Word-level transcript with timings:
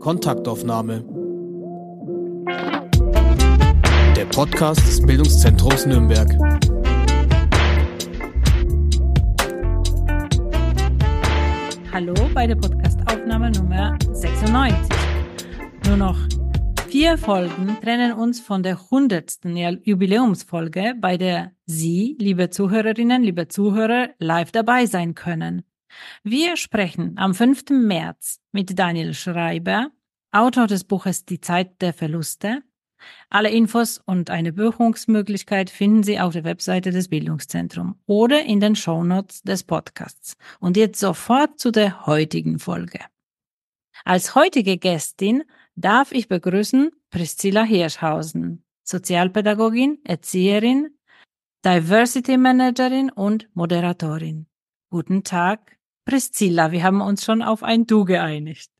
Kontaktaufnahme. 0.00 1.02
Der 4.16 4.26
Podcast 4.26 4.80
des 4.86 5.00
Bildungszentrums 5.00 5.86
Nürnberg. 5.86 6.28
Hallo 11.92 12.14
bei 12.34 12.46
der 12.46 12.56
Podcastaufnahme 12.56 13.50
Nummer 13.52 13.96
96. 14.12 14.76
Nur 15.86 15.96
noch 15.96 16.18
vier 16.88 17.18
Folgen 17.18 17.78
trennen 17.80 18.12
uns 18.12 18.40
von 18.40 18.62
der 18.62 18.90
hundertsten 18.90 19.56
Jubiläumsfolge, 19.56 20.94
bei 20.98 21.16
der 21.16 21.52
Sie, 21.66 22.16
liebe 22.20 22.50
Zuhörerinnen, 22.50 23.22
liebe 23.22 23.48
Zuhörer, 23.48 24.10
live 24.18 24.52
dabei 24.52 24.86
sein 24.86 25.14
können. 25.14 25.64
Wir 26.22 26.56
sprechen 26.56 27.14
am 27.16 27.34
5. 27.34 27.70
März 27.70 28.40
mit 28.52 28.78
Daniel 28.78 29.14
Schreiber, 29.14 29.90
Autor 30.30 30.68
des 30.68 30.84
Buches 30.84 31.24
Die 31.24 31.40
Zeit 31.40 31.80
der 31.82 31.92
Verluste. 31.92 32.62
Alle 33.30 33.50
Infos 33.50 34.00
und 34.04 34.30
eine 34.30 34.52
Buchungsmöglichkeit 34.52 35.70
finden 35.70 36.02
Sie 36.02 36.20
auf 36.20 36.32
der 36.32 36.44
Webseite 36.44 36.90
des 36.90 37.08
Bildungszentrums 37.08 37.96
oder 38.06 38.44
in 38.44 38.60
den 38.60 38.76
Shownotes 38.76 39.42
des 39.42 39.64
Podcasts. 39.64 40.34
Und 40.60 40.76
jetzt 40.76 41.00
sofort 41.00 41.58
zu 41.58 41.72
der 41.72 42.06
heutigen 42.06 42.58
Folge. 42.58 43.00
Als 44.04 44.34
heutige 44.34 44.78
Gästin 44.78 45.42
darf 45.76 46.12
ich 46.12 46.28
begrüßen 46.28 46.90
Priscilla 47.10 47.62
Hirschhausen, 47.62 48.64
Sozialpädagogin, 48.82 49.98
Erzieherin, 50.04 50.90
Diversity 51.64 52.36
Managerin 52.36 53.10
und 53.10 53.48
Moderatorin. 53.54 54.46
Guten 54.90 55.22
Tag, 55.22 55.76
Priscilla. 56.04 56.72
Wir 56.72 56.82
haben 56.82 57.00
uns 57.00 57.24
schon 57.24 57.42
auf 57.42 57.62
ein 57.62 57.86
Du 57.86 58.04
geeinigt. 58.04 58.70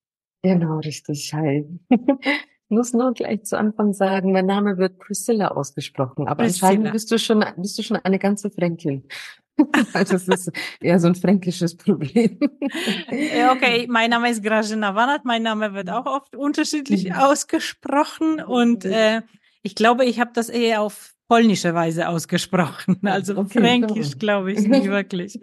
Genau, 0.43 0.79
richtig. 0.79 1.33
Hi. 1.35 1.67
Ich 1.89 1.99
muss 2.69 2.93
nur 2.93 3.13
gleich 3.13 3.45
zu 3.45 3.59
Anfang 3.59 3.93
sagen, 3.93 4.33
mein 4.33 4.47
Name 4.47 4.79
wird 4.79 4.99
Priscilla 4.99 5.49
ausgesprochen, 5.49 6.29
aber 6.29 6.45
Priscilla. 6.45 6.69
anscheinend 6.69 6.93
bist 6.93 7.11
du 7.11 7.19
schon, 7.19 7.45
bist 7.57 7.79
du 7.79 7.83
schon 7.83 7.97
eine 7.97 8.19
ganze 8.19 8.51
Fränkin. 8.51 9.09
das 9.93 10.29
ist 10.29 10.53
eher 10.81 11.01
so 11.01 11.09
ein 11.09 11.15
fränkisches 11.15 11.77
Problem. 11.77 12.39
okay, 13.51 13.87
mein 13.89 14.11
Name 14.11 14.31
ist 14.31 14.43
Grażyna 14.43 14.95
Wanat, 14.95 15.25
mein 15.25 15.43
Name 15.43 15.73
wird 15.75 15.91
auch 15.91 16.07
oft 16.07 16.37
unterschiedlich 16.37 17.15
ausgesprochen 17.15 18.43
und 18.43 18.85
äh, 18.85 19.23
ich 19.63 19.75
glaube, 19.75 20.05
ich 20.05 20.21
habe 20.21 20.31
das 20.33 20.49
eher 20.49 20.83
auf 20.83 21.16
polnische 21.29 21.75
Weise 21.75 22.09
ausgesprochen. 22.09 22.99
Also 23.03 23.37
okay, 23.37 23.61
Fränkisch 23.61 24.19
glaube 24.19 24.53
ich 24.53 24.61
nicht 24.69 24.87
wirklich. 24.87 25.39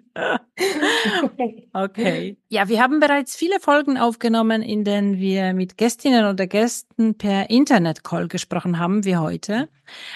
okay. 1.74 2.38
Ja, 2.50 2.68
wir 2.68 2.82
haben 2.82 3.00
bereits 3.00 3.36
viele 3.36 3.60
Folgen 3.60 3.98
aufgenommen, 3.98 4.62
in 4.62 4.84
denen 4.84 5.18
wir 5.18 5.54
mit 5.54 5.78
Gästinnen 5.78 6.26
oder 6.26 6.48
Gästen 6.48 7.18
per 7.18 7.50
Internet-Call 7.50 8.28
gesprochen 8.28 8.80
haben, 8.80 9.06
wie 9.06 9.18
heute. 9.18 9.70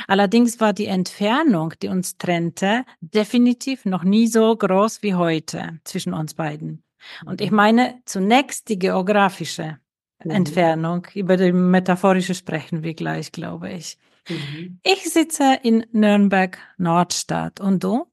Allerdings 0.07 0.59
war 0.59 0.73
die 0.73 0.87
Entfernung, 0.87 1.73
die 1.81 1.89
uns 1.89 2.17
trennte, 2.17 2.85
definitiv 3.01 3.85
noch 3.85 4.03
nie 4.03 4.27
so 4.27 4.55
groß 4.55 5.03
wie 5.03 5.15
heute 5.15 5.79
zwischen 5.83 6.13
uns 6.13 6.33
beiden. 6.33 6.83
Und 7.25 7.41
ich 7.41 7.51
meine 7.51 8.01
zunächst 8.05 8.69
die 8.69 8.79
geografische 8.79 9.79
mhm. 10.23 10.31
Entfernung. 10.31 11.07
Über 11.13 11.37
die 11.37 11.51
metaphorische 11.51 12.35
sprechen 12.35 12.83
wir 12.83 12.93
gleich, 12.93 13.31
glaube 13.31 13.71
ich. 13.71 13.97
Mhm. 14.29 14.79
Ich 14.83 15.11
sitze 15.11 15.59
in 15.63 15.85
Nürnberg 15.91 16.57
Nordstadt. 16.77 17.59
Und 17.59 17.83
du? 17.83 18.05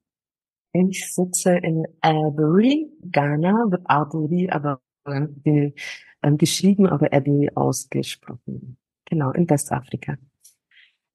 Ich 0.73 1.13
sitze 1.13 1.55
in 1.57 1.85
Albury, 2.01 2.91
Ghana, 3.11 3.65
wird 3.69 3.81
Albury, 3.85 4.49
aber 4.49 4.81
äh, 5.05 5.71
geschrieben, 6.31 6.87
aber 6.87 7.13
Abbey 7.13 7.49
ausgesprochen. 7.55 8.77
Genau, 9.05 9.31
in 9.31 9.49
Westafrika. 9.49 10.17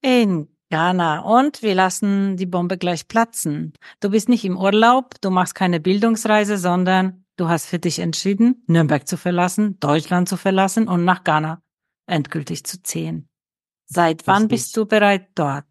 In 0.01 0.49
Ghana. 0.71 1.21
Und 1.21 1.63
wir 1.63 1.75
lassen 1.75 2.37
die 2.37 2.47
Bombe 2.47 2.79
gleich 2.79 3.09
platzen. 3.09 3.73
Du 3.99 4.11
bist 4.11 4.29
nicht 4.29 4.45
im 4.45 4.57
Urlaub, 4.57 5.21
du 5.21 5.31
machst 5.31 5.55
keine 5.55 5.81
Bildungsreise, 5.81 6.57
sondern 6.57 7.25
du 7.37 7.49
hast 7.49 7.67
für 7.67 7.79
dich 7.79 7.99
entschieden, 7.99 8.63
Nürnberg 8.67 9.07
zu 9.07 9.17
verlassen, 9.17 9.79
Deutschland 9.81 10.29
zu 10.29 10.37
verlassen 10.37 10.89
und 10.89 11.05
nach 11.05 11.25
Ghana 11.25 11.61
endgültig 12.07 12.65
zu 12.65 12.83
ziehen. 12.83 13.30
Seit 13.93 14.25
wann 14.29 14.47
bist 14.47 14.77
du 14.77 14.87
bereit 14.87 15.31
dort? 15.35 15.65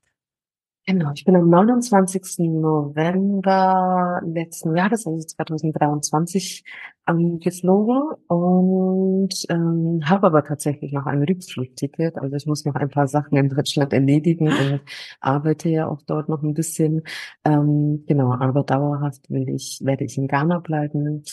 Genau, 0.85 1.12
ich 1.13 1.24
bin 1.24 1.35
am 1.35 1.50
29. 1.50 2.40
November 2.40 4.22
letzten 4.25 4.75
Jahres, 4.75 5.07
also 5.07 5.19
2023, 5.19 6.66
ähm, 7.08 7.40
geflogen 7.40 8.02
und 8.28 9.29
ähm, 9.50 10.02
habe 10.03 10.28
aber 10.28 10.44
tatsächlich 10.44 10.91
noch 10.91 11.06
ein 11.06 11.24
Rückflugticket. 11.24 12.18
Also 12.18 12.35
ich 12.35 12.46
muss 12.46 12.66
noch 12.66 12.75
ein 12.75 12.90
paar 12.90 13.08
Sachen 13.08 13.38
in 13.38 13.50
Deutschland 13.50 13.94
erledigen 13.94 14.47
und 14.47 14.81
arbeite 15.22 15.69
ja 15.69 15.88
auch 15.88 16.02
dort 16.02 16.28
noch 16.28 16.44
ein 16.44 16.56
bisschen. 16.56 17.03
Ähm, 17.46 18.03
genau, 18.06 18.34
aber 18.34 18.63
dauerhaft 18.63 19.29
will 19.29 19.47
ich, 19.47 19.79
werde 19.84 20.03
ich 20.03 20.18
in 20.18 20.28
Ghana 20.28 20.59
bleiben. 20.59 21.24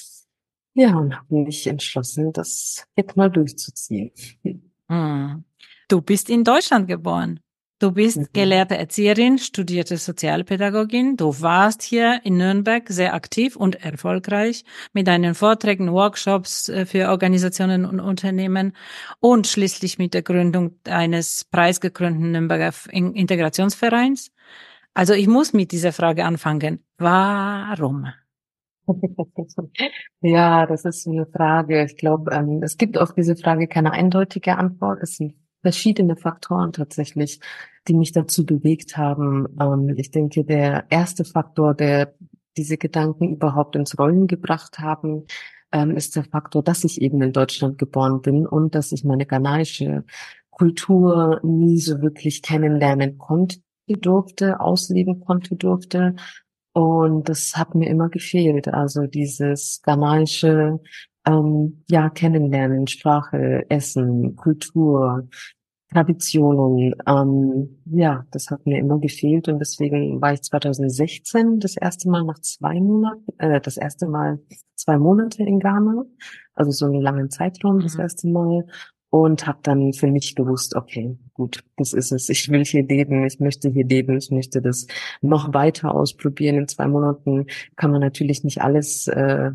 Ja, 0.74 0.96
und 0.98 1.16
habe 1.16 1.34
mich 1.34 1.66
entschlossen, 1.66 2.32
das 2.32 2.86
jetzt 2.94 3.16
mal 3.16 3.30
durchzuziehen. 3.30 4.12
Hm. 4.88 5.44
Du 5.88 6.00
bist 6.00 6.28
in 6.30 6.42
Deutschland 6.42 6.88
geboren. 6.88 7.40
Du 7.78 7.92
bist 7.92 8.16
mhm. 8.16 8.26
gelehrte 8.32 8.76
Erzieherin, 8.76 9.38
studierte 9.38 9.98
Sozialpädagogin. 9.98 11.16
Du 11.16 11.42
warst 11.42 11.82
hier 11.82 12.20
in 12.24 12.38
Nürnberg 12.38 12.88
sehr 12.88 13.12
aktiv 13.12 13.54
und 13.54 13.84
erfolgreich 13.84 14.64
mit 14.94 15.06
deinen 15.06 15.34
Vorträgen, 15.34 15.92
Workshops 15.92 16.70
äh, 16.70 16.86
für 16.86 17.10
Organisationen 17.10 17.84
und 17.84 18.00
Unternehmen 18.00 18.72
und 19.20 19.46
schließlich 19.46 19.98
mit 19.98 20.14
der 20.14 20.22
Gründung 20.22 20.76
eines 20.88 21.44
preisgekrönten 21.44 22.32
Nürnberger 22.32 22.72
Integrationsvereins. 22.90 24.32
Also 24.94 25.12
ich 25.12 25.26
muss 25.28 25.52
mit 25.52 25.70
dieser 25.70 25.92
Frage 25.92 26.24
anfangen. 26.24 26.82
Warum? 26.98 28.06
Ja, 30.20 30.66
das 30.66 30.84
ist 30.84 31.06
eine 31.06 31.26
Frage. 31.26 31.84
Ich 31.84 31.96
glaube, 31.96 32.32
ähm, 32.32 32.62
es 32.62 32.76
gibt 32.76 32.98
auf 32.98 33.12
diese 33.14 33.36
Frage 33.36 33.66
keine 33.66 33.92
eindeutige 33.92 34.56
Antwort. 34.56 35.00
Es 35.02 35.16
sind 35.16 35.34
verschiedene 35.66 36.14
Faktoren 36.14 36.70
tatsächlich, 36.70 37.40
die 37.88 37.94
mich 37.94 38.12
dazu 38.12 38.46
bewegt 38.46 38.96
haben. 38.96 39.48
Ähm, 39.60 39.92
ich 39.96 40.12
denke, 40.12 40.44
der 40.44 40.84
erste 40.90 41.24
Faktor, 41.24 41.74
der 41.74 42.14
diese 42.56 42.78
Gedanken 42.78 43.32
überhaupt 43.34 43.74
ins 43.74 43.98
Rollen 43.98 44.28
gebracht 44.28 44.78
haben, 44.78 45.24
ähm, 45.72 45.96
ist 45.96 46.14
der 46.14 46.22
Faktor, 46.22 46.62
dass 46.62 46.84
ich 46.84 47.02
eben 47.02 47.20
in 47.20 47.32
Deutschland 47.32 47.78
geboren 47.78 48.20
bin 48.22 48.46
und 48.46 48.76
dass 48.76 48.92
ich 48.92 49.02
meine 49.02 49.26
ghanaische 49.26 50.04
Kultur 50.50 51.40
nie 51.42 51.80
so 51.80 52.00
wirklich 52.00 52.42
kennenlernen 52.42 53.18
konnte, 53.18 53.58
durfte, 53.88 54.60
ausleben 54.60 55.18
konnte, 55.18 55.56
durfte. 55.56 56.14
Und 56.74 57.28
das 57.28 57.56
hat 57.56 57.74
mir 57.74 57.90
immer 57.90 58.08
gefehlt. 58.08 58.68
Also 58.68 59.08
dieses 59.08 59.82
ghanaische 59.82 60.78
ähm, 61.26 61.82
ja, 61.90 62.08
kennenlernen, 62.08 62.86
Sprache, 62.86 63.66
Essen, 63.68 64.36
Kultur, 64.36 65.28
Traditionen. 65.92 66.94
Ähm, 67.06 67.78
ja, 67.86 68.26
das 68.30 68.50
hat 68.50 68.66
mir 68.66 68.78
immer 68.78 68.98
gefehlt 68.98 69.48
und 69.48 69.58
deswegen 69.58 70.20
war 70.20 70.32
ich 70.32 70.42
2016 70.42 71.60
das 71.60 71.76
erste 71.76 72.10
Mal 72.10 72.24
nach 72.24 72.40
zwei 72.40 72.80
Monaten, 72.80 73.24
äh, 73.38 73.60
das 73.60 73.76
erste 73.76 74.08
Mal 74.08 74.40
zwei 74.74 74.98
Monate 74.98 75.42
in 75.42 75.60
Ghana, 75.60 76.04
also 76.54 76.70
so 76.70 76.86
einen 76.86 77.00
langen 77.00 77.30
Zeitraum 77.30 77.80
das 77.80 77.94
mhm. 77.94 78.00
erste 78.00 78.28
Mal 78.28 78.66
und 79.10 79.46
habe 79.46 79.58
dann 79.62 79.92
für 79.92 80.08
mich 80.08 80.34
gewusst, 80.34 80.74
okay, 80.74 81.16
gut, 81.32 81.64
das 81.76 81.92
ist 81.92 82.12
es. 82.12 82.28
Ich 82.28 82.50
will 82.50 82.64
hier 82.64 82.84
leben, 82.84 83.24
ich 83.24 83.38
möchte 83.40 83.68
hier 83.70 83.86
leben, 83.86 84.18
ich 84.18 84.30
möchte 84.30 84.60
das 84.60 84.86
noch 85.22 85.54
weiter 85.54 85.94
ausprobieren. 85.94 86.56
In 86.56 86.68
zwei 86.68 86.88
Monaten 86.88 87.46
kann 87.76 87.92
man 87.92 88.00
natürlich 88.00 88.44
nicht 88.44 88.60
alles 88.60 89.06
äh, 89.06 89.52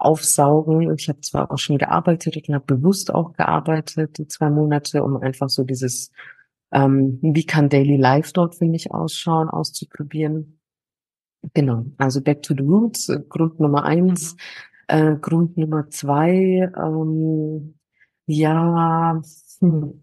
aufsaugen. 0.00 0.94
Ich 0.96 1.08
habe 1.08 1.20
zwar 1.20 1.50
auch 1.50 1.58
schon 1.58 1.78
gearbeitet 1.78 2.36
und 2.48 2.54
habe 2.54 2.76
bewusst 2.76 3.12
auch 3.12 3.32
gearbeitet, 3.32 4.18
die 4.18 4.26
zwei 4.26 4.50
Monate, 4.50 5.02
um 5.02 5.16
einfach 5.16 5.48
so 5.48 5.64
dieses, 5.64 6.10
ähm, 6.72 7.18
wie 7.22 7.44
kann 7.44 7.68
Daily 7.68 7.96
Life 7.96 8.32
dort 8.32 8.56
für 8.56 8.66
mich 8.66 8.92
ausschauen, 8.92 9.48
auszuprobieren. 9.48 10.60
Genau, 11.54 11.86
also 11.98 12.20
Back 12.20 12.42
to 12.42 12.54
the 12.54 12.62
Roots, 12.62 13.08
äh, 13.08 13.20
Grund 13.28 13.60
Nummer 13.60 13.84
eins. 13.84 14.36
Äh, 14.88 15.16
Grund 15.20 15.56
Nummer 15.56 15.88
zwei, 15.88 16.70
ähm, 16.76 17.74
ja, 18.26 19.22
hm, 19.60 20.02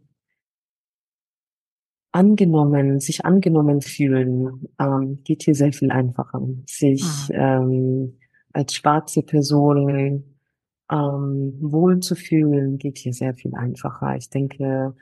angenommen, 2.12 3.00
sich 3.00 3.26
angenommen 3.26 3.82
fühlen, 3.82 4.70
ähm, 4.80 5.20
geht 5.24 5.44
hier 5.44 5.56
sehr 5.56 5.74
viel 5.74 5.92
einfacher. 5.92 6.42
Sich 6.66 7.04
mhm. 7.30 7.36
ähm, 7.36 8.20
als 8.54 8.74
schwarze 8.74 9.24
Person 9.24 10.24
ähm, 10.92 11.58
wohlzufühlen, 11.62 12.78
geht 12.78 12.98
hier 12.98 13.14
sehr 13.14 13.34
viel 13.34 13.56
einfacher. 13.56 14.16
Ich 14.18 14.30
denke, 14.30 14.94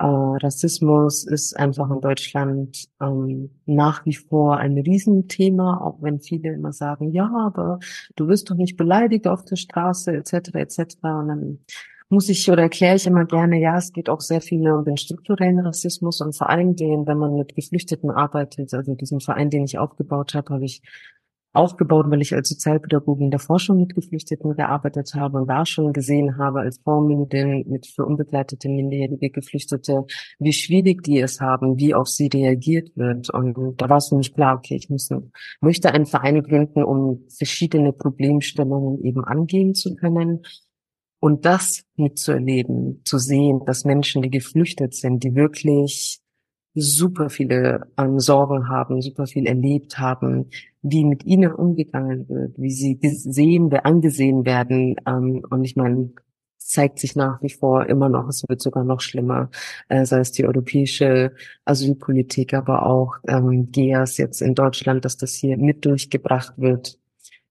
Äh, 0.00 0.04
Rassismus 0.06 1.26
ist 1.26 1.56
einfach 1.58 1.90
in 1.90 2.00
Deutschland 2.00 2.86
ähm, 3.00 3.50
nach 3.66 4.06
wie 4.06 4.14
vor 4.14 4.56
ein 4.58 4.78
Riesenthema, 4.78 5.80
auch 5.80 6.00
wenn 6.00 6.20
viele 6.20 6.52
immer 6.54 6.72
sagen, 6.72 7.10
ja, 7.10 7.28
aber 7.36 7.80
du 8.14 8.28
wirst 8.28 8.48
doch 8.48 8.54
nicht 8.54 8.76
beleidigt 8.76 9.26
auf 9.26 9.44
der 9.44 9.56
Straße 9.56 10.12
etc. 10.12 10.54
etc. 10.54 10.78
Und 11.02 11.28
dann 11.28 11.58
muss 12.10 12.28
ich 12.28 12.48
oder 12.48 12.62
erkläre 12.62 12.94
ich 12.94 13.08
immer 13.08 13.24
gerne, 13.24 13.58
ja, 13.58 13.76
es 13.76 13.92
geht 13.92 14.08
auch 14.08 14.20
sehr 14.20 14.40
viel 14.40 14.70
um 14.70 14.84
den 14.84 14.98
strukturellen 14.98 15.58
Rassismus 15.58 16.20
und 16.20 16.36
vor 16.36 16.48
allen 16.48 16.76
Dingen, 16.76 17.04
wenn 17.08 17.18
man 17.18 17.34
mit 17.34 17.56
Geflüchteten 17.56 18.10
arbeitet, 18.10 18.72
also 18.74 18.94
diesen 18.94 19.18
Verein, 19.20 19.50
den 19.50 19.64
ich 19.64 19.78
aufgebaut 19.78 20.32
habe, 20.34 20.54
habe 20.54 20.64
ich 20.64 20.80
aufgebaut, 21.58 22.06
weil 22.08 22.22
ich 22.22 22.34
als 22.34 22.48
Sozialpädagogin 22.48 23.26
in 23.26 23.30
der 23.30 23.40
Forschung 23.40 23.80
mit 23.80 23.94
Geflüchteten 23.94 24.54
gearbeitet 24.54 25.12
habe 25.14 25.38
und 25.38 25.48
da 25.48 25.66
schon 25.66 25.92
gesehen 25.92 26.38
habe 26.38 26.60
als 26.60 26.78
Vormündin 26.78 27.64
mit 27.68 27.86
für 27.86 28.06
unbegleitete 28.06 28.68
minderjährige 28.68 29.30
Geflüchtete, 29.30 30.06
wie 30.38 30.52
schwierig 30.52 31.02
die 31.02 31.18
es 31.18 31.40
haben, 31.40 31.76
wie 31.76 31.94
auf 31.94 32.08
sie 32.08 32.28
reagiert 32.28 32.96
wird. 32.96 33.30
Und 33.30 33.74
da 33.76 33.88
war 33.88 33.98
es 33.98 34.08
für 34.08 34.16
mich 34.16 34.32
klar, 34.34 34.56
okay, 34.56 34.76
ich 34.76 34.88
muss, 34.88 35.08
möchte 35.60 35.92
einen 35.92 36.06
Verein 36.06 36.42
gründen, 36.42 36.84
um 36.84 37.24
verschiedene 37.36 37.92
Problemstellungen 37.92 39.02
eben 39.02 39.24
angehen 39.24 39.74
zu 39.74 39.96
können. 39.96 40.42
Und 41.20 41.44
das 41.44 41.82
mitzuerleben, 41.96 43.02
zu 43.04 43.18
sehen, 43.18 43.62
dass 43.66 43.84
Menschen, 43.84 44.22
die 44.22 44.30
geflüchtet 44.30 44.94
sind, 44.94 45.24
die 45.24 45.34
wirklich 45.34 46.20
super 46.80 47.30
viele 47.30 47.86
ähm, 47.96 48.20
Sorgen 48.20 48.68
haben, 48.68 49.02
super 49.02 49.26
viel 49.26 49.46
erlebt 49.46 49.98
haben, 49.98 50.50
wie 50.82 51.04
mit 51.04 51.24
ihnen 51.24 51.52
umgegangen 51.52 52.28
wird, 52.28 52.58
wie 52.58 52.70
sie 52.70 52.98
gesehen, 52.98 53.72
angesehen 53.72 54.44
werden. 54.46 54.96
Ähm, 55.06 55.44
und 55.50 55.64
ich 55.64 55.76
meine, 55.76 56.10
zeigt 56.58 56.98
sich 56.98 57.16
nach 57.16 57.42
wie 57.42 57.50
vor 57.50 57.86
immer 57.86 58.08
noch, 58.08 58.28
es 58.28 58.44
wird 58.48 58.60
sogar 58.60 58.84
noch 58.84 59.00
schlimmer, 59.00 59.50
äh, 59.88 60.04
sei 60.04 60.20
es 60.20 60.32
die 60.32 60.44
europäische 60.44 61.32
Asylpolitik, 61.64 62.54
aber 62.54 62.86
auch 62.86 63.16
ähm, 63.26 63.70
GEAS 63.72 64.18
jetzt 64.18 64.42
in 64.42 64.54
Deutschland, 64.54 65.04
dass 65.04 65.16
das 65.16 65.34
hier 65.34 65.56
mit 65.56 65.84
durchgebracht 65.84 66.54
wird 66.58 66.98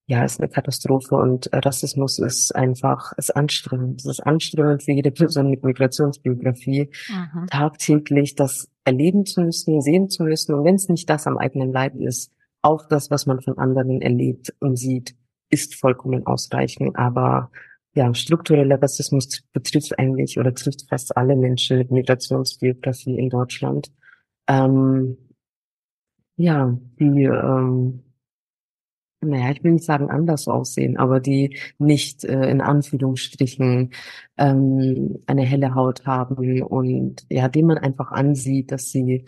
ja, 0.09 0.23
ist 0.23 0.39
eine 0.39 0.47
Katastrophe 0.47 1.15
und 1.15 1.49
Rassismus 1.51 2.17
ist 2.19 2.55
einfach, 2.55 3.11
ist 3.17 3.35
anstrengend. 3.35 3.99
Es 3.99 4.05
ist 4.05 4.19
anstrengend 4.21 4.83
für 4.83 4.93
jede 4.93 5.11
Person 5.11 5.49
mit 5.49 5.63
Migrationsbiografie, 5.63 6.89
mhm. 7.09 7.47
tagtäglich 7.47 8.35
das 8.35 8.69
erleben 8.85 9.25
zu 9.25 9.41
müssen, 9.41 9.81
sehen 9.81 10.09
zu 10.09 10.23
müssen. 10.23 10.55
Und 10.55 10.63
wenn 10.63 10.75
es 10.75 10.87
nicht 10.87 11.09
das 11.09 11.27
am 11.27 11.37
eigenen 11.37 11.73
Leib 11.73 11.95
ist, 11.95 12.31
auch 12.61 12.87
das, 12.87 13.11
was 13.11 13.25
man 13.25 13.41
von 13.41 13.57
anderen 13.57 14.01
erlebt 14.01 14.55
und 14.61 14.77
sieht, 14.77 15.13
ist 15.49 15.75
vollkommen 15.75 16.25
ausreichend. 16.25 16.95
Aber 16.97 17.51
ja, 17.93 18.13
struktureller 18.13 18.81
Rassismus 18.81 19.43
betrifft 19.51 19.99
eigentlich 19.99 20.39
oder 20.39 20.53
trifft 20.53 20.87
fast 20.87 21.17
alle 21.17 21.35
Menschen 21.35 21.79
mit 21.79 21.91
Migrationsbiografie 21.91 23.17
in 23.17 23.29
Deutschland. 23.29 23.91
Ähm, 24.47 25.17
ja, 26.37 26.77
die 26.97 27.23
ähm, 27.23 28.03
naja, 29.21 29.51
ich 29.51 29.63
will 29.63 29.73
nicht 29.73 29.85
sagen 29.85 30.09
anders 30.09 30.47
aussehen, 30.47 30.97
aber 30.97 31.19
die 31.19 31.57
nicht 31.79 32.23
äh, 32.23 32.49
in 32.49 32.61
Anführungsstrichen 32.61 33.91
ähm, 34.37 35.19
eine 35.25 35.41
helle 35.41 35.73
Haut 35.75 36.05
haben 36.05 36.61
und 36.61 37.25
ja, 37.29 37.47
dem 37.47 37.67
man 37.67 37.77
einfach 37.77 38.11
ansieht, 38.11 38.71
dass 38.71 38.91
sie 38.91 39.25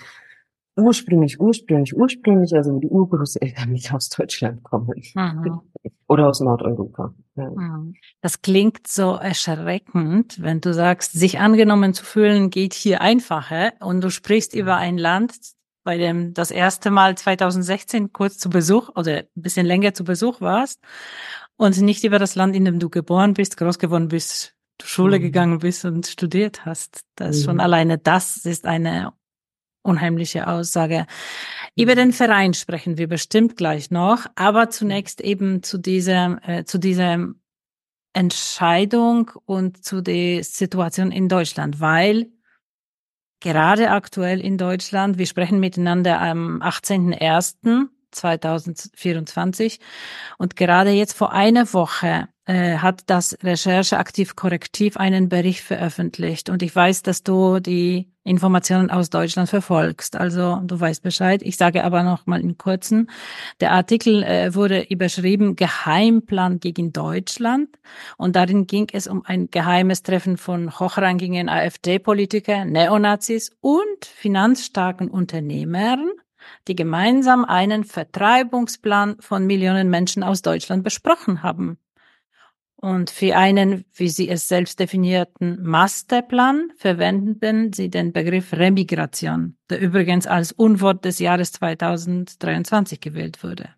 ursprünglich, 0.80 1.40
ursprünglich, 1.40 1.96
ursprünglich, 1.96 2.54
also 2.56 2.80
die 2.80 2.88
Urgroßeltern 2.88 3.70
nicht 3.72 3.94
aus 3.94 4.10
Deutschland 4.10 4.64
kommen 4.64 5.02
mhm. 5.16 5.60
oder 6.08 6.30
aus 6.30 6.40
Nordeuropa. 6.40 7.14
Ja. 7.36 7.50
Mhm. 7.50 7.96
Das 8.22 8.42
klingt 8.42 8.88
so 8.88 9.14
erschreckend, 9.14 10.42
wenn 10.42 10.62
du 10.62 10.74
sagst, 10.74 11.14
sich 11.14 11.40
angenommen 11.40 11.94
zu 11.94 12.06
fühlen 12.06 12.50
geht 12.50 12.74
hier 12.74 13.02
einfacher 13.02 13.74
und 13.80 14.02
du 14.02 14.10
sprichst 14.10 14.56
über 14.56 14.78
ein 14.78 14.98
Land, 14.98 15.34
bei 15.84 15.98
dem 15.98 16.34
das 16.34 16.52
erste 16.52 16.92
Mal 16.92 17.18
2016 17.18 18.14
kurz 18.14 18.38
zu 18.38 18.50
Besuch 18.50 18.90
oder 18.96 19.20
ein 19.20 19.28
bisschen 19.36 19.66
länger 19.66 19.94
zu 19.94 20.04
Besuch 20.04 20.42
warst 20.42 20.80
und 21.58 21.78
nicht 21.82 22.04
über 22.04 22.20
das 22.20 22.36
Land, 22.36 22.56
in 22.56 22.66
dem 22.66 22.80
du 22.80 22.90
geboren 22.90 23.34
bist, 23.34 23.58
groß 23.58 23.80
geworden 23.80 24.08
bist, 24.08 24.56
Schule 24.84 25.20
mhm. 25.20 25.24
gegangen 25.24 25.60
bist 25.60 25.86
und 25.86 26.08
studiert 26.08 26.66
hast. 26.66 27.02
Das 27.16 27.40
mhm. 27.40 27.44
schon 27.44 27.60
alleine 27.60 27.98
das 27.98 28.38
ist 28.46 28.66
eine 28.66 29.14
unheimliche 29.82 30.48
Aussage. 30.48 31.06
Über 31.76 31.96
den 31.96 32.14
Verein 32.14 32.54
sprechen 32.54 32.98
wir 32.98 33.08
bestimmt 33.08 33.56
gleich 33.56 33.92
noch, 33.92 34.26
aber 34.36 34.70
zunächst 34.70 35.22
eben 35.22 35.64
zu 35.64 35.78
dieser, 35.78 36.40
äh, 36.48 36.66
zu 36.66 36.78
dieser 36.78 37.30
Entscheidung 38.14 39.32
und 39.46 39.84
zu 39.84 40.02
der 40.02 40.44
Situation 40.44 41.12
in 41.12 41.30
Deutschland, 41.30 41.80
weil 41.80 42.28
gerade 43.40 43.92
aktuell 43.92 44.40
in 44.40 44.58
Deutschland. 44.58 45.18
Wir 45.18 45.28
sprechen 45.28 45.60
miteinander 45.60 46.20
am 46.22 46.62
18.01.2024 48.14 49.80
und 50.38 50.56
gerade 50.56 50.92
jetzt 50.92 51.14
vor 51.14 51.32
einer 51.32 51.72
Woche 51.74 52.28
äh, 52.46 52.78
hat 52.78 53.04
das 53.08 53.38
Recherche 53.44 53.98
aktiv 53.98 54.36
korrektiv 54.36 54.98
einen 54.98 55.30
Bericht 55.30 55.64
veröffentlicht 55.64 56.50
und 56.50 56.64
ich 56.64 56.76
weiß, 56.76 57.04
dass 57.04 57.24
du 57.24 57.60
die 57.60 58.12
Informationen 58.24 58.92
aus 58.92 59.10
Deutschland 59.10 59.50
verfolgst. 59.50 60.16
Also 60.16 60.60
du 60.64 60.80
weißt 60.80 61.02
Bescheid. 61.02 61.42
Ich 61.42 61.58
sage 61.58 61.84
aber 61.84 62.04
noch 62.04 62.28
mal 62.28 62.42
in 62.42 62.58
kurzen. 62.58 63.10
Der 63.60 63.72
Artikel 63.72 64.24
äh, 64.24 64.54
wurde 64.54 64.82
überschrieben 64.82 65.56
Geheimplan 65.56 66.60
gegen 66.60 66.94
Deutschland 66.94 67.70
und 68.18 68.36
darin 68.36 68.68
ging 68.68 68.88
es 68.94 69.08
um 69.08 69.26
ein 69.26 69.50
geheimes 69.50 70.04
Treffen 70.04 70.38
von 70.38 70.80
hochrangigen 70.80 71.50
AfD-Politiker, 71.50 72.66
Neonazis 72.66 73.52
und 73.62 74.06
finanzstarken 74.06 75.10
Unternehmern, 75.10 76.10
die 76.68 76.76
gemeinsam 76.76 77.46
einen 77.46 77.84
Vertreibungsplan 77.84 79.18
von 79.20 79.46
Millionen 79.46 79.90
Menschen 79.90 80.24
aus 80.24 80.42
Deutschland 80.42 80.84
besprochen 80.84 81.44
haben. 81.44 81.78
Und 82.82 83.10
für 83.10 83.36
einen, 83.36 83.84
wie 83.94 84.08
Sie 84.08 84.30
es 84.30 84.48
selbst 84.48 84.80
definierten, 84.80 85.62
Masterplan 85.62 86.72
verwenden 86.78 87.74
Sie 87.74 87.90
den 87.90 88.14
Begriff 88.14 88.54
Remigration, 88.54 89.58
der 89.70 89.82
übrigens 89.82 90.28
als 90.28 90.54
Unwort 90.54 91.04
des 91.04 91.20
Jahres 91.20 91.52
2023 91.52 93.02
gewählt 93.02 93.44
wurde. 93.44 93.76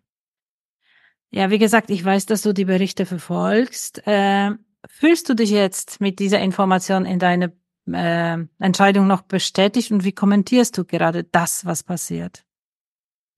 Ja, 1.30 1.50
wie 1.50 1.58
gesagt, 1.58 1.90
ich 1.90 2.04
weiß, 2.04 2.26
dass 2.26 2.42
du 2.42 2.52
die 2.52 2.66
Berichte 2.66 3.04
verfolgst. 3.04 4.06
Äh, 4.06 4.52
fühlst 4.86 5.28
du 5.28 5.34
dich 5.34 5.50
jetzt 5.50 6.00
mit 6.00 6.20
dieser 6.20 6.38
Information 6.38 7.04
in 7.04 7.18
deine 7.18 7.52
äh, 7.90 8.38
Entscheidung 8.60 9.08
noch 9.08 9.22
bestätigt 9.22 9.90
und 9.90 10.04
wie 10.04 10.12
kommentierst 10.12 10.78
du 10.78 10.84
gerade 10.84 11.24
das, 11.24 11.64
was 11.64 11.82
passiert? 11.82 12.44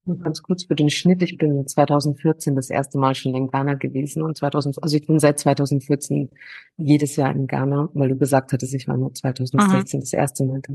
Ganz 0.06 0.42
kurz 0.42 0.64
für 0.64 0.74
den 0.74 0.90
Schnitt. 0.90 1.22
Ich 1.22 1.38
bin 1.38 1.66
2014 1.66 2.54
das 2.54 2.68
erste 2.68 2.98
Mal 2.98 3.14
schon 3.14 3.34
in 3.34 3.48
Ghana 3.48 3.74
gewesen 3.74 4.22
und 4.22 4.36
2000, 4.36 4.82
also 4.82 4.96
ich 4.96 5.06
bin 5.06 5.18
seit 5.18 5.38
2014 5.38 6.28
jedes 6.76 7.16
Jahr 7.16 7.34
in 7.34 7.46
Ghana, 7.46 7.88
weil 7.94 8.10
du 8.10 8.16
gesagt 8.18 8.52
hattest, 8.52 8.74
ich 8.74 8.86
war 8.86 8.98
nur 8.98 9.14
2016 9.14 9.98
Aha. 9.98 10.02
das 10.02 10.12
erste 10.12 10.44
Mal 10.44 10.60
da. 10.60 10.74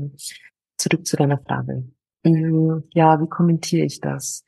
Zurück 0.76 1.06
zu 1.06 1.16
deiner 1.16 1.38
Frage. 1.38 1.84
Mm, 2.24 2.78
ja, 2.92 3.20
wie 3.20 3.28
kommentiere 3.28 3.86
ich 3.86 4.00
das? 4.00 4.44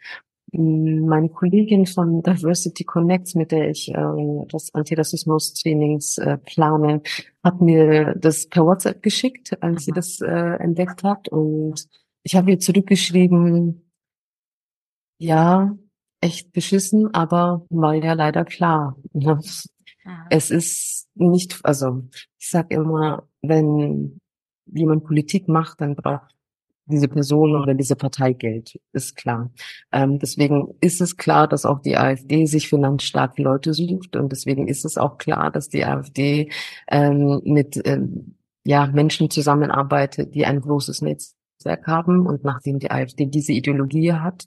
Mm, 0.53 1.07
meine 1.07 1.29
Kollegin 1.29 1.87
von 1.87 2.23
Diversity 2.23 2.83
Connects, 2.83 3.37
mit 3.37 3.53
der 3.53 3.71
ich 3.71 3.89
äh, 3.89 4.47
das 4.49 4.75
Antirassismus-Trainings 4.75 6.19
äh, 6.19 6.39
plane, 6.39 7.03
hat 7.45 7.61
mir 7.61 8.17
das 8.19 8.49
per 8.49 8.67
WhatsApp 8.67 9.01
geschickt, 9.01 9.63
als 9.63 9.85
sie 9.85 9.93
das 9.93 10.21
äh, 10.21 10.57
entdeckt 10.59 11.05
hat. 11.05 11.29
Und 11.29 11.87
ich 12.25 12.35
habe 12.35 12.51
ihr 12.51 12.59
zurückgeschrieben, 12.59 13.92
ja, 15.23 15.77
echt 16.21 16.53
beschissen, 16.53 17.15
aber 17.15 17.65
mal 17.71 18.03
ja 18.03 18.15
leider 18.15 18.45
klar. 18.45 18.97
Ne? 19.13 19.39
Es 20.31 20.51
ist 20.51 21.09
nicht, 21.15 21.61
also 21.63 22.03
ich 22.39 22.51
sag 22.51 22.71
immer, 22.73 23.29
wenn 23.41 24.21
jemand 24.67 25.05
Politik 25.05 25.49
macht, 25.49 25.81
dann 25.81 25.95
braucht 25.95 26.35
diese 26.87 27.07
Person 27.07 27.55
oder 27.55 27.75
diese 27.75 27.95
Partei 27.95 28.33
Geld, 28.33 28.81
ist 28.93 29.17
klar. 29.17 29.53
Ähm, 29.93 30.19
deswegen 30.19 30.75
ist 30.81 31.01
es 31.01 31.17
klar, 31.17 31.47
dass 31.47 31.65
auch 31.65 31.81
die 31.81 31.97
AfD 31.97 32.47
sich 32.47 32.69
finanzstarke 32.69 33.41
Leute 33.43 33.73
sucht 33.75 34.17
und 34.17 34.33
deswegen 34.33 34.67
ist 34.67 34.85
es 34.85 34.99
auch 34.99 35.19
klar, 35.19 35.53
dass 35.53 35.69
die 35.69 35.85
AfD 35.85 36.51
ähm, 36.89 37.41
mit 37.45 37.81
ähm, 37.85 38.35
ja, 38.65 38.89
Menschen 38.89 39.31
zusammenarbeitet, 39.31 40.35
die 40.35 40.45
ein 40.47 40.61
großes 40.61 41.03
Netzwerk 41.03 41.87
haben 41.87 42.27
und 42.27 42.43
nachdem 42.43 42.81
die 42.81 42.91
AfD 42.91 43.27
diese 43.27 43.53
Ideologie 43.53 44.13
hat, 44.13 44.45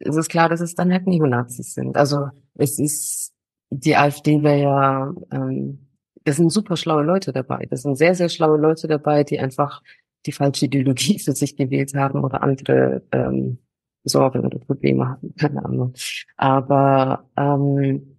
ist 0.00 0.16
es 0.16 0.28
klar, 0.28 0.48
dass 0.48 0.60
es 0.60 0.74
dann 0.74 0.92
halt 0.92 1.06
Neonazis 1.06 1.74
sind. 1.74 1.96
Also 1.96 2.28
es 2.54 2.78
ist, 2.78 3.32
die 3.70 3.96
AfD 3.96 4.42
wäre 4.42 4.60
ja, 4.60 5.14
ähm, 5.30 5.86
das 6.24 6.36
sind 6.36 6.50
super 6.50 6.76
schlaue 6.76 7.04
Leute 7.04 7.32
dabei. 7.32 7.66
Das 7.70 7.82
sind 7.82 7.96
sehr, 7.96 8.14
sehr 8.14 8.28
schlaue 8.28 8.58
Leute 8.58 8.88
dabei, 8.88 9.24
die 9.24 9.38
einfach 9.38 9.82
die 10.26 10.32
falsche 10.32 10.66
Ideologie 10.66 11.18
für 11.18 11.32
sich 11.32 11.56
gewählt 11.56 11.94
haben 11.94 12.24
oder 12.24 12.42
andere 12.42 13.02
ähm, 13.12 13.58
Sorgen 14.04 14.44
oder 14.44 14.58
Probleme 14.58 15.08
haben, 15.08 15.34
keine 15.38 15.64
Ahnung. 15.64 15.94
Aber 16.36 17.28
ähm, 17.36 18.16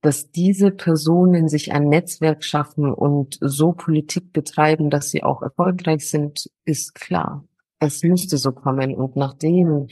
dass 0.00 0.30
diese 0.30 0.70
Personen 0.70 1.48
sich 1.48 1.72
ein 1.72 1.88
Netzwerk 1.88 2.44
schaffen 2.44 2.92
und 2.92 3.38
so 3.40 3.72
Politik 3.72 4.32
betreiben, 4.32 4.90
dass 4.90 5.10
sie 5.10 5.24
auch 5.24 5.42
erfolgreich 5.42 6.08
sind, 6.08 6.50
ist 6.64 6.94
klar. 6.94 7.44
Es 7.80 8.02
müsste 8.02 8.38
so 8.38 8.52
kommen. 8.52 8.94
Und 8.94 9.16
nachdem 9.16 9.88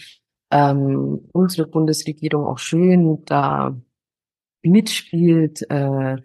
ähm, 0.50 1.28
unsere 1.32 1.66
Bundesregierung 1.68 2.46
auch 2.46 2.58
schön 2.58 3.24
da 3.24 3.76
mitspielt, 4.62 5.68
äh, 5.70 6.16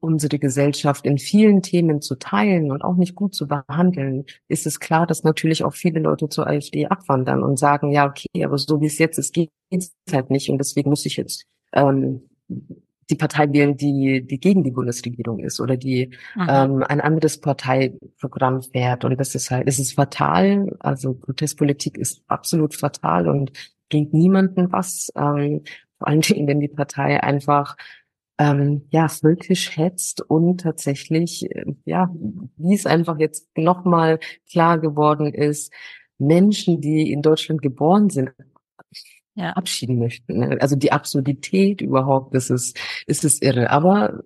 unsere 0.00 0.38
Gesellschaft 0.40 1.06
in 1.06 1.16
vielen 1.16 1.62
Themen 1.62 2.02
zu 2.02 2.16
teilen 2.16 2.72
und 2.72 2.82
auch 2.82 2.96
nicht 2.96 3.14
gut 3.14 3.34
zu 3.34 3.46
behandeln, 3.46 4.24
ist 4.48 4.66
es 4.66 4.80
klar, 4.80 5.06
dass 5.06 5.22
natürlich 5.22 5.62
auch 5.62 5.74
viele 5.74 6.00
Leute 6.00 6.28
zur 6.28 6.48
AfD 6.48 6.86
abwandern 6.86 7.44
und 7.44 7.56
sagen, 7.58 7.92
ja, 7.92 8.08
okay, 8.08 8.44
aber 8.44 8.58
so 8.58 8.80
wie 8.80 8.86
es 8.86 8.98
jetzt 8.98 9.18
ist, 9.18 9.32
geht 9.32 9.50
es 9.70 9.94
halt 10.10 10.30
nicht 10.30 10.50
und 10.50 10.58
deswegen 10.58 10.90
muss 10.90 11.06
ich 11.06 11.16
jetzt 11.16 11.46
ähm, 11.72 12.28
die 13.10 13.16
Partei 13.16 13.52
wählen, 13.52 13.76
die, 13.76 14.24
die 14.26 14.38
gegen 14.38 14.62
die 14.62 14.70
Bundesregierung 14.70 15.40
ist 15.40 15.60
oder 15.60 15.76
die 15.76 16.10
ähm, 16.36 16.82
ein 16.82 17.00
anderes 17.00 17.40
Parteiprogramm 17.40 18.62
fährt. 18.62 19.04
Und 19.04 19.18
das 19.18 19.34
ist 19.34 19.50
halt, 19.50 19.68
es 19.68 19.78
ist 19.78 19.94
fatal. 19.94 20.74
Also 20.80 21.14
Protestpolitik 21.14 21.98
ist 21.98 22.22
absolut 22.28 22.74
fatal 22.74 23.28
und 23.28 23.52
bringt 23.90 24.14
niemanden 24.14 24.72
was. 24.72 25.12
Ähm, 25.16 25.62
vor 25.98 26.08
allen 26.08 26.20
Dingen, 26.20 26.46
wenn 26.46 26.60
die 26.60 26.68
Partei 26.68 27.22
einfach 27.22 27.76
ähm, 28.38 28.86
ja 28.90 29.08
völkisch 29.08 29.76
hetzt 29.76 30.22
und 30.22 30.62
tatsächlich, 30.62 31.50
äh, 31.50 31.64
ja, 31.84 32.10
wie 32.56 32.74
es 32.74 32.86
einfach 32.86 33.18
jetzt 33.18 33.56
nochmal 33.56 34.18
klar 34.50 34.78
geworden 34.78 35.32
ist, 35.34 35.72
Menschen, 36.18 36.80
die 36.80 37.12
in 37.12 37.22
Deutschland 37.22 37.62
geboren 37.62 38.08
sind, 38.10 38.30
ja. 39.34 39.50
abschieden 39.50 39.98
möchten. 39.98 40.38
Ne? 40.38 40.58
Also 40.60 40.76
die 40.76 40.92
Absurdität 40.92 41.80
überhaupt, 41.80 42.34
das 42.34 42.50
ist, 42.50 42.78
ist 43.06 43.24
es 43.24 43.40
irre. 43.40 43.70
Aber 43.70 44.22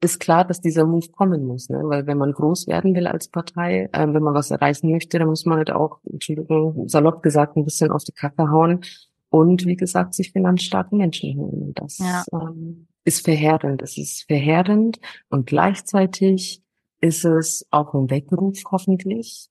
ist 0.00 0.20
klar, 0.20 0.44
dass 0.44 0.60
dieser 0.60 0.84
Move 0.86 1.08
kommen 1.10 1.46
muss, 1.46 1.68
ne? 1.70 1.80
weil 1.84 2.06
wenn 2.06 2.18
man 2.18 2.32
groß 2.32 2.66
werden 2.66 2.94
will 2.94 3.06
als 3.06 3.28
Partei, 3.28 3.88
äh, 3.92 4.06
wenn 4.06 4.22
man 4.22 4.34
was 4.34 4.50
erreichen 4.50 4.90
möchte, 4.90 5.18
dann 5.18 5.28
muss 5.28 5.46
man 5.46 5.58
halt 5.58 5.70
auch, 5.70 6.00
Entschuldigung, 6.04 6.88
salopp 6.88 7.22
gesagt, 7.22 7.56
ein 7.56 7.64
bisschen 7.64 7.90
auf 7.90 8.04
die 8.04 8.12
Kacke 8.12 8.50
hauen 8.50 8.80
und 9.30 9.66
wie 9.66 9.76
gesagt, 9.76 10.14
sich 10.14 10.32
finanzstarken 10.32 10.98
Menschen 10.98 11.36
holen. 11.36 11.72
Das 11.74 11.98
ja. 11.98 12.22
ähm, 12.32 12.86
ist 13.04 13.24
verheerend. 13.24 13.82
Es 13.82 13.96
ist 13.98 14.26
verheerend 14.26 15.00
und 15.30 15.46
gleichzeitig 15.46 16.62
ist 17.00 17.24
es 17.24 17.66
auch 17.70 17.94
ein 17.94 18.10
Weckruf 18.10 18.62
hoffentlich. 18.70 19.48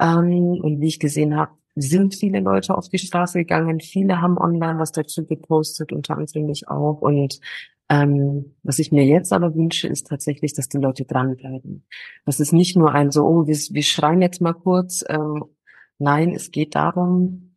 Ähm, 0.00 0.60
und 0.62 0.80
wie 0.80 0.88
ich 0.88 1.00
gesehen 1.00 1.36
habe, 1.36 1.52
sind 1.74 2.14
viele 2.14 2.40
Leute 2.40 2.76
auf 2.76 2.88
die 2.88 2.98
Straße 2.98 3.38
gegangen. 3.40 3.80
Viele 3.80 4.20
haben 4.20 4.38
online 4.38 4.78
was 4.78 4.92
dazu 4.92 5.26
gepostet, 5.26 5.92
unter 5.92 6.16
anderem 6.16 6.48
ich 6.50 6.68
auch. 6.68 7.00
Und 7.00 7.40
ähm, 7.88 8.54
was 8.62 8.78
ich 8.78 8.92
mir 8.92 9.04
jetzt 9.04 9.32
aber 9.32 9.54
wünsche, 9.54 9.88
ist 9.88 10.06
tatsächlich, 10.06 10.54
dass 10.54 10.68
die 10.68 10.78
Leute 10.78 11.04
dranbleiben. 11.04 11.86
Das 12.24 12.40
ist 12.40 12.52
nicht 12.52 12.76
nur 12.76 12.92
ein 12.92 13.10
so, 13.10 13.24
oh, 13.26 13.46
wir, 13.46 13.56
wir 13.56 13.82
schreien 13.82 14.22
jetzt 14.22 14.40
mal 14.40 14.54
kurz. 14.54 15.04
Ähm, 15.08 15.44
nein, 15.98 16.34
es 16.34 16.50
geht 16.50 16.74
darum, 16.74 17.56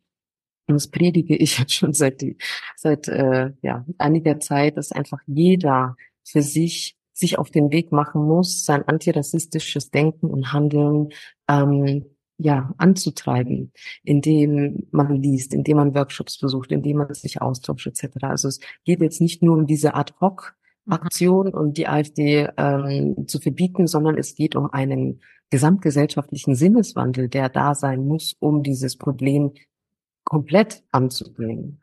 und 0.68 0.74
das 0.74 0.88
predige 0.88 1.34
ich 1.36 1.58
jetzt 1.58 1.74
schon 1.74 1.92
seit, 1.94 2.20
die, 2.20 2.36
seit 2.76 3.08
äh, 3.08 3.52
ja, 3.62 3.84
einiger 3.98 4.38
Zeit, 4.40 4.76
dass 4.76 4.92
einfach 4.92 5.20
jeder 5.26 5.96
für 6.24 6.42
sich 6.42 6.96
sich 7.14 7.36
auf 7.36 7.50
den 7.50 7.72
Weg 7.72 7.90
machen 7.90 8.22
muss, 8.22 8.64
sein 8.64 8.86
antirassistisches 8.86 9.90
Denken 9.90 10.26
und 10.26 10.52
Handeln 10.52 11.08
ähm, 11.48 12.04
ja, 12.38 12.72
anzutreiben, 12.78 13.72
indem 14.04 14.86
man 14.92 15.20
liest, 15.20 15.52
indem 15.52 15.78
man 15.78 15.94
Workshops 15.94 16.38
besucht, 16.38 16.70
indem 16.70 16.98
man 16.98 17.12
sich 17.12 17.42
austauscht 17.42 17.88
etc. 17.88 18.16
Also 18.22 18.48
es 18.48 18.60
geht 18.84 19.00
jetzt 19.00 19.20
nicht 19.20 19.42
nur 19.42 19.56
um 19.56 19.66
diese 19.66 19.94
Ad-Hoc-Aktion 19.94 21.52
und 21.52 21.76
die 21.76 21.88
AfD 21.88 22.48
ähm, 22.56 23.26
zu 23.26 23.40
verbieten, 23.40 23.88
sondern 23.88 24.16
es 24.16 24.36
geht 24.36 24.54
um 24.54 24.70
einen 24.70 25.20
gesamtgesellschaftlichen 25.50 26.54
Sinneswandel, 26.54 27.28
der 27.28 27.48
da 27.48 27.74
sein 27.74 28.06
muss, 28.06 28.36
um 28.38 28.62
dieses 28.62 28.96
Problem 28.96 29.52
komplett 30.24 30.84
anzubringen. 30.92 31.80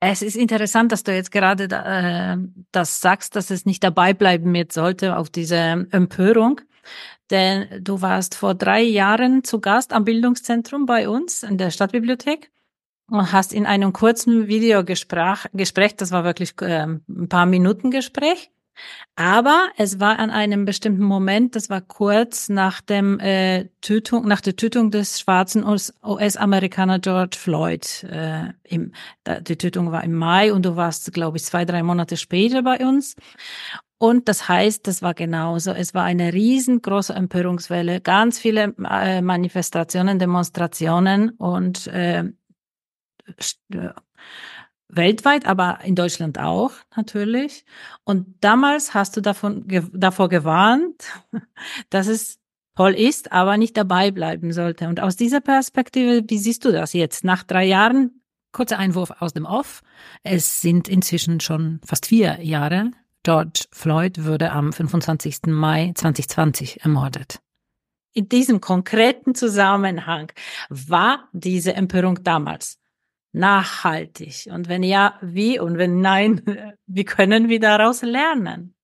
Es 0.00 0.22
ist 0.22 0.36
interessant, 0.36 0.90
dass 0.90 1.04
du 1.04 1.14
jetzt 1.14 1.30
gerade 1.30 1.68
äh, 1.70 2.36
das 2.72 3.00
sagst, 3.00 3.36
dass 3.36 3.50
es 3.50 3.64
nicht 3.66 3.84
dabei 3.84 4.14
bleiben 4.14 4.52
wird 4.52 4.72
sollte 4.72 5.16
auf 5.16 5.30
diese 5.30 5.86
Empörung. 5.90 6.60
Denn 7.30 7.66
du 7.82 8.02
warst 8.02 8.34
vor 8.34 8.54
drei 8.54 8.82
Jahren 8.82 9.44
zu 9.44 9.60
Gast 9.60 9.92
am 9.92 10.04
Bildungszentrum 10.04 10.86
bei 10.86 11.08
uns 11.08 11.42
in 11.42 11.58
der 11.58 11.70
Stadtbibliothek 11.70 12.50
und 13.10 13.32
hast 13.32 13.52
in 13.52 13.66
einem 13.66 13.92
kurzen 13.92 14.48
Videogespräch, 14.48 15.46
Gespräch, 15.52 15.96
das 15.96 16.10
war 16.12 16.24
wirklich 16.24 16.54
äh, 16.60 16.86
ein 16.86 17.28
paar 17.28 17.46
Minuten 17.46 17.90
Gespräch, 17.90 18.50
aber 19.14 19.68
es 19.76 20.00
war 20.00 20.18
an 20.18 20.30
einem 20.30 20.64
bestimmten 20.64 21.02
Moment, 21.04 21.54
das 21.54 21.68
war 21.68 21.82
kurz 21.82 22.48
nach 22.48 22.80
dem 22.80 23.20
äh, 23.20 23.68
Tötung, 23.82 24.26
nach 24.26 24.40
der 24.40 24.56
Tötung 24.56 24.90
des 24.90 25.20
schwarzen 25.20 25.64
US-Amerikaner 25.64 26.98
George 26.98 27.36
Floyd. 27.38 28.04
Äh, 28.04 28.54
im, 28.64 28.92
die 29.42 29.56
Tötung 29.56 29.92
war 29.92 30.02
im 30.02 30.14
Mai 30.14 30.52
und 30.52 30.64
du 30.64 30.76
warst, 30.76 31.12
glaube 31.12 31.36
ich, 31.36 31.44
zwei, 31.44 31.64
drei 31.66 31.82
Monate 31.82 32.16
später 32.16 32.62
bei 32.62 32.78
uns. 32.78 33.16
Und 34.02 34.26
das 34.26 34.48
heißt, 34.48 34.88
das 34.88 35.00
war 35.00 35.14
genauso. 35.14 35.70
Es 35.70 35.94
war 35.94 36.02
eine 36.02 36.32
riesengroße 36.32 37.14
Empörungswelle, 37.14 38.00
ganz 38.00 38.40
viele 38.40 38.74
äh, 38.90 39.22
Manifestationen, 39.22 40.18
Demonstrationen 40.18 41.30
und 41.30 41.86
äh, 41.86 42.24
äh, 42.24 43.90
weltweit, 44.88 45.46
aber 45.46 45.78
in 45.84 45.94
Deutschland 45.94 46.40
auch 46.40 46.72
natürlich. 46.96 47.64
Und 48.02 48.26
damals 48.40 48.92
hast 48.92 49.16
du 49.16 49.20
davon, 49.20 49.68
ge 49.68 49.84
davor 49.92 50.28
gewarnt, 50.28 51.04
dass 51.90 52.08
es 52.08 52.40
toll 52.74 52.94
ist, 52.94 53.30
aber 53.30 53.56
nicht 53.56 53.76
dabei 53.76 54.10
bleiben 54.10 54.52
sollte. 54.52 54.88
Und 54.88 54.98
aus 54.98 55.14
dieser 55.14 55.40
Perspektive, 55.40 56.24
wie 56.26 56.38
siehst 56.38 56.64
du 56.64 56.72
das 56.72 56.92
jetzt 56.92 57.22
nach 57.22 57.44
drei 57.44 57.66
Jahren? 57.66 58.20
Kurzer 58.50 58.80
Einwurf 58.80 59.12
aus 59.20 59.32
dem 59.32 59.46
Off. 59.46 59.80
Es 60.24 60.60
sind 60.60 60.88
inzwischen 60.88 61.38
schon 61.38 61.80
fast 61.84 62.04
vier 62.04 62.42
Jahre 62.42 62.90
George 63.24 63.66
Floyd 63.70 64.24
wurde 64.24 64.50
am 64.50 64.72
25. 64.72 65.42
Mai 65.46 65.92
2020 65.94 66.82
ermordet. 66.82 67.40
In 68.14 68.28
diesem 68.28 68.60
konkreten 68.60 69.34
Zusammenhang 69.34 70.32
war 70.68 71.28
diese 71.32 71.74
Empörung 71.74 72.22
damals 72.24 72.78
nachhaltig? 73.32 74.48
Und 74.50 74.68
wenn 74.68 74.82
ja, 74.82 75.18
wie? 75.22 75.58
Und 75.58 75.78
wenn 75.78 76.00
nein, 76.00 76.42
wie 76.86 77.04
können 77.04 77.48
wir 77.48 77.60
daraus 77.60 78.02
lernen? 78.02 78.74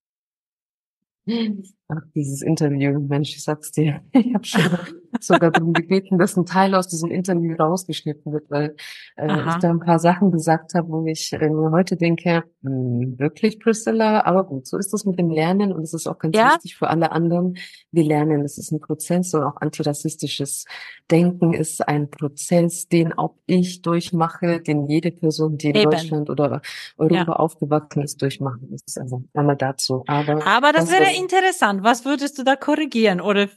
Ach, 1.26 2.02
dieses 2.14 2.40
Interview, 2.40 2.98
Mensch, 3.00 3.34
ich 3.34 3.42
sag's 3.42 3.70
dir. 3.70 4.02
Ich 4.12 4.34
habe 4.34 4.44
schon 4.44 4.62
sogar 5.20 5.50
darum 5.50 5.72
gebeten, 5.72 6.18
dass 6.18 6.36
ein 6.36 6.46
Teil 6.46 6.74
aus 6.74 6.88
diesem 6.88 7.10
Interview 7.10 7.54
rausgeschnitten 7.56 8.32
wird, 8.32 8.50
weil 8.50 8.76
äh, 9.16 9.26
ich 9.26 9.54
da 9.56 9.70
ein 9.70 9.80
paar 9.80 9.98
Sachen 9.98 10.30
gesagt 10.30 10.74
habe, 10.74 10.88
wo 10.88 11.06
ich 11.06 11.32
äh, 11.32 11.48
mir 11.48 11.70
heute 11.70 11.96
denke, 11.96 12.44
mh, 12.62 12.70
hm, 12.70 13.18
wirklich 13.18 13.60
Priscilla, 13.60 14.24
aber 14.24 14.44
gut, 14.44 14.66
so 14.66 14.78
ist 14.78 14.92
das 14.92 15.04
mit 15.04 15.18
dem 15.18 15.30
Lernen 15.30 15.72
und 15.72 15.82
es 15.82 15.94
ist 15.94 16.06
auch 16.06 16.18
ganz 16.18 16.36
ja. 16.36 16.54
wichtig 16.54 16.76
für 16.76 16.88
alle 16.88 17.12
anderen. 17.12 17.56
Wir 17.90 18.04
lernen, 18.04 18.42
es 18.44 18.58
ist 18.58 18.72
ein 18.72 18.80
Prozess 18.80 19.34
und 19.34 19.42
auch 19.42 19.56
antirassistisches 19.60 20.64
Denken 21.10 21.54
ist 21.54 21.86
ein 21.86 22.10
Prozess, 22.10 22.88
den 22.88 23.12
auch 23.12 23.34
ich 23.46 23.82
durchmache, 23.82 24.60
den 24.60 24.86
jede 24.86 25.10
Person, 25.10 25.56
die 25.56 25.70
in 25.70 25.76
Eben. 25.76 25.90
Deutschland 25.90 26.30
oder 26.30 26.60
Europa 26.96 27.14
ja. 27.14 27.32
aufgewachsen 27.32 28.02
ist, 28.02 28.20
durchmachen 28.20 28.68
muss. 28.70 28.96
Also 28.96 29.24
einmal 29.34 29.56
dazu. 29.56 30.04
Aber, 30.06 30.46
aber 30.46 30.72
das, 30.72 30.86
das 30.86 30.92
wäre 30.92 31.16
interessant. 31.16 31.82
Was 31.82 32.04
würdest 32.04 32.38
du 32.38 32.44
da 32.44 32.56
korrigieren 32.56 33.20
oder 33.20 33.48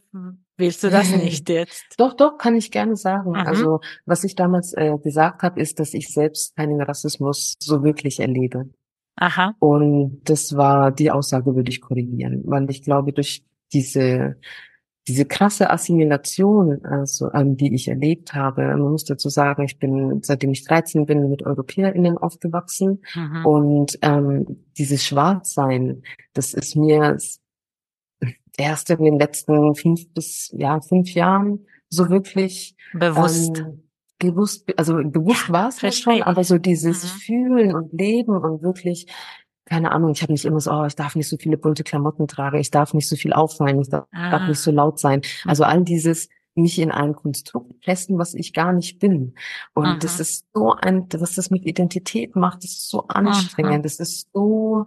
willst 0.62 0.82
du 0.84 0.90
das 0.90 1.14
nicht 1.14 1.50
jetzt? 1.50 1.84
Doch, 1.98 2.14
doch, 2.14 2.38
kann 2.38 2.56
ich 2.56 2.72
gerne 2.72 2.96
sagen. 2.96 3.32
Mhm. 3.32 3.36
Also 3.36 3.82
was 4.06 4.24
ich 4.24 4.36
damals 4.36 4.74
äh, 4.74 4.98
gesagt 5.04 5.44
habe, 5.44 5.60
ist, 5.60 5.80
dass 5.80 5.94
ich 5.94 6.14
selbst 6.14 6.56
keinen 6.56 6.82
Rassismus 6.82 7.56
so 7.60 7.84
wirklich 7.84 8.22
erlebe. 8.22 8.70
Aha. 9.18 9.54
Und 9.60 10.22
das 10.24 10.56
war 10.56 10.92
die 10.92 11.12
Aussage, 11.12 11.54
würde 11.56 11.70
ich 11.70 11.82
korrigieren, 11.82 12.44
weil 12.46 12.70
ich 12.70 12.84
glaube, 12.84 13.12
durch 13.12 13.44
diese 13.74 14.38
diese 15.08 15.26
krasse 15.26 15.70
Assimilation, 15.72 16.86
also 16.86 17.32
ähm, 17.34 17.58
die 17.58 17.74
ich 17.74 17.88
erlebt 17.88 18.34
habe, 18.34 18.62
man 18.62 18.92
muss 18.92 19.04
dazu 19.04 19.30
sagen, 19.30 19.64
ich 19.64 19.80
bin, 19.80 20.22
seitdem 20.22 20.52
ich 20.52 20.64
13 20.64 21.06
bin, 21.06 21.28
mit 21.30 21.44
EuropäerInnen 21.46 22.18
aufgewachsen 22.18 23.02
mhm. 23.16 23.46
und 23.46 24.00
ähm, 24.04 24.64
dieses 24.78 25.04
Schwarzsein, 25.04 26.04
das 26.34 26.54
ist 26.54 26.76
mir 26.76 27.18
erst 28.58 28.90
in 28.90 29.04
den 29.04 29.20
letzten 29.20 29.76
fünf 29.76 30.14
bis 30.14 30.54
ja 30.58 30.82
fünf 30.82 31.14
Jahren 31.14 31.66
so 31.90 32.10
wirklich 32.10 32.76
bewusst. 32.94 33.60
Ähm, 33.60 33.84
bewusst, 34.22 34.66
also 34.78 34.96
bewusst 35.04 35.48
ja, 35.48 35.54
war 35.54 35.68
es 35.70 35.82
ja 35.82 35.92
schon, 35.92 36.22
aber 36.22 36.44
so 36.44 36.58
dieses 36.58 37.04
mhm. 37.04 37.18
Fühlen 37.20 37.76
und 37.76 37.92
Leben 37.92 38.36
und 38.38 38.62
wirklich, 38.62 39.08
keine 39.66 39.92
Ahnung, 39.92 40.12
ich 40.12 40.22
habe 40.22 40.32
nicht 40.32 40.46
immer 40.46 40.60
so, 40.60 40.72
oh, 40.72 40.86
ich 40.86 40.96
darf 40.96 41.16
nicht 41.16 41.28
so 41.28 41.38
viele 41.38 41.58
bunte 41.58 41.84
Klamotten 41.84 42.28
tragen, 42.28 42.60
ich 42.60 42.72
darf 42.72 42.94
nicht 42.94 43.10
so 43.10 43.16
viel 43.16 43.34
auffallen, 43.34 43.82
ich 43.82 43.90
darf, 43.90 44.06
ah. 44.12 44.30
darf 44.30 44.48
nicht 44.48 44.60
so 44.60 44.72
laut 44.72 45.00
sein. 45.00 45.22
Also 45.46 45.64
all 45.64 45.84
dieses 45.84 46.30
mich 46.56 46.80
in 46.80 46.92
ein 46.92 47.16
Konstrukt 47.16 47.80
pressen, 47.82 48.18
was 48.18 48.34
ich 48.34 48.54
gar 48.54 48.74
nicht 48.74 49.00
bin. 49.00 49.36
Und 49.74 49.86
Aha. 49.86 49.98
das 50.00 50.20
ist 50.20 50.46
so 50.54 50.74
ein, 50.74 51.08
was 51.14 51.36
das 51.36 51.50
mit 51.50 51.66
Identität 51.66 52.36
macht, 52.36 52.64
das 52.64 52.72
ist 52.72 52.90
so 52.90 53.08
anstrengend, 53.08 53.74
Aha. 53.74 53.82
das 53.82 54.00
ist 54.00 54.28
so, 54.34 54.86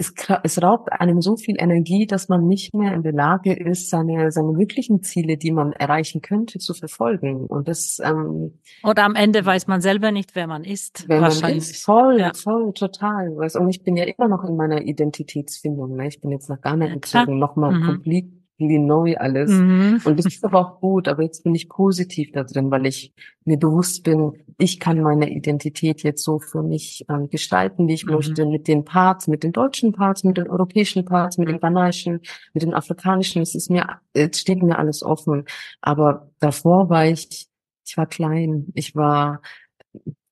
es, 0.00 0.14
es 0.42 0.62
raubt 0.62 0.90
einem 0.92 1.20
so 1.20 1.36
viel 1.36 1.56
Energie, 1.58 2.06
dass 2.06 2.28
man 2.28 2.46
nicht 2.46 2.74
mehr 2.74 2.94
in 2.94 3.02
der 3.02 3.12
Lage 3.12 3.52
ist, 3.52 3.90
seine, 3.90 4.32
seine 4.32 4.56
wirklichen 4.56 5.02
Ziele, 5.02 5.36
die 5.36 5.52
man 5.52 5.72
erreichen 5.72 6.22
könnte, 6.22 6.58
zu 6.58 6.72
verfolgen. 6.72 7.46
Und 7.46 7.68
das 7.68 8.00
ähm, 8.02 8.58
oder 8.82 9.04
am 9.04 9.14
Ende 9.14 9.44
weiß 9.44 9.66
man 9.66 9.82
selber 9.82 10.10
nicht, 10.10 10.34
wer 10.34 10.46
man 10.46 10.64
ist. 10.64 11.04
Wer 11.06 11.20
wahrscheinlich. 11.20 11.42
man 11.42 11.56
ist, 11.58 11.84
voll, 11.84 12.18
ja. 12.18 12.32
voll, 12.34 12.72
total. 12.72 13.28
Und 13.30 13.68
ich 13.68 13.82
bin 13.82 13.96
ja 13.96 14.04
immer 14.04 14.28
noch 14.28 14.42
in 14.44 14.56
meiner 14.56 14.80
Identitätsfindung. 14.80 15.96
Ne? 15.96 16.08
Ich 16.08 16.20
bin 16.20 16.30
jetzt 16.30 16.48
noch 16.48 16.60
gar 16.62 16.76
nicht 16.76 16.94
gezogen, 16.94 17.32
ja, 17.32 17.38
nochmal 17.38 17.72
mhm. 17.72 17.84
komplett 17.84 18.39
neu 18.60 19.16
alles. 19.16 19.50
Mhm. 19.50 20.00
Und 20.04 20.18
das 20.18 20.26
ist 20.26 20.44
aber 20.44 20.58
auch 20.60 20.80
gut, 20.80 21.08
aber 21.08 21.22
jetzt 21.22 21.44
bin 21.44 21.54
ich 21.54 21.68
positiv 21.68 22.32
da 22.32 22.44
drin, 22.44 22.70
weil 22.70 22.86
ich 22.86 23.12
mir 23.44 23.58
bewusst 23.58 24.04
bin, 24.04 24.32
ich 24.58 24.78
kann 24.78 25.00
meine 25.00 25.30
Identität 25.30 26.02
jetzt 26.02 26.22
so 26.22 26.38
für 26.38 26.62
mich 26.62 27.04
ähm, 27.08 27.30
gestalten, 27.30 27.88
wie 27.88 27.94
ich 27.94 28.06
mhm. 28.06 28.12
möchte, 28.12 28.46
mit 28.46 28.68
den 28.68 28.84
Parts, 28.84 29.28
mit 29.28 29.42
den 29.42 29.52
deutschen 29.52 29.92
Parts, 29.92 30.24
mit 30.24 30.36
den 30.36 30.48
europäischen 30.48 31.04
Parts, 31.04 31.38
mit 31.38 31.48
den 31.48 31.56
mhm. 31.56 31.60
ghanaischen, 31.60 32.20
mit 32.52 32.62
den 32.62 32.74
afrikanischen. 32.74 33.42
Es 33.42 33.54
ist 33.54 33.70
mir, 33.70 34.00
es 34.12 34.38
steht 34.38 34.62
mir 34.62 34.78
alles 34.78 35.02
offen. 35.02 35.44
Aber 35.80 36.30
davor 36.38 36.90
war 36.90 37.06
ich, 37.06 37.48
ich 37.86 37.96
war 37.96 38.06
klein, 38.06 38.66
ich 38.74 38.94
war 38.94 39.40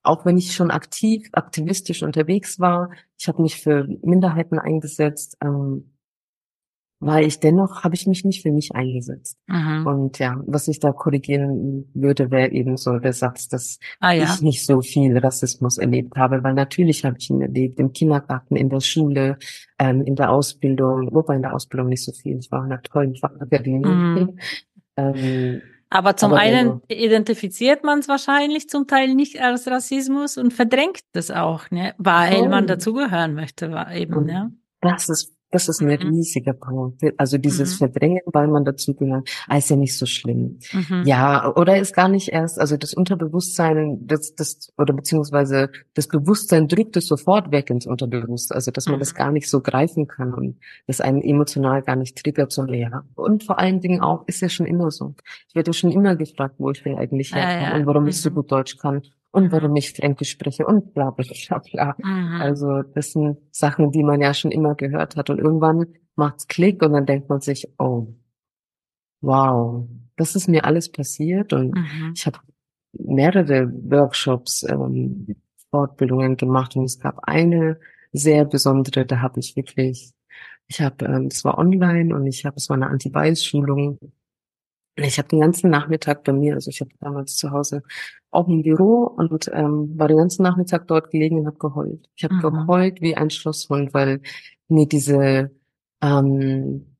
auch 0.08 0.24
wenn 0.24 0.38
ich 0.38 0.54
schon 0.54 0.70
aktiv, 0.70 1.28
aktivistisch 1.32 2.02
unterwegs 2.02 2.58
war, 2.58 2.90
ich 3.18 3.28
habe 3.28 3.42
mich 3.42 3.60
für 3.60 3.86
Minderheiten 4.02 4.58
eingesetzt, 4.58 5.36
ähm, 5.42 5.90
weil 7.00 7.26
ich 7.26 7.38
dennoch 7.38 7.84
habe 7.84 7.94
ich 7.94 8.06
mich 8.06 8.24
nicht 8.24 8.42
für 8.42 8.50
mich 8.50 8.74
eingesetzt. 8.74 9.38
Mhm. 9.46 9.86
Und 9.86 10.18
ja, 10.18 10.42
was 10.46 10.66
ich 10.66 10.80
da 10.80 10.92
korrigieren 10.92 11.88
würde, 11.94 12.30
wäre 12.30 12.50
eben 12.50 12.76
so 12.76 12.98
der 12.98 13.12
Satz, 13.12 13.48
dass 13.48 13.78
ah, 14.00 14.12
ja. 14.12 14.24
ich 14.24 14.42
nicht 14.42 14.66
so 14.66 14.80
viel 14.80 15.16
Rassismus 15.16 15.78
erlebt 15.78 16.16
habe, 16.16 16.42
weil 16.42 16.54
natürlich 16.54 17.04
habe 17.04 17.16
ich 17.18 17.30
ihn 17.30 17.40
erlebt 17.40 17.78
im 17.78 17.92
Kindergarten, 17.92 18.56
in 18.56 18.68
der 18.68 18.80
Schule, 18.80 19.38
ähm, 19.78 20.02
in 20.02 20.16
der 20.16 20.30
Ausbildung, 20.30 21.08
wobei 21.12 21.36
in 21.36 21.42
der 21.42 21.54
Ausbildung 21.54 21.88
nicht 21.88 22.04
so 22.04 22.12
viel. 22.12 22.38
Ich 22.38 22.50
war 22.50 22.64
in 22.64 22.72
einer 22.72 22.82
tollen 22.82 23.14
Fachakademie. 23.14 23.86
Mhm. 23.86 24.38
ähm, 24.96 25.62
aber 25.90 26.16
zum 26.16 26.32
aber 26.32 26.42
einen 26.42 26.82
identifiziert 26.88 27.82
man 27.82 28.00
es 28.00 28.08
wahrscheinlich 28.08 28.68
zum 28.68 28.86
Teil 28.86 29.14
nicht 29.14 29.40
als 29.40 29.66
Rassismus 29.68 30.36
und 30.36 30.52
verdrängt 30.52 31.00
das 31.12 31.30
auch, 31.30 31.70
ne? 31.70 31.94
weil 31.96 32.42
oh. 32.42 32.48
man 32.48 32.66
dazugehören 32.66 33.34
möchte, 33.34 33.70
war 33.70 33.94
eben, 33.94 34.28
ja. 34.28 34.50
Das 34.80 35.08
ist 35.08 35.37
das 35.50 35.68
ist 35.68 35.80
ein 35.80 35.86
mhm. 35.86 36.14
riesiger 36.14 36.52
Punkt. 36.52 37.02
Also 37.16 37.38
dieses 37.38 37.74
mhm. 37.74 37.78
Verdrängen, 37.78 38.20
weil 38.26 38.48
man 38.48 38.64
dazu 38.64 38.94
gehört, 38.94 39.28
ah, 39.48 39.56
ist 39.56 39.70
ja 39.70 39.76
nicht 39.76 39.96
so 39.96 40.04
schlimm. 40.04 40.58
Mhm. 40.72 41.04
Ja, 41.06 41.54
oder 41.56 41.78
ist 41.78 41.94
gar 41.94 42.08
nicht 42.08 42.28
erst, 42.28 42.60
also 42.60 42.76
das 42.76 42.94
Unterbewusstsein, 42.94 44.06
das, 44.06 44.34
das, 44.34 44.72
oder 44.76 44.92
beziehungsweise 44.92 45.70
das 45.94 46.08
Bewusstsein 46.08 46.68
drückt 46.68 46.96
es 46.96 47.06
sofort 47.06 47.50
weg 47.50 47.70
ins 47.70 47.86
Unterbewusstsein, 47.86 48.56
also 48.56 48.70
dass 48.70 48.86
man 48.86 48.98
das 48.98 49.14
mhm. 49.14 49.16
gar 49.16 49.32
nicht 49.32 49.48
so 49.48 49.60
greifen 49.60 50.06
kann 50.06 50.34
und 50.34 50.58
das 50.86 51.00
einen 51.00 51.22
emotional 51.22 51.82
gar 51.82 51.96
nicht 51.96 52.22
triggert 52.22 52.52
so 52.52 52.62
leer. 52.62 53.04
Und 53.14 53.44
vor 53.44 53.58
allen 53.58 53.80
Dingen 53.80 54.00
auch, 54.00 54.26
ist 54.26 54.40
ja 54.42 54.48
schon 54.48 54.66
immer 54.66 54.90
so. 54.90 55.14
Ich 55.48 55.54
werde 55.54 55.72
schon 55.72 55.92
immer 55.92 56.16
gefragt, 56.16 56.56
wo 56.58 56.70
ich 56.70 56.82
denn 56.82 56.98
eigentlich 56.98 57.34
herkomme 57.34 57.62
ja, 57.62 57.70
ja. 57.70 57.76
und 57.76 57.86
warum 57.86 58.06
ich 58.06 58.20
so 58.20 58.30
mhm. 58.30 58.34
gut 58.34 58.52
Deutsch 58.52 58.76
kann 58.76 59.02
und 59.30 59.52
warum 59.52 59.76
ich 59.76 59.92
Fränkisch 59.92 60.30
spreche 60.30 60.66
und 60.66 60.94
bla 60.94 61.10
bla 61.10 61.24
bla 61.48 61.58
bla. 61.58 61.96
Mhm. 61.98 62.40
Also 62.40 62.82
das 62.82 63.12
sind 63.12 63.38
Sachen, 63.50 63.90
die 63.90 64.02
man 64.02 64.20
ja 64.20 64.34
schon 64.34 64.50
immer 64.50 64.74
gehört 64.74 65.16
hat. 65.16 65.30
Und 65.30 65.38
irgendwann 65.38 65.86
macht's 66.16 66.46
Klick 66.46 66.82
und 66.82 66.92
dann 66.92 67.06
denkt 67.06 67.28
man 67.28 67.40
sich, 67.40 67.68
oh, 67.78 68.14
wow, 69.20 69.86
das 70.16 70.34
ist 70.34 70.48
mir 70.48 70.64
alles 70.64 70.90
passiert. 70.90 71.52
Und 71.52 71.74
mhm. 71.74 72.12
ich 72.14 72.26
habe 72.26 72.38
mehrere 72.92 73.70
Workshops, 73.90 74.64
ähm, 74.68 75.36
Fortbildungen 75.70 76.36
gemacht 76.36 76.76
und 76.76 76.84
es 76.84 76.98
gab 76.98 77.18
eine 77.22 77.78
sehr 78.12 78.46
besondere, 78.46 79.04
da 79.04 79.20
habe 79.20 79.38
ich 79.38 79.54
wirklich, 79.54 80.12
ich 80.66 80.80
habe, 80.80 81.04
ähm, 81.04 81.28
das 81.28 81.44
war 81.44 81.58
online 81.58 82.14
und 82.14 82.26
ich 82.26 82.46
habe, 82.46 82.56
es 82.56 82.68
war 82.70 82.76
eine 82.76 82.88
Anti-Bias-Schulung 82.88 83.98
ich 85.06 85.18
habe 85.18 85.28
den 85.28 85.40
ganzen 85.40 85.70
Nachmittag 85.70 86.24
bei 86.24 86.32
mir, 86.32 86.54
also 86.54 86.70
ich 86.70 86.80
habe 86.80 86.90
damals 87.00 87.36
zu 87.36 87.50
Hause 87.50 87.82
auch 88.30 88.48
ein 88.48 88.62
Büro 88.62 89.04
und 89.04 89.50
ähm, 89.52 89.98
war 89.98 90.08
den 90.08 90.18
ganzen 90.18 90.42
Nachmittag 90.42 90.86
dort 90.88 91.10
gelegen 91.10 91.38
und 91.38 91.46
habe 91.46 91.58
geheult. 91.58 92.08
Ich 92.16 92.24
habe 92.24 92.34
mhm. 92.34 92.40
geheult 92.40 93.00
wie 93.00 93.16
ein 93.16 93.30
Schlosshund, 93.30 93.94
weil 93.94 94.20
mir 94.68 94.86
diese 94.86 95.50
ähm, 96.02 96.96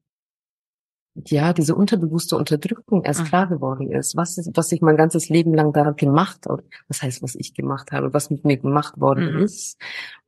ja 1.27 1.53
diese 1.53 1.75
unterbewusste 1.75 2.37
Unterdrückung 2.37 3.05
erst 3.05 3.21
mhm. 3.21 3.25
klar 3.25 3.47
geworden 3.49 3.91
ist, 3.91 4.17
was 4.17 4.39
ist, 4.39 4.51
was 4.55 4.71
ich 4.73 4.81
mein 4.81 4.97
ganzes 4.97 5.29
Leben 5.29 5.53
lang 5.55 5.73
da 5.73 5.91
gemacht 5.91 6.47
habe, 6.49 6.63
was 6.87 7.03
heißt, 7.03 7.23
was 7.23 7.35
ich 7.35 7.55
gemacht 7.55 7.91
habe, 7.93 8.15
was 8.15 8.31
mit 8.31 8.45
mir 8.45 8.57
gemacht 8.57 9.01
worden 9.01 9.35
mhm. 9.35 9.43
ist 9.43 9.77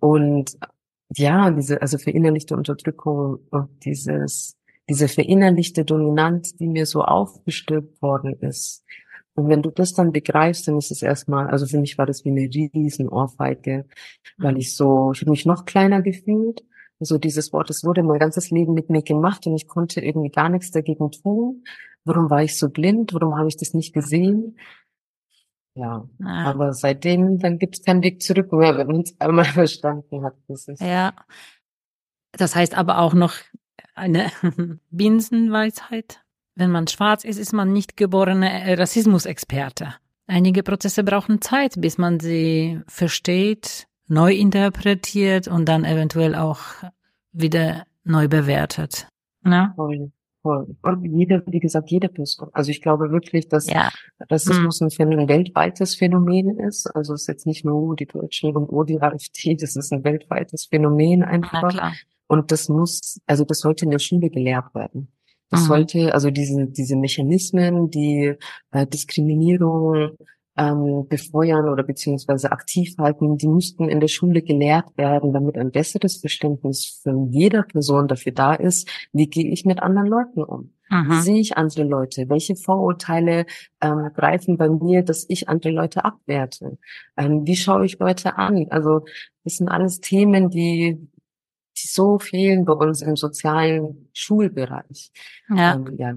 und 0.00 0.58
ja, 1.16 1.50
diese 1.50 1.82
also 1.82 1.98
verinnerlichte 1.98 2.56
Unterdrückung 2.56 3.40
und 3.50 3.68
dieses 3.84 4.56
diese 4.90 5.06
verinnerlichte 5.06 5.84
Dominanz, 5.84 6.56
die 6.56 6.66
mir 6.66 6.84
so 6.84 7.02
aufgestülpt 7.02 8.02
worden 8.02 8.34
ist. 8.40 8.84
Und 9.34 9.48
wenn 9.48 9.62
du 9.62 9.70
das 9.70 9.94
dann 9.94 10.10
begreifst, 10.10 10.66
dann 10.66 10.78
ist 10.78 10.90
es 10.90 11.00
erstmal, 11.00 11.46
also 11.46 11.64
für 11.64 11.78
mich 11.78 11.96
war 11.96 12.06
das 12.06 12.24
wie 12.24 12.30
eine 12.30 12.50
riesen 12.74 13.08
Ohrfeige, 13.08 13.86
weil 14.36 14.58
ich 14.58 14.74
so, 14.74 15.12
ich 15.12 15.20
habe 15.20 15.30
mich 15.30 15.46
noch 15.46 15.64
kleiner 15.64 16.02
gefühlt. 16.02 16.64
Also 16.98 17.18
dieses 17.18 17.52
Wort, 17.52 17.70
es 17.70 17.84
wurde 17.84 18.02
mein 18.02 18.18
ganzes 18.18 18.50
Leben 18.50 18.74
mit 18.74 18.90
mir 18.90 19.02
gemacht 19.02 19.46
und 19.46 19.54
ich 19.54 19.68
konnte 19.68 20.00
irgendwie 20.00 20.30
gar 20.30 20.48
nichts 20.48 20.72
dagegen 20.72 21.12
tun. 21.12 21.62
Warum 22.04 22.28
war 22.28 22.42
ich 22.42 22.58
so 22.58 22.68
blind? 22.68 23.14
Warum 23.14 23.36
habe 23.36 23.48
ich 23.48 23.56
das 23.56 23.72
nicht 23.72 23.94
gesehen? 23.94 24.58
Ja, 25.76 26.04
ja. 26.18 26.26
aber 26.26 26.72
seitdem, 26.72 27.38
dann 27.38 27.60
gibt 27.60 27.76
es 27.76 27.84
keinen 27.84 28.02
Weg 28.02 28.20
zurück 28.22 28.52
mehr, 28.52 28.76
wenn 28.76 28.88
man 28.88 29.00
es 29.02 29.18
einmal 29.20 29.44
verstanden 29.44 30.24
hat. 30.24 30.34
Das 30.48 30.66
ja, 30.80 31.14
das 32.32 32.56
heißt 32.56 32.76
aber 32.76 32.98
auch 32.98 33.14
noch, 33.14 33.34
eine 34.00 34.30
Binsenweisheit. 34.90 36.20
Wenn 36.56 36.70
man 36.70 36.88
schwarz 36.88 37.24
ist, 37.24 37.38
ist 37.38 37.52
man 37.52 37.72
nicht 37.72 37.96
geborener 37.96 38.78
Rassismusexperte. 38.78 39.94
Einige 40.26 40.62
Prozesse 40.62 41.04
brauchen 41.04 41.40
Zeit, 41.40 41.80
bis 41.80 41.98
man 41.98 42.20
sie 42.20 42.80
versteht, 42.86 43.86
neu 44.08 44.32
interpretiert 44.34 45.48
und 45.48 45.68
dann 45.68 45.84
eventuell 45.84 46.34
auch 46.34 46.60
wieder 47.32 47.84
neu 48.04 48.28
bewertet. 48.28 49.08
Ja? 49.44 49.72
Voll, 49.76 50.12
voll. 50.42 50.76
Und 50.82 51.04
jede, 51.04 51.42
wie 51.46 51.60
gesagt, 51.60 51.90
jede 51.90 52.08
Person. 52.08 52.48
Also 52.52 52.70
ich 52.70 52.82
glaube 52.82 53.10
wirklich, 53.10 53.48
dass 53.48 53.68
ja. 53.68 53.90
Rassismus 54.28 54.80
hm. 54.80 55.18
ein 55.18 55.28
weltweites 55.28 55.94
Phänomen 55.94 56.58
ist. 56.58 56.86
Also 56.94 57.14
es 57.14 57.22
ist 57.22 57.28
jetzt 57.28 57.46
nicht 57.46 57.64
nur 57.64 57.96
die 57.96 58.06
Deutschen 58.06 58.54
und 58.56 58.70
nur 58.70 58.84
die 58.84 59.00
AfD, 59.00 59.54
das 59.54 59.76
ist 59.76 59.92
ein 59.92 60.04
weltweites 60.04 60.66
Phänomen 60.66 61.22
einfach. 61.22 61.62
Na 61.62 61.68
klar. 61.68 61.92
Und 62.30 62.52
das 62.52 62.68
muss, 62.68 63.20
also 63.26 63.44
das 63.44 63.58
sollte 63.58 63.86
in 63.86 63.90
der 63.90 63.98
Schule 63.98 64.30
gelehrt 64.30 64.72
werden. 64.72 65.08
Das 65.48 65.62
mhm. 65.62 65.66
sollte, 65.66 66.14
also 66.14 66.30
diese, 66.30 66.68
diese 66.68 66.94
Mechanismen, 66.94 67.90
die 67.90 68.36
äh, 68.70 68.86
Diskriminierung 68.86 70.16
ähm, 70.56 71.08
befeuern 71.08 71.68
oder 71.68 71.82
beziehungsweise 71.82 72.52
aktiv 72.52 72.94
halten, 72.98 73.36
die 73.36 73.48
müssten 73.48 73.88
in 73.88 73.98
der 73.98 74.06
Schule 74.06 74.42
gelehrt 74.42 74.96
werden, 74.96 75.32
damit 75.32 75.58
ein 75.58 75.72
besseres 75.72 76.18
Verständnis 76.18 77.00
von 77.02 77.32
jeder 77.32 77.64
Person 77.64 78.06
dafür 78.06 78.30
da 78.30 78.54
ist, 78.54 78.88
wie 79.12 79.26
gehe 79.26 79.50
ich 79.50 79.64
mit 79.64 79.82
anderen 79.82 80.06
Leuten 80.06 80.44
um. 80.44 80.72
Mhm. 80.88 81.10
Wie 81.10 81.20
sehe 81.22 81.40
ich 81.40 81.56
andere 81.56 81.82
Leute? 81.82 82.28
Welche 82.28 82.54
Vorurteile 82.54 83.44
ähm, 83.80 84.10
greifen 84.14 84.56
bei 84.56 84.68
mir, 84.68 85.02
dass 85.02 85.26
ich 85.28 85.48
andere 85.48 85.72
Leute 85.72 86.04
abwerte? 86.04 86.78
Ähm, 87.16 87.44
wie 87.44 87.56
schaue 87.56 87.86
ich 87.86 87.98
Leute 87.98 88.38
an? 88.38 88.66
Also 88.70 89.04
das 89.42 89.56
sind 89.56 89.68
alles 89.68 89.98
Themen, 89.98 90.48
die 90.48 91.08
die 91.76 91.86
so 91.86 92.18
fehlen 92.18 92.64
bei 92.64 92.72
uns 92.72 93.02
im 93.02 93.16
sozialen 93.16 94.08
Schulbereich. 94.12 95.10
Ja. 95.48 95.74
Ähm, 95.74 95.94
ja. 95.96 96.14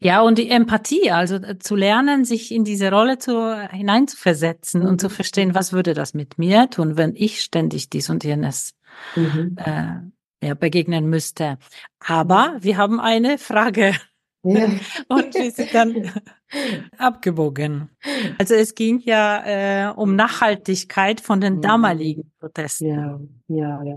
Ja, 0.00 0.22
und 0.22 0.38
die 0.38 0.48
Empathie, 0.48 1.10
also 1.10 1.36
äh, 1.36 1.58
zu 1.58 1.76
lernen, 1.76 2.24
sich 2.24 2.52
in 2.52 2.64
diese 2.64 2.90
Rolle 2.90 3.18
zu, 3.18 3.54
hineinzuversetzen 3.70 4.82
mhm. 4.82 4.88
und 4.88 5.00
zu 5.00 5.10
verstehen, 5.10 5.54
was 5.54 5.72
würde 5.72 5.94
das 5.94 6.14
mit 6.14 6.38
mir 6.38 6.70
tun, 6.70 6.96
wenn 6.96 7.14
ich 7.14 7.42
ständig 7.42 7.90
dies 7.90 8.08
und 8.08 8.24
jenes 8.24 8.74
mhm. 9.14 9.56
äh, 9.58 10.46
ja, 10.46 10.54
begegnen 10.54 11.08
müsste. 11.08 11.58
Aber 12.00 12.56
wir 12.60 12.76
haben 12.78 13.00
eine 13.00 13.38
Frage. 13.38 13.94
Ja. 14.46 14.68
und 15.08 15.34
wir 15.34 15.50
sind 15.50 15.74
dann 15.74 16.10
abgebogen. 16.98 17.90
Also 18.38 18.54
es 18.54 18.74
ging 18.74 19.00
ja 19.00 19.88
äh, 19.90 19.92
um 19.92 20.16
Nachhaltigkeit 20.16 21.20
von 21.20 21.40
den 21.40 21.56
mhm. 21.56 21.62
damaligen 21.62 22.32
Protesten. 22.38 22.86
Ja, 22.88 23.20
ja, 23.48 23.82
ja. 23.82 23.96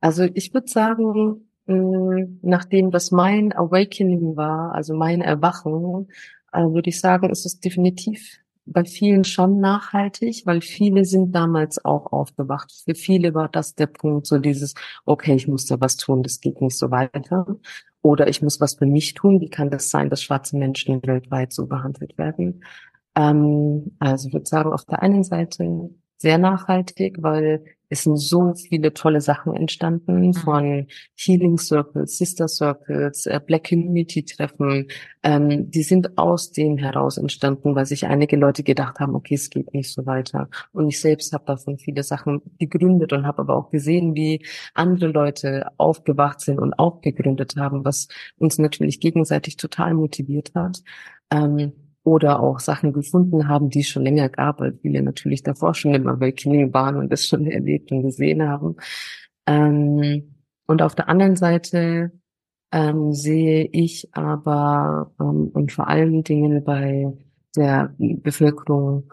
Also 0.00 0.24
ich 0.34 0.52
würde 0.52 0.68
sagen, 0.68 1.48
nachdem 1.66 2.92
was 2.92 3.10
mein 3.10 3.52
Awakening 3.52 4.36
war, 4.36 4.74
also 4.74 4.94
mein 4.94 5.20
Erwachen, 5.20 6.08
äh, 6.52 6.60
würde 6.62 6.90
ich 6.90 7.00
sagen, 7.00 7.30
ist 7.30 7.46
es 7.46 7.60
definitiv 7.60 8.38
bei 8.64 8.84
vielen 8.84 9.24
schon 9.24 9.60
nachhaltig, 9.60 10.42
weil 10.44 10.60
viele 10.60 11.04
sind 11.04 11.32
damals 11.32 11.84
auch 11.84 12.12
aufgewacht. 12.12 12.72
Für 12.84 12.94
viele 12.94 13.34
war 13.34 13.48
das 13.48 13.74
der 13.74 13.86
Punkt, 13.86 14.26
so 14.26 14.38
dieses, 14.38 14.74
okay, 15.04 15.34
ich 15.34 15.48
muss 15.48 15.66
da 15.66 15.80
was 15.80 15.96
tun, 15.96 16.22
das 16.22 16.40
geht 16.40 16.60
nicht 16.60 16.78
so 16.78 16.90
weiter. 16.90 17.46
Oder 18.02 18.28
ich 18.28 18.42
muss 18.42 18.60
was 18.60 18.74
für 18.74 18.86
mich 18.86 19.14
tun. 19.14 19.40
Wie 19.40 19.48
kann 19.48 19.70
das 19.70 19.88
sein, 19.88 20.10
dass 20.10 20.22
schwarze 20.22 20.56
Menschen 20.56 21.00
weltweit 21.04 21.52
so 21.52 21.66
behandelt 21.66 22.18
werden? 22.18 22.64
Ähm, 23.14 23.96
also 23.98 24.28
ich 24.28 24.34
würde 24.34 24.46
sagen, 24.46 24.72
auf 24.72 24.84
der 24.84 25.02
einen 25.02 25.24
Seite 25.24 25.90
sehr 26.18 26.38
nachhaltig, 26.38 27.18
weil 27.20 27.64
es 27.92 28.04
sind 28.04 28.16
so 28.16 28.54
viele 28.54 28.94
tolle 28.94 29.20
Sachen 29.20 29.54
entstanden 29.54 30.28
mhm. 30.28 30.32
von 30.32 30.86
Healing 31.14 31.58
Circles, 31.58 32.16
Sister 32.16 32.48
Circles, 32.48 33.26
äh, 33.26 33.38
Black 33.46 33.68
Community 33.68 34.24
Treffen. 34.24 34.88
Ähm, 35.22 35.70
die 35.70 35.82
sind 35.82 36.16
aus 36.16 36.52
dem 36.52 36.78
heraus 36.78 37.18
entstanden, 37.18 37.74
weil 37.74 37.84
sich 37.84 38.06
einige 38.06 38.36
Leute 38.36 38.62
gedacht 38.62 38.98
haben, 38.98 39.14
okay, 39.14 39.34
es 39.34 39.50
geht 39.50 39.74
nicht 39.74 39.92
so 39.92 40.06
weiter. 40.06 40.48
Und 40.72 40.88
ich 40.88 41.00
selbst 41.02 41.34
habe 41.34 41.44
davon 41.44 41.76
viele 41.78 42.02
Sachen 42.02 42.40
gegründet 42.58 43.12
und 43.12 43.26
habe 43.26 43.42
aber 43.42 43.56
auch 43.56 43.68
gesehen, 43.68 44.14
wie 44.14 44.42
andere 44.72 45.08
Leute 45.08 45.66
aufgewacht 45.76 46.40
sind 46.40 46.60
und 46.60 46.72
auch 46.78 47.02
gegründet 47.02 47.56
haben, 47.58 47.84
was 47.84 48.08
uns 48.38 48.56
natürlich 48.56 49.00
gegenseitig 49.00 49.58
total 49.58 49.92
motiviert 49.92 50.52
hat. 50.54 50.82
Ähm, 51.30 51.72
oder 52.04 52.40
auch 52.40 52.58
Sachen 52.58 52.92
gefunden 52.92 53.48
haben, 53.48 53.70
die 53.70 53.80
es 53.80 53.88
schon 53.88 54.02
länger 54.02 54.28
gab, 54.28 54.60
weil 54.60 54.74
viele 54.82 55.02
natürlich 55.02 55.42
davor 55.42 55.74
schon 55.74 55.94
im 55.94 56.08
Awakening 56.08 56.72
waren 56.74 56.96
und 56.96 57.10
das 57.10 57.26
schon 57.26 57.46
erlebt 57.50 57.92
und 57.92 58.02
gesehen 58.02 58.42
haben. 58.42 58.76
Ähm, 59.46 60.34
und 60.66 60.82
auf 60.82 60.94
der 60.94 61.08
anderen 61.08 61.36
Seite 61.36 62.12
ähm, 62.72 63.12
sehe 63.12 63.68
ich 63.72 64.08
aber 64.12 65.12
ähm, 65.20 65.50
und 65.52 65.72
vor 65.72 65.88
allen 65.88 66.24
Dingen 66.24 66.64
bei 66.64 67.12
der 67.54 67.94
Bevölkerung 67.98 69.12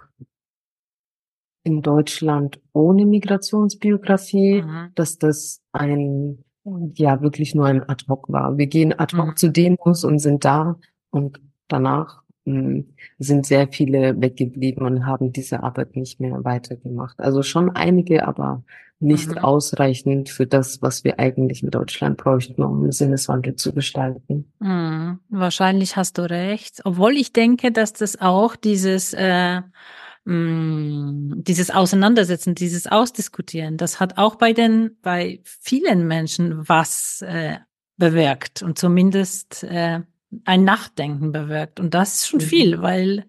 in 1.64 1.82
Deutschland 1.82 2.62
ohne 2.74 3.06
Migrationsbiografie, 3.06 4.62
mhm. 4.62 4.92
dass 4.96 5.18
das 5.18 5.62
ein 5.74 6.44
ja 6.96 7.22
wirklich 7.22 7.56
nur 7.56 7.66
ein 7.66 7.88
ad 7.88 8.06
hoc 8.08 8.30
war. 8.30 8.58
Wir 8.58 8.68
gehen 8.68 8.98
ad 8.98 9.16
hoc 9.18 9.28
mhm. 9.28 9.36
zu 9.36 9.52
Demos 9.52 10.04
und 10.04 10.20
sind 10.20 10.46
da 10.46 10.80
und 11.12 11.42
danach 11.68 12.24
sind 13.18 13.46
sehr 13.46 13.68
viele 13.68 14.20
weggeblieben 14.22 14.86
und 14.86 15.06
haben 15.06 15.32
diese 15.32 15.64
Arbeit 15.64 15.96
nicht 15.96 16.20
mehr 16.20 16.44
weitergemacht. 16.44 17.20
Also 17.20 17.44
schon 17.44 17.76
einige, 17.76 18.28
aber 18.28 18.64
nicht 19.00 19.30
mhm. 19.30 19.38
ausreichend 19.38 20.30
für 20.30 20.46
das, 20.46 20.82
was 20.82 21.04
wir 21.04 21.20
eigentlich 21.20 21.64
in 21.64 21.72
Deutschland 21.72 22.18
bräuchten, 22.18 22.62
um 22.62 22.84
einen 22.84 22.92
Sinneswandel 22.92 23.56
zu 23.56 23.74
gestalten. 23.74 24.52
Mhm. 24.60 25.20
Wahrscheinlich 25.30 25.96
hast 25.96 26.18
du 26.18 26.30
recht. 26.30 26.82
Obwohl 26.84 27.14
ich 27.14 27.32
denke, 27.32 27.72
dass 27.72 27.94
das 27.94 28.20
auch 28.20 28.56
dieses 28.56 29.14
äh, 29.14 29.62
dieses 30.26 31.72
Auseinandersetzen, 31.72 32.54
dieses 32.54 32.86
Ausdiskutieren, 32.86 33.78
das 33.78 34.00
hat 34.00 34.20
auch 34.20 34.36
bei 34.36 34.54
den, 34.54 34.98
bei 35.02 35.40
vielen 35.44 36.06
Menschen 36.08 36.68
was 36.70 37.24
äh, 37.24 37.58
bewirkt 37.98 38.62
und 38.62 38.78
zumindest 38.78 39.64
äh, 39.64 40.02
ein 40.46 40.64
Nachdenken 40.64 41.32
bewirkt. 41.32 41.80
Und 41.80 41.94
das 41.94 42.16
ist 42.16 42.28
schon 42.28 42.40
mhm. 42.40 42.44
viel, 42.44 42.82
weil 42.82 43.26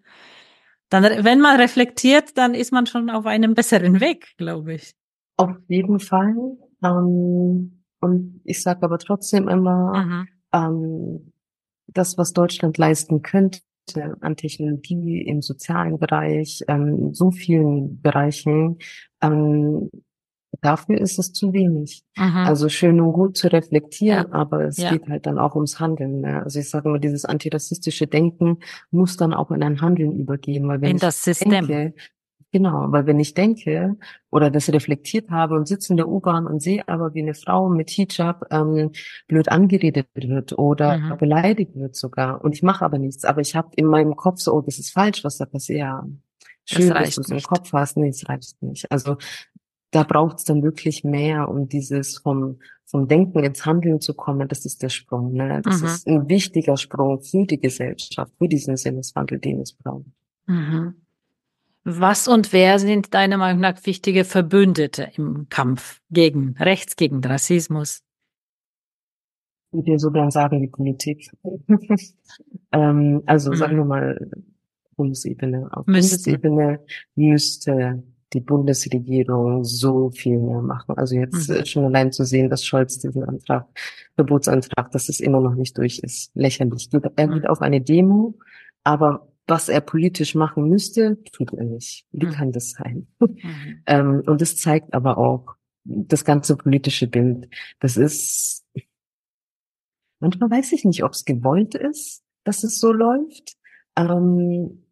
dann, 0.89 1.05
wenn 1.25 1.41
man 1.41 1.61
reflektiert, 1.61 2.37
dann 2.37 2.55
ist 2.55 2.73
man 2.73 2.87
schon 2.87 3.11
auf 3.11 3.27
einem 3.27 3.55
besseren 3.55 4.01
Weg, 4.01 4.37
glaube 4.37 4.75
ich. 4.75 4.95
Auf 5.37 5.57
jeden 5.69 6.01
Fall. 6.01 6.35
Ähm, 6.83 7.85
und 8.01 8.41
ich 8.45 8.63
sage 8.63 8.83
aber 8.83 8.99
trotzdem 8.99 9.49
immer, 9.49 10.05
mhm. 10.05 10.29
ähm, 10.53 11.33
das, 11.87 12.19
was 12.19 12.33
Deutschland 12.33 12.79
leisten 12.79 13.23
könnte 13.23 13.61
an 14.21 14.37
Technologie 14.37 15.23
im 15.23 15.43
sozialen 15.43 15.99
Bereich, 15.99 16.63
ähm, 16.69 17.13
so 17.13 17.31
vielen 17.31 18.01
Bereichen, 18.01 18.79
ähm, 19.21 19.91
Dafür 20.63 21.01
ist 21.01 21.19
es 21.19 21.33
zu 21.33 21.53
wenig. 21.53 22.03
Aha. 22.17 22.45
Also 22.45 22.69
schön 22.69 23.01
und 23.01 23.13
gut 23.13 23.37
zu 23.37 23.49
reflektieren, 23.49 24.27
ja. 24.31 24.33
aber 24.33 24.65
es 24.65 24.79
ja. 24.79 24.91
geht 24.91 25.09
halt 25.09 25.27
dann 25.27 25.39
auch 25.39 25.55
ums 25.55 25.79
Handeln. 25.79 26.21
Ne? 26.21 26.43
Also 26.43 26.59
ich 26.59 26.69
sage 26.69 26.89
immer, 26.89 26.99
dieses 26.99 27.25
antirassistische 27.25 28.07
Denken 28.07 28.59
muss 28.91 29.17
dann 29.17 29.33
auch 29.33 29.51
in 29.53 29.63
ein 29.63 29.81
Handeln 29.81 30.13
übergehen, 30.13 30.67
weil 30.69 30.81
wenn 30.81 30.93
in 30.93 30.99
das 30.99 31.23
System. 31.23 31.67
Denke, 31.67 31.95
genau, 32.51 32.87
weil 32.89 33.07
wenn 33.07 33.21
ich 33.21 33.35
denke 33.35 33.97
oder 34.31 34.51
das 34.51 34.69
reflektiert 34.73 35.31
habe 35.31 35.55
und 35.55 35.69
sitze 35.69 35.93
in 35.93 35.97
der 35.97 36.09
U-Bahn 36.09 36.47
und 36.47 36.61
sehe 36.61 36.87
aber, 36.89 37.15
wie 37.15 37.23
eine 37.23 37.35
Frau 37.35 37.69
mit 37.69 37.89
Hijab 37.89 38.47
ähm, 38.51 38.91
blöd 39.29 39.49
angeredet 39.49 40.09
wird 40.15 40.59
oder 40.59 40.99
mhm. 40.99 41.17
beleidigt 41.19 41.77
wird 41.77 41.95
sogar 41.95 42.45
und 42.45 42.55
ich 42.55 42.63
mache 42.63 42.85
aber 42.85 42.99
nichts, 42.99 43.25
aber 43.25 43.41
ich 43.41 43.55
habe 43.55 43.71
in 43.77 43.87
meinem 43.87 44.17
Kopf 44.17 44.41
so, 44.41 44.53
oh, 44.53 44.61
das 44.61 44.79
ist 44.79 44.91
falsch, 44.91 45.23
was 45.23 45.39
da 45.39 45.47
passiert. 45.47 45.79
Ja, 45.79 46.05
schön, 46.65 46.91
dass 46.91 47.15
du 47.15 47.21
es 47.21 47.31
im 47.31 47.41
Kopf 47.41 47.73
hast. 47.73 47.97
Nee, 47.97 48.09
es 48.09 48.29
reicht 48.29 48.61
nicht. 48.63 48.91
Also 48.91 49.17
da 49.91 50.05
braucht 50.05 50.39
es 50.39 50.45
dann 50.45 50.63
wirklich 50.63 51.05
mehr, 51.05 51.49
um 51.49 51.69
dieses 51.69 52.19
vom, 52.19 52.59
vom 52.85 53.09
Denken 53.09 53.43
ins 53.43 53.67
Handeln 53.67 54.01
zu 54.01 54.15
kommen. 54.15 54.49
Das 54.49 54.65
ist 54.65 54.83
der 54.83 54.89
Sprung. 54.89 55.33
Ne? 55.33 55.61
Das 55.65 55.81
mhm. 55.81 55.87
ist 55.87 56.07
ein 56.07 56.29
wichtiger 56.29 56.77
Sprung 56.77 57.21
für 57.21 57.45
die 57.47 57.59
Gesellschaft, 57.59 58.33
für 58.39 58.49
diesen 58.49 58.77
Sinneswandel, 58.77 59.39
den 59.39 59.61
es 59.61 59.73
braucht. 59.73 60.07
Mhm. 60.47 60.95
Was 61.83 62.29
und 62.29 62.53
wer 62.53 62.79
sind 62.79 63.15
deiner 63.15 63.39
Meinung 63.39 63.61
nach 63.61 63.85
wichtige 63.87 64.25
Verbündete 64.25 65.11
im 65.17 65.49
Kampf 65.49 66.01
gegen 66.11 66.55
Rechts, 66.59 66.95
gegen 66.97 67.25
Rassismus? 67.25 68.03
Ich 69.73 69.87
würde 69.87 69.99
so 69.99 70.11
gern 70.11 70.31
sagen, 70.31 70.61
die 70.61 70.69
Politik. 70.69 71.31
ähm, 72.73 73.23
also 73.27 73.51
mhm. 73.51 73.57
sagen 73.57 73.77
wir 73.77 73.85
mal 73.85 74.31
Bundesebene. 74.97 75.69
Auf 75.73 75.87
Müssten. 75.87 76.33
Bundesebene 76.33 76.81
müsste 77.15 78.03
die 78.33 78.41
Bundesregierung 78.41 79.65
so 79.65 80.11
viel 80.11 80.39
mehr 80.39 80.63
machen. 80.63 80.97
Also 80.97 81.17
jetzt 81.17 81.49
mhm. 81.49 81.65
schon 81.65 81.85
allein 81.85 82.13
zu 82.13 82.25
sehen, 82.25 82.49
dass 82.49 82.65
Scholz 82.65 82.99
diesen 82.99 83.25
Antrag, 83.25 83.67
Verbotsantrag, 84.15 84.91
dass 84.93 85.09
es 85.09 85.21
immer 85.21 85.41
noch 85.41 85.55
nicht 85.55 85.77
durch 85.79 85.99
ist, 86.01 86.31
lächerlich. 86.35 86.89
Er 86.93 87.29
geht 87.29 87.43
mhm. 87.43 87.47
auf 87.47 87.61
eine 87.61 87.81
Demo, 87.81 88.39
aber 88.85 89.29
was 89.47 89.69
er 89.69 89.81
politisch 89.81 90.35
machen 90.35 90.69
müsste, 90.69 91.19
tut 91.33 91.53
er 91.53 91.65
nicht. 91.65 92.07
Wie 92.13 92.27
mhm. 92.27 92.31
kann 92.31 92.53
das 92.53 92.71
sein? 92.71 93.09
Mhm. 93.19 93.37
ähm, 93.87 94.23
und 94.27 94.41
das 94.41 94.57
zeigt 94.57 94.95
aber 94.95 95.19
auch 95.19 95.57
das 95.85 96.25
ganze 96.25 96.57
politische 96.57 97.09
Bild. 97.09 97.49
Das 97.81 97.97
ist, 97.97 98.65
manchmal 100.21 100.51
weiß 100.51 100.73
ich 100.73 100.85
nicht, 100.85 101.03
ob 101.03 101.13
es 101.13 101.25
gewollt 101.25 101.75
ist, 101.75 102.23
dass 102.45 102.63
es 102.63 102.79
so 102.79 102.93
läuft. 102.93 103.57
Ähm, 103.97 104.85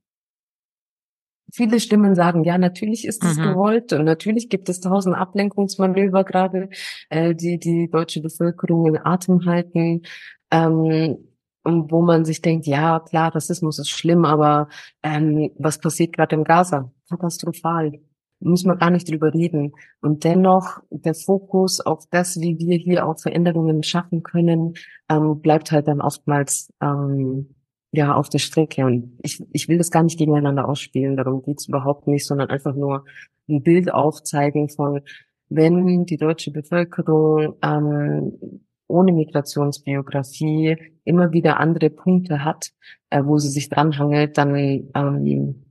Viele 1.52 1.80
Stimmen 1.80 2.14
sagen, 2.14 2.44
ja, 2.44 2.58
natürlich 2.58 3.06
ist 3.06 3.24
es 3.24 3.38
mhm. 3.38 3.42
gewollt 3.42 3.92
und 3.92 4.04
natürlich 4.04 4.48
gibt 4.48 4.68
es 4.68 4.80
tausend 4.80 5.16
Ablenkungsmanöver 5.16 6.24
gerade, 6.24 6.68
äh, 7.08 7.34
die 7.34 7.58
die 7.58 7.88
deutsche 7.90 8.20
Bevölkerung 8.20 8.87
in 8.87 8.98
Atem 8.98 9.46
halten. 9.46 10.02
Ähm, 10.50 11.18
wo 11.64 12.02
man 12.02 12.24
sich 12.24 12.40
denkt, 12.40 12.66
ja, 12.66 13.00
klar, 13.00 13.34
Rassismus 13.34 13.78
ist 13.78 13.90
schlimm, 13.90 14.24
aber 14.24 14.68
ähm, 15.02 15.50
was 15.58 15.78
passiert 15.78 16.14
gerade 16.14 16.34
im 16.37 16.44
Gaza? 16.44 16.90
Katastrophal. 17.08 18.00
Muss 18.40 18.64
man 18.64 18.78
gar 18.78 18.90
nicht 18.90 19.11
drüber 19.11 19.34
reden. 19.34 19.72
Und 20.00 20.22
dennoch 20.22 20.80
der 20.90 21.14
Fokus 21.14 21.80
auf 21.80 22.06
das, 22.11 22.40
wie 22.40 22.56
wir 22.58 22.76
hier 22.76 23.06
auch 23.06 23.18
Veränderungen 23.18 23.82
schaffen 23.82 24.22
können, 24.22 24.74
ähm, 25.08 25.40
bleibt 25.40 25.72
halt 25.72 25.88
dann 25.88 26.00
oftmals 26.00 26.72
ähm, 26.80 27.54
ja 27.92 28.14
auf 28.14 28.29
der 28.29 28.38
Strecke. 28.38 28.85
Und 28.85 29.18
ich, 29.22 29.42
ich 29.53 29.68
will 29.68 29.79
das 29.79 29.90
gar 29.90 30.03
nicht 30.03 30.18
gegeneinander 30.18 30.68
ausspielen, 30.68 31.16
darum 31.16 31.42
geht's 31.42 31.68
überhaupt 31.68 32.07
nicht, 32.07 32.27
sondern 32.27 32.51
einfach 32.51 32.74
nur 32.74 33.05
ein 33.48 33.62
Bild 33.62 33.92
aufzeigen 33.92 34.68
von, 34.68 35.01
wenn 35.48 36.05
die 36.05 36.18
deutsche 36.18 36.51
Bevölkerung 36.51 37.55
ähm, 37.62 38.61
ohne 38.87 39.12
Migrationsbiografie 39.12 40.77
immer 41.05 41.33
wieder 41.33 41.61
andere 41.61 41.90
Punkte 41.90 42.44
hat, 42.44 42.70
äh, 43.11 43.22
wo 43.24 43.38
sie 43.38 43.48
sich 43.48 43.68
dranhangelt, 43.68 44.37
dann 44.37 44.55
ähm, 44.55 45.64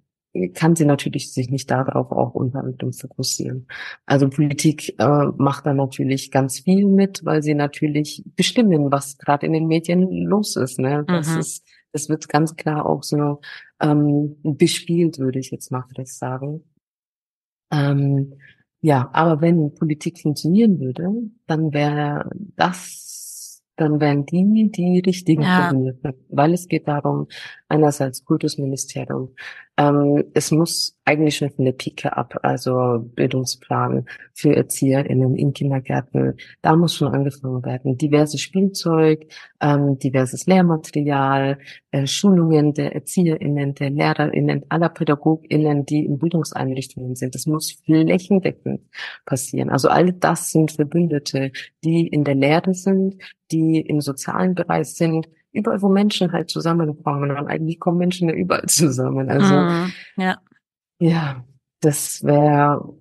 kann 0.53 0.75
sie 0.75 0.85
natürlich 0.85 1.33
sich 1.33 1.49
nicht 1.49 1.69
darauf 1.69 2.11
auch 2.11 2.33
unter 2.33 2.59
anderem 2.59 2.93
fokussieren. 2.93 3.67
Also 4.05 4.29
Politik 4.29 4.95
äh, 4.99 5.25
macht 5.37 5.65
da 5.65 5.73
natürlich 5.73 6.31
ganz 6.31 6.59
viel 6.59 6.85
mit, 6.85 7.23
weil 7.23 7.43
sie 7.43 7.53
natürlich 7.53 8.23
bestimmen, 8.35 8.91
was 8.91 9.17
gerade 9.17 9.45
in 9.45 9.53
den 9.53 9.67
Medien 9.67 10.25
los 10.25 10.55
ist. 10.55 10.79
Ne? 10.79 11.03
Das 11.07 11.33
mhm. 11.33 11.39
ist 11.39 11.63
das 11.91 12.09
wird 12.09 12.29
ganz 12.29 12.55
klar 12.55 12.85
auch 12.85 13.03
so 13.03 13.41
ähm, 13.81 14.35
bespielt, 14.43 15.19
würde 15.19 15.39
ich 15.39 15.51
jetzt 15.51 15.71
mal 15.71 15.83
vielleicht 15.87 16.13
sagen. 16.13 16.63
Ähm, 17.71 18.33
ja, 18.81 19.09
aber 19.13 19.41
wenn 19.41 19.73
Politik 19.73 20.19
funktionieren 20.19 20.79
würde, 20.79 21.09
dann 21.47 21.73
wäre 21.73 22.29
das, 22.55 23.63
dann 23.75 23.99
wären 23.99 24.25
die 24.25 24.69
die 24.71 24.99
richtigen 24.99 25.41
ja. 25.41 25.73
weil 26.29 26.53
es 26.53 26.67
geht 26.67 26.87
darum, 26.87 27.27
einerseits 27.67 28.23
Kultusministerium, 28.23 29.33
Ähm, 29.77 30.23
es 30.33 30.51
muss 30.51 30.97
eigentlich 31.05 31.37
schon 31.37 31.51
von 31.51 31.65
der 31.65 31.71
Pike 31.71 32.17
ab, 32.17 32.33
also 32.41 32.99
Bildungsplan 33.15 34.05
für 34.33 34.55
ErzieherInnen 34.55 35.35
in 35.35 35.53
Kindergärten, 35.53 36.33
da 36.63 36.75
muss 36.75 36.95
schon 36.95 37.13
angefangen 37.13 37.63
werden. 37.63 37.97
Diverses 37.97 38.41
Spielzeug, 38.41 39.27
ähm, 39.61 39.99
diverses 39.99 40.47
Lehrmaterial, 40.47 41.59
äh, 41.91 42.07
Schulungen 42.07 42.73
der 42.73 42.95
ErzieherInnen, 42.95 43.75
der 43.75 43.91
LehrerInnen, 43.91 44.65
aller 44.69 44.89
PädagogInnen, 44.89 45.85
die 45.85 46.05
in 46.05 46.17
Bildungseinrichtungen 46.17 47.15
sind. 47.15 47.35
Das 47.35 47.45
muss 47.45 47.73
flächendeckend 47.85 48.81
passieren. 49.25 49.69
Also 49.69 49.89
all 49.89 50.11
das 50.11 50.51
sind 50.51 50.71
Verbündete, 50.71 51.51
die 51.83 52.07
in 52.07 52.23
der 52.23 52.35
Lehre 52.35 52.73
sind, 52.73 53.15
die 53.51 53.79
im 53.81 54.01
sozialen 54.01 54.55
Bereich 54.55 54.87
sind, 54.87 55.29
überall, 55.57 55.81
wo 55.81 55.89
Menschen 55.89 56.31
halt 56.31 56.49
zusammenkommen. 56.49 57.31
Und 57.31 57.47
eigentlich 57.47 57.79
kommen 57.79 57.97
Menschen 57.97 58.29
ja 58.29 58.35
überall 58.35 58.65
zusammen. 58.67 59.29
Also 59.29 59.55
Mhm. 59.55 59.93
Ja. 60.17 60.37
ja, 60.99 61.45
das 61.81 62.23
wäre 62.23 62.93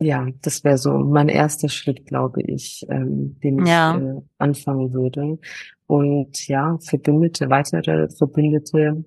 ja, 0.00 0.28
das 0.42 0.62
wäre 0.62 0.78
so 0.78 0.96
mein 0.96 1.28
erster 1.28 1.68
Schritt, 1.68 2.06
glaube 2.06 2.40
ich, 2.42 2.86
ähm, 2.88 3.36
den 3.42 3.58
ich 3.64 3.68
Ja. 3.68 3.98
äh, 3.98 4.20
anfangen 4.38 4.92
würde. 4.92 5.40
Und 5.88 6.46
ja, 6.46 6.78
Verbündete, 6.80 7.50
weitere 7.50 8.08
Verbündete 8.08 9.04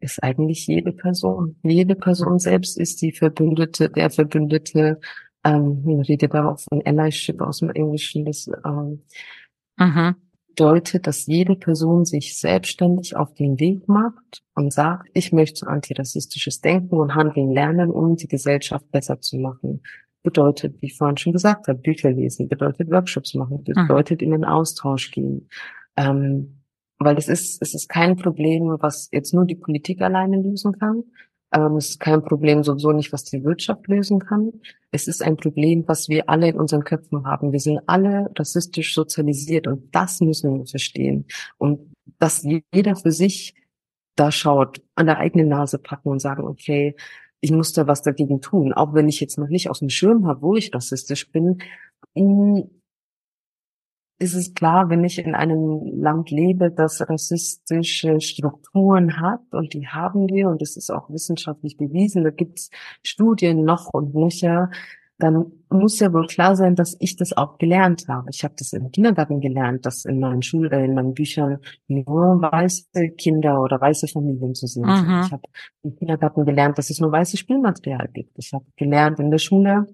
ist 0.00 0.22
eigentlich 0.22 0.66
jede 0.66 0.92
Person. 0.92 1.56
Jede 1.62 1.94
Person 1.94 2.38
selbst 2.38 2.78
ist 2.78 3.02
die 3.02 3.12
Verbündete, 3.12 3.90
der 3.90 4.08
Verbündete. 4.08 4.98
Ähm, 5.44 5.82
man 5.84 6.00
redet 6.00 6.34
aber 6.34 6.52
auch 6.52 6.60
von 6.60 6.80
Allyship 6.86 7.42
aus 7.42 7.58
dem 7.58 7.68
Englischen. 7.70 8.24
Das 8.24 8.48
ähm, 8.64 9.02
Mhm. 9.78 10.14
Bedeutet, 10.50 11.06
dass 11.06 11.26
jede 11.26 11.56
Person 11.56 12.04
sich 12.04 12.38
selbstständig 12.38 13.16
auf 13.16 13.34
den 13.34 13.58
Weg 13.58 13.88
macht 13.88 14.42
und 14.54 14.72
sagt, 14.72 15.08
ich 15.14 15.32
möchte 15.32 15.66
antirassistisches 15.66 16.60
Denken 16.60 16.96
und 16.96 17.14
Handeln 17.14 17.50
lernen, 17.50 17.90
um 17.90 18.16
die 18.16 18.28
Gesellschaft 18.28 18.90
besser 18.90 19.20
zu 19.20 19.38
machen. 19.38 19.82
Bedeutet, 20.22 20.80
wie 20.80 20.86
ich 20.86 20.96
vorhin 20.98 21.16
schon 21.16 21.32
gesagt 21.32 21.66
habe, 21.68 21.78
Bücher 21.78 22.10
lesen, 22.10 22.48
bedeutet 22.48 22.90
Workshops 22.90 23.34
machen, 23.34 23.64
bedeutet 23.64 24.20
in 24.20 24.32
den 24.32 24.44
Austausch 24.44 25.10
gehen. 25.10 25.48
Ähm, 25.96 26.60
weil 26.98 27.16
es 27.16 27.28
ist, 27.28 27.62
es 27.62 27.74
ist 27.74 27.88
kein 27.88 28.16
Problem, 28.16 28.76
was 28.80 29.08
jetzt 29.10 29.32
nur 29.32 29.46
die 29.46 29.54
Politik 29.54 30.02
alleine 30.02 30.42
lösen 30.42 30.78
kann. 30.78 31.04
Ähm, 31.52 31.76
es 31.76 31.90
ist 31.90 32.00
kein 32.00 32.22
Problem 32.22 32.62
sowieso 32.62 32.92
nicht, 32.92 33.12
was 33.12 33.24
die 33.24 33.42
Wirtschaft 33.44 33.86
lösen 33.88 34.20
kann. 34.20 34.52
Es 34.92 35.08
ist 35.08 35.22
ein 35.22 35.36
Problem, 35.36 35.84
was 35.86 36.08
wir 36.08 36.28
alle 36.28 36.48
in 36.48 36.58
unseren 36.58 36.84
Köpfen 36.84 37.26
haben. 37.26 37.52
Wir 37.52 37.60
sind 37.60 37.80
alle 37.86 38.30
rassistisch 38.38 38.94
sozialisiert 38.94 39.66
und 39.66 39.94
das 39.94 40.20
müssen 40.20 40.58
wir 40.58 40.66
verstehen. 40.66 41.26
Und 41.58 41.92
dass 42.18 42.44
jeder 42.72 42.96
für 42.96 43.12
sich 43.12 43.54
da 44.16 44.30
schaut, 44.30 44.82
an 44.94 45.06
der 45.06 45.18
eigenen 45.18 45.48
Nase 45.48 45.78
packen 45.78 46.10
und 46.10 46.20
sagen, 46.20 46.44
okay, 46.44 46.94
ich 47.40 47.50
muss 47.50 47.72
da 47.72 47.86
was 47.86 48.02
dagegen 48.02 48.40
tun, 48.40 48.72
auch 48.72 48.92
wenn 48.92 49.08
ich 49.08 49.20
jetzt 49.20 49.38
noch 49.38 49.48
nicht 49.48 49.70
aus 49.70 49.78
dem 49.80 49.88
Schirm 49.88 50.26
habe, 50.26 50.42
wo 50.42 50.56
ich 50.56 50.74
rassistisch 50.74 51.30
bin. 51.30 51.58
Ist 54.20 54.34
es 54.34 54.52
klar, 54.52 54.90
wenn 54.90 55.02
ich 55.02 55.18
in 55.18 55.34
einem 55.34 55.80
Land 55.98 56.30
lebe, 56.30 56.70
das 56.70 57.00
rassistische 57.08 58.20
Strukturen 58.20 59.18
hat 59.18 59.40
und 59.50 59.72
die 59.72 59.88
haben 59.88 60.28
wir 60.28 60.48
und 60.48 60.60
es 60.60 60.76
ist 60.76 60.90
auch 60.90 61.08
wissenschaftlich 61.08 61.78
bewiesen, 61.78 62.24
da 62.24 62.30
gibt 62.30 62.58
es 62.58 62.70
Studien 63.02 63.64
noch 63.64 63.88
und 63.94 64.14
nöcher, 64.14 64.70
dann 65.20 65.52
muss 65.70 66.00
ja 66.00 66.12
wohl 66.12 66.26
klar 66.26 66.56
sein, 66.56 66.74
dass 66.74 66.96
ich 66.98 67.16
das 67.16 67.36
auch 67.36 67.58
gelernt 67.58 68.08
habe. 68.08 68.28
Ich 68.30 68.42
habe 68.44 68.54
das 68.58 68.72
im 68.72 68.90
Kindergarten 68.90 69.40
gelernt, 69.40 69.86
dass 69.86 70.04
in 70.04 70.18
meinen 70.18 70.42
Schul 70.42 70.72
äh, 70.72 70.84
in 70.84 70.94
meinen 70.94 71.14
Büchern 71.14 71.58
nur 71.88 72.42
weiße 72.42 73.10
Kinder 73.16 73.62
oder 73.62 73.80
weiße 73.80 74.08
Familien 74.08 74.54
zu 74.54 74.66
sehen 74.66 74.84
sind. 74.84 75.08
Mhm. 75.08 75.22
Ich 75.24 75.32
habe 75.32 75.42
im 75.82 75.96
Kindergarten 75.96 76.44
gelernt, 76.44 76.78
dass 76.78 76.90
es 76.90 77.00
nur 77.00 77.12
weißes 77.12 77.40
Spielmaterial 77.40 78.08
gibt. 78.12 78.32
Ich 78.38 78.52
habe 78.52 78.64
gelernt 78.76 79.18
in 79.18 79.30
der 79.30 79.38
Schule 79.38 79.86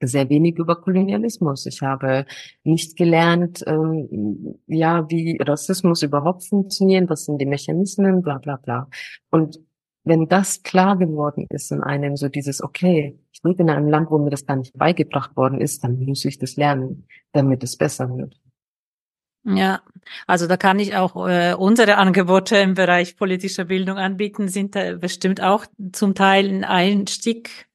sehr 0.00 0.28
wenig 0.28 0.58
über 0.58 0.76
Kolonialismus. 0.80 1.66
Ich 1.66 1.82
habe 1.82 2.26
nicht 2.64 2.96
gelernt, 2.96 3.64
ähm, 3.66 4.58
ja, 4.66 5.08
wie 5.10 5.38
Rassismus 5.40 6.02
überhaupt 6.02 6.44
funktioniert, 6.44 7.10
was 7.10 7.24
sind 7.24 7.40
die 7.40 7.46
Mechanismen, 7.46 8.22
bla 8.22 8.38
bla 8.38 8.56
bla. 8.56 8.88
Und 9.30 9.58
wenn 10.04 10.28
das 10.28 10.62
klar 10.62 10.96
geworden 10.96 11.46
ist 11.50 11.70
in 11.70 11.82
einem, 11.82 12.16
so 12.16 12.28
dieses, 12.28 12.62
okay, 12.62 13.18
ich 13.32 13.40
lebe 13.44 13.62
in 13.62 13.70
einem 13.70 13.88
Land, 13.88 14.10
wo 14.10 14.18
mir 14.18 14.30
das 14.30 14.46
gar 14.46 14.56
nicht 14.56 14.76
beigebracht 14.76 15.36
worden 15.36 15.60
ist, 15.60 15.84
dann 15.84 15.98
muss 16.04 16.24
ich 16.24 16.38
das 16.38 16.56
lernen, 16.56 17.06
damit 17.32 17.62
es 17.62 17.76
besser 17.76 18.08
wird. 18.16 18.34
Ja, 19.44 19.80
also 20.26 20.46
da 20.46 20.56
kann 20.56 20.78
ich 20.78 20.96
auch 20.96 21.28
äh, 21.28 21.54
unsere 21.54 21.96
Angebote 21.96 22.56
im 22.56 22.74
Bereich 22.74 23.16
politischer 23.16 23.64
Bildung 23.64 23.96
anbieten, 23.96 24.48
sind 24.48 24.74
da 24.74 24.96
bestimmt 24.96 25.40
auch 25.40 25.64
zum 25.92 26.14
Teil 26.14 26.48
ein 26.48 26.64
Einstieg 26.64 27.67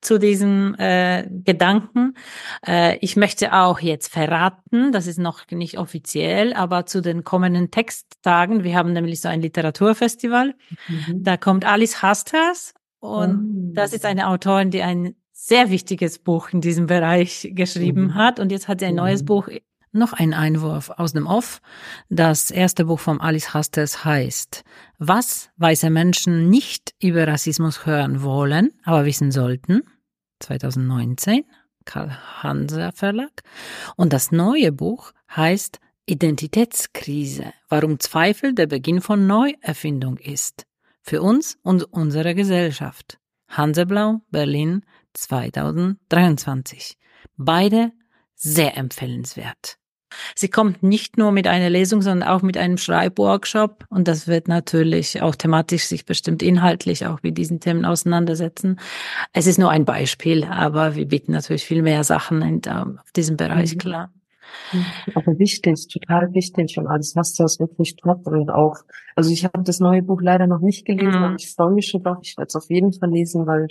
zu 0.00 0.18
diesem 0.18 0.74
äh, 0.78 1.26
Gedanken. 1.44 2.14
Äh, 2.66 2.96
ich 3.00 3.16
möchte 3.16 3.52
auch 3.52 3.80
jetzt 3.80 4.12
verraten, 4.12 4.92
das 4.92 5.06
ist 5.06 5.18
noch 5.18 5.40
nicht 5.50 5.78
offiziell, 5.78 6.52
aber 6.54 6.86
zu 6.86 7.00
den 7.02 7.24
kommenden 7.24 7.70
Texttagen, 7.70 8.62
wir 8.64 8.76
haben 8.76 8.92
nämlich 8.92 9.20
so 9.20 9.28
ein 9.28 9.40
Literaturfestival, 9.42 10.54
da 11.14 11.36
kommt 11.36 11.64
Alice 11.64 12.02
Hasters 12.02 12.74
und 13.00 13.70
Oh. 13.70 13.72
das 13.74 13.92
ist 13.92 14.04
eine 14.04 14.28
Autorin, 14.28 14.70
die 14.70 14.82
ein 14.82 15.14
sehr 15.32 15.70
wichtiges 15.70 16.18
Buch 16.18 16.48
in 16.50 16.60
diesem 16.60 16.86
Bereich 16.86 17.50
geschrieben 17.52 18.06
Mhm. 18.06 18.14
hat. 18.14 18.40
Und 18.40 18.50
jetzt 18.50 18.68
hat 18.68 18.80
sie 18.80 18.86
ein 18.86 18.94
neues 18.94 19.22
Mhm. 19.22 19.26
Buch. 19.26 19.48
Noch 19.96 20.12
ein 20.12 20.34
Einwurf 20.34 20.90
aus 20.90 21.14
dem 21.14 21.26
Off. 21.26 21.62
Das 22.10 22.50
erste 22.50 22.84
Buch 22.84 23.00
von 23.00 23.18
Alice 23.18 23.54
Hasters 23.54 24.04
heißt, 24.04 24.62
was 24.98 25.48
weiße 25.56 25.88
Menschen 25.88 26.50
nicht 26.50 26.94
über 27.00 27.26
Rassismus 27.26 27.86
hören 27.86 28.22
wollen, 28.22 28.72
aber 28.84 29.06
wissen 29.06 29.32
sollten. 29.32 29.84
2019, 30.40 31.44
Karl 31.86 32.14
Hanser 32.42 32.92
Verlag. 32.92 33.42
Und 33.96 34.12
das 34.12 34.32
neue 34.32 34.70
Buch 34.70 35.12
heißt 35.34 35.80
Identitätskrise, 36.04 37.54
warum 37.70 37.98
Zweifel 37.98 38.52
der 38.54 38.66
Beginn 38.66 39.00
von 39.00 39.26
Neuerfindung 39.26 40.18
ist. 40.18 40.66
Für 41.00 41.22
uns 41.22 41.56
und 41.62 41.84
unsere 41.84 42.34
Gesellschaft. 42.34 43.18
Hanseblau, 43.48 44.20
Berlin, 44.30 44.84
2023. 45.14 46.98
Beide 47.38 47.92
sehr 48.34 48.76
empfehlenswert. 48.76 49.78
Sie 50.34 50.48
kommt 50.48 50.82
nicht 50.82 51.18
nur 51.18 51.32
mit 51.32 51.46
einer 51.46 51.70
Lesung, 51.70 52.02
sondern 52.02 52.28
auch 52.28 52.42
mit 52.42 52.56
einem 52.56 52.78
Schreibworkshop 52.78 53.84
und 53.88 54.08
das 54.08 54.26
wird 54.26 54.48
natürlich 54.48 55.22
auch 55.22 55.34
thematisch 55.34 55.84
sich 55.86 56.04
bestimmt 56.06 56.42
inhaltlich 56.42 57.06
auch 57.06 57.22
mit 57.22 57.36
diesen 57.38 57.60
Themen 57.60 57.84
auseinandersetzen. 57.84 58.78
Es 59.32 59.46
ist 59.46 59.58
nur 59.58 59.70
ein 59.70 59.84
Beispiel, 59.84 60.44
aber 60.44 60.94
wir 60.94 61.06
bieten 61.06 61.32
natürlich 61.32 61.64
viel 61.64 61.82
mehr 61.82 62.04
Sachen 62.04 62.42
in, 62.42 62.60
ähm, 62.66 62.98
auf 63.02 63.12
diesem 63.12 63.36
Bereich, 63.36 63.74
Mhm. 63.74 63.78
klar. 63.78 64.12
Aber 65.14 65.38
wichtig, 65.38 65.86
total 65.88 66.32
wichtig 66.34 66.76
und 66.78 66.86
alles 66.86 67.14
hast 67.16 67.38
du 67.38 67.42
das 67.42 67.60
wirklich 67.60 67.96
top 67.96 68.26
und 68.26 68.50
auch, 68.50 68.76
also 69.14 69.30
ich 69.30 69.44
habe 69.44 69.62
das 69.62 69.80
neue 69.80 70.02
Buch 70.02 70.20
leider 70.22 70.46
noch 70.46 70.60
nicht 70.60 70.84
gelesen, 70.84 71.18
Mhm. 71.18 71.24
aber 71.24 71.36
ich 71.38 71.52
freue 71.54 71.72
mich 71.72 71.88
schon 71.88 72.02
drauf, 72.02 72.18
ich 72.22 72.36
werde 72.36 72.48
es 72.48 72.56
auf 72.56 72.68
jeden 72.68 72.92
Fall 72.92 73.10
lesen, 73.10 73.46
weil 73.46 73.68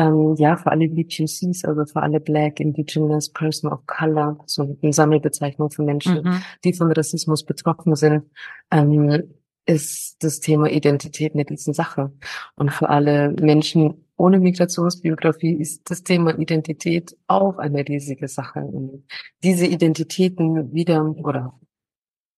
ähm, 0.00 0.34
ja, 0.38 0.56
für 0.56 0.70
alle 0.70 0.88
BQCs, 0.88 1.64
also 1.64 1.84
für 1.84 2.02
alle 2.02 2.20
Black, 2.20 2.58
Indigenous, 2.58 3.28
Person 3.28 3.70
of 3.70 3.86
Color, 3.86 4.38
so 4.46 4.78
eine 4.82 4.92
Sammelbezeichnung 4.92 5.70
für 5.70 5.82
Menschen, 5.82 6.22
Mhm. 6.22 6.42
die 6.64 6.72
von 6.72 6.90
Rassismus 6.90 7.44
betroffen 7.44 7.94
sind, 7.94 8.24
ähm, 8.70 9.22
ist 9.66 10.16
das 10.24 10.40
Thema 10.40 10.70
Identität 10.70 11.34
eine 11.34 11.48
Riesensache. 11.48 12.12
Und 12.56 12.72
für 12.72 12.88
alle 12.88 13.30
Menschen 13.40 14.06
ohne 14.16 14.38
Migrationsbiografie 14.38 15.52
ist 15.52 15.90
das 15.90 16.02
Thema 16.02 16.38
Identität 16.38 17.16
auch 17.26 17.58
eine 17.58 17.86
riesige 17.86 18.26
Sache. 18.28 18.60
Und 18.60 19.04
diese 19.42 19.66
Identitäten 19.66 20.72
wieder 20.72 21.04
oder 21.18 21.58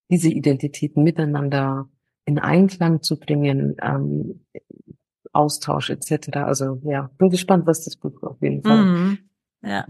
diese 0.09 0.29
Identitäten 0.29 1.03
miteinander 1.03 1.89
in 2.25 2.39
Einklang 2.39 3.01
zu 3.01 3.17
bringen, 3.19 3.75
ähm, 3.81 4.45
Austausch 5.33 5.89
etc. 5.89 6.37
Also 6.37 6.79
ja, 6.83 7.09
bin 7.17 7.29
gespannt, 7.29 7.67
was 7.67 7.83
das 7.83 7.95
Buch 7.95 8.21
auf 8.23 8.41
jeden 8.41 8.63
Fall 8.63 8.83
Mhm. 8.83 9.17
Ja. 9.65 9.85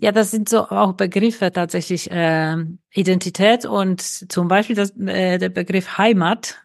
Ja, 0.00 0.12
das 0.12 0.30
sind 0.30 0.48
so 0.48 0.66
auch 0.66 0.94
Begriffe 0.94 1.52
tatsächlich 1.52 2.10
äh, 2.10 2.56
Identität 2.94 3.66
und 3.66 4.00
zum 4.00 4.48
Beispiel 4.48 4.76
das, 4.76 4.96
äh, 4.96 5.38
der 5.38 5.50
Begriff 5.50 5.98
Heimat. 5.98 6.62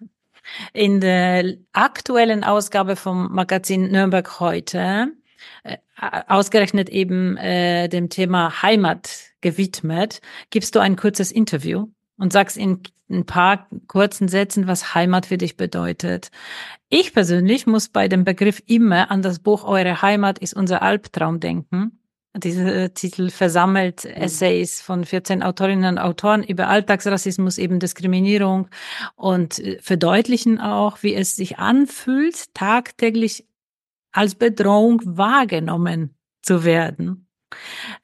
In 0.74 1.00
der 1.02 1.56
aktuellen 1.72 2.44
Ausgabe 2.44 2.96
vom 2.96 3.34
Magazin 3.34 3.92
Nürnberg 3.92 4.40
heute, 4.40 5.14
äh, 5.64 5.78
ausgerechnet 6.28 6.90
eben 6.90 7.38
äh, 7.38 7.88
dem 7.90 8.10
Thema 8.10 8.62
Heimat 8.62 9.32
gewidmet, 9.42 10.22
gibst 10.50 10.76
du 10.76 10.80
ein 10.80 10.96
kurzes 10.96 11.32
Interview 11.32 11.88
und 12.24 12.32
sagst 12.32 12.56
in 12.56 12.80
ein 13.12 13.26
paar 13.26 13.68
kurzen 13.88 14.30
Sätzen, 14.30 14.66
was 14.66 14.96
Heimat 14.96 15.26
für 15.26 15.38
dich 15.38 15.58
bedeutet. 15.58 16.32
Ich 16.88 17.14
persönlich 17.14 17.68
muss 17.68 17.90
bei 17.90 18.08
dem 18.08 18.24
Begriff 18.24 18.64
immer 18.66 19.12
an 19.12 19.22
das 19.22 19.40
Buch 19.40 19.66
Eure 19.66 20.02
Heimat 20.02 20.40
ist 20.40 20.54
unser 20.54 20.82
Albtraum 20.82 21.42
denken 21.42 22.00
Dieser 22.34 22.94
Titel 22.94 23.30
versammelt 23.30 24.06
mhm. 24.06 24.12
Essays 24.12 24.82
von 24.82 25.04
14 25.04 25.44
Autorinnen 25.44 25.98
und 25.98 26.00
Autoren 26.00 26.44
über 26.44 26.70
Alltagsrassismus, 26.70 27.58
eben 27.58 27.82
Diskriminierung 27.82 28.70
und 29.18 29.60
äh, 29.60 29.80
verdeutlichen 29.82 30.62
auch, 30.62 31.04
wie 31.04 31.16
es 31.16 31.36
sich 31.36 31.60
anfühlt, 31.60 32.54
tagtäglich 32.54 33.46
als 34.14 34.36
Bedrohung 34.36 35.02
wahrgenommen 35.04 36.16
zu 36.42 36.64
werden. 36.64 37.28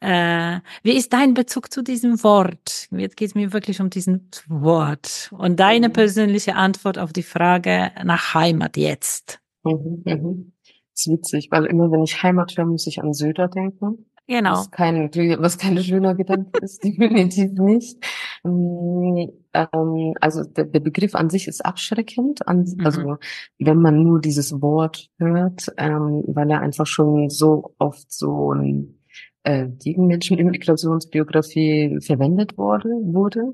Äh, 0.01 0.59
wie 0.83 0.97
ist 0.97 1.13
dein 1.13 1.33
Bezug 1.33 1.71
zu 1.71 1.83
diesem 1.83 2.21
Wort? 2.21 2.78
Jetzt 2.91 3.17
geht 3.17 3.29
es 3.29 3.35
mir 3.35 3.53
wirklich 3.53 3.81
um 3.81 3.89
diesen 3.89 4.29
Wort 4.47 5.31
und 5.37 5.59
deine 5.59 5.89
mhm. 5.89 5.93
persönliche 5.93 6.55
Antwort 6.55 6.97
auf 6.97 7.13
die 7.13 7.23
Frage 7.23 7.91
nach 8.03 8.33
Heimat 8.33 8.77
jetzt. 8.77 9.39
Mhm, 9.63 10.01
mhm. 10.05 10.53
Das 10.93 11.05
ist 11.05 11.11
witzig, 11.11 11.47
weil 11.51 11.65
immer 11.65 11.91
wenn 11.91 12.03
ich 12.03 12.23
Heimat 12.23 12.57
höre, 12.57 12.65
muss 12.65 12.87
ich 12.87 13.01
an 13.01 13.13
Söder 13.13 13.47
denken. 13.47 14.05
Genau. 14.29 14.51
Was 14.51 14.69
kein, 14.69 15.09
was 15.39 15.57
kein 15.57 15.81
schöner 15.81 16.13
Gedanke 16.13 16.59
ist, 16.61 16.83
definitiv 16.83 17.51
nicht. 17.53 17.97
Ähm, 18.45 20.13
also 20.21 20.43
der, 20.43 20.65
der, 20.65 20.79
Begriff 20.79 21.15
an 21.15 21.31
sich 21.31 21.47
ist 21.47 21.65
abschreckend. 21.65 22.47
An, 22.47 22.59
mhm. 22.59 22.85
Also 22.85 23.17
wenn 23.57 23.81
man 23.81 24.03
nur 24.03 24.21
dieses 24.21 24.61
Wort 24.61 25.09
hört, 25.17 25.73
ähm, 25.77 26.23
weil 26.27 26.51
er 26.51 26.61
einfach 26.61 26.85
schon 26.85 27.29
so 27.29 27.73
oft 27.79 28.11
so 28.11 28.53
ein 28.53 28.98
äh, 29.43 29.67
gegen 29.67 30.07
Menschen 30.07 30.37
in 30.37 30.47
Migrationsbiografie 30.51 31.99
verwendet 32.01 32.57
wurde, 32.57 32.89
wurde. 32.89 33.53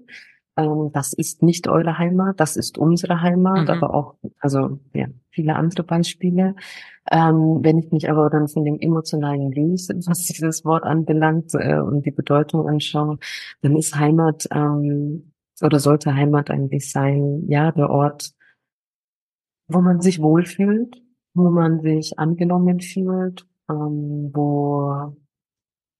Ähm, 0.57 0.91
das 0.93 1.13
ist 1.13 1.43
nicht 1.43 1.67
eure 1.67 1.97
Heimat, 1.97 2.39
das 2.39 2.55
ist 2.55 2.77
unsere 2.77 3.21
Heimat, 3.21 3.63
mhm. 3.63 3.69
aber 3.69 3.93
auch, 3.93 4.15
also 4.39 4.79
ja, 4.93 5.07
viele 5.29 5.55
andere 5.55 5.83
Beispiele. 5.83 6.55
Ähm, 7.11 7.59
wenn 7.61 7.77
ich 7.77 7.91
mich 7.91 8.09
aber 8.09 8.29
dann 8.29 8.47
von 8.47 8.63
dem 8.63 8.79
emotionalen 8.79 9.51
löse, 9.51 9.93
was 10.07 10.19
dieses 10.19 10.65
Wort 10.65 10.83
anbelangt 10.83 11.51
äh, 11.53 11.79
und 11.79 12.05
die 12.05 12.11
Bedeutung 12.11 12.67
anschaue, 12.67 13.19
dann 13.61 13.75
ist 13.75 13.95
Heimat 13.95 14.47
ähm, 14.51 15.33
oder 15.61 15.79
sollte 15.79 16.13
Heimat 16.15 16.49
eigentlich 16.49 16.91
sein, 16.91 17.43
ja, 17.47 17.71
der 17.71 17.89
Ort, 17.89 18.31
wo 19.67 19.81
man 19.81 20.01
sich 20.01 20.21
wohlfühlt, 20.21 21.01
wo 21.33 21.49
man 21.49 21.81
sich 21.81 22.17
angenommen 22.17 22.79
fühlt, 22.79 23.45
ähm, 23.69 24.31
wo 24.33 25.15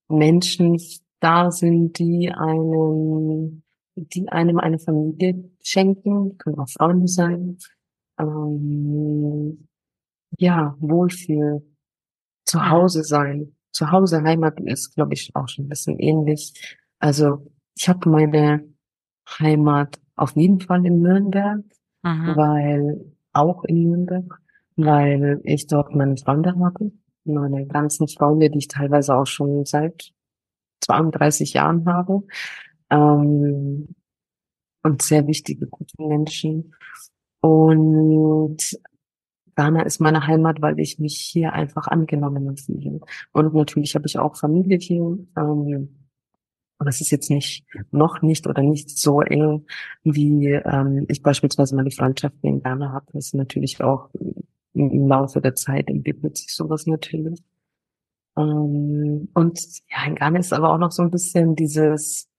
Menschen 0.07 0.77
da 1.19 1.51
sind, 1.51 1.97
die 1.99 2.31
einen 2.31 3.63
die 3.95 4.27
einem 4.29 4.59
eine 4.59 4.79
Familie 4.79 5.49
schenken, 5.61 6.37
können 6.37 6.59
auch 6.59 6.69
Freunde 6.69 7.07
sein. 7.07 7.57
Ähm, 8.19 9.67
ja, 10.37 10.75
Wohlfühl, 10.79 11.65
zu 12.45 12.69
Hause 12.69 13.03
sein. 13.03 13.55
Zu 13.71 13.91
Hause 13.91 14.23
Heimat 14.23 14.59
ist, 14.61 14.95
glaube 14.95 15.13
ich, 15.13 15.35
auch 15.35 15.47
schon 15.47 15.65
ein 15.65 15.69
bisschen 15.69 15.99
ähnlich. 15.99 16.77
Also 16.99 17.51
ich 17.75 17.87
habe 17.89 18.09
meine 18.09 18.63
Heimat 19.39 19.99
auf 20.15 20.35
jeden 20.35 20.61
Fall 20.61 20.85
in 20.85 21.01
Nürnberg, 21.01 21.63
mhm. 22.03 22.35
weil 22.35 23.13
auch 23.33 23.63
in 23.65 23.83
Nürnberg, 23.83 24.41
weil 24.75 25.41
ich 25.43 25.67
dort 25.67 25.93
meine 25.93 26.17
Freunde 26.17 26.55
habe. 26.57 26.91
Meine 27.25 27.65
ganzen 27.65 28.07
Freunde, 28.07 28.49
die 28.49 28.59
ich 28.59 28.67
teilweise 28.67 29.15
auch 29.15 29.25
schon 29.25 29.65
seit 29.65 30.13
32 30.85 31.53
Jahren 31.53 31.85
habe 31.87 32.23
ähm, 32.89 33.95
und 34.83 35.01
sehr 35.01 35.27
wichtige, 35.27 35.67
gute 35.67 35.95
Menschen. 35.97 36.73
Und 37.41 38.57
Ghana 39.55 39.83
ist 39.83 40.01
meine 40.01 40.27
Heimat, 40.27 40.61
weil 40.61 40.79
ich 40.79 40.99
mich 40.99 41.17
hier 41.17 41.53
einfach 41.53 41.87
angenommen 41.87 42.57
fühle. 42.57 42.99
Und 43.31 43.53
natürlich 43.53 43.95
habe 43.95 44.05
ich 44.07 44.19
auch 44.19 44.35
Familie 44.35 44.77
hier. 44.77 45.17
Ähm, 45.37 45.89
und 46.77 46.87
das 46.87 46.99
ist 46.99 47.09
jetzt 47.09 47.29
nicht, 47.29 47.65
noch 47.91 48.21
nicht 48.21 48.47
oder 48.47 48.61
nicht 48.61 48.89
so 48.89 49.21
eng, 49.21 49.65
wie 50.03 50.47
ähm, 50.47 51.05
ich 51.07 51.23
beispielsweise 51.23 51.73
meine 51.73 51.91
Freundschaft 51.91 52.35
in 52.41 52.61
Ghana 52.61 52.91
habe. 52.91 53.05
Das 53.13 53.27
ist 53.27 53.33
natürlich 53.33 53.81
auch 53.81 54.09
im 54.75 55.07
Laufe 55.07 55.41
der 55.41 55.55
Zeit 55.55 55.89
entwickelt 55.89 56.37
sich 56.37 56.53
sowas 56.53 56.85
natürlich. 56.85 57.41
Ähm, 58.37 59.29
und 59.33 59.59
ja, 59.89 60.05
in 60.07 60.15
Ghana 60.15 60.39
ist 60.39 60.53
aber 60.53 60.73
auch 60.73 60.77
noch 60.77 60.91
so 60.91 61.03
ein 61.03 61.11
bisschen 61.11 61.55
dieses, 61.55 62.29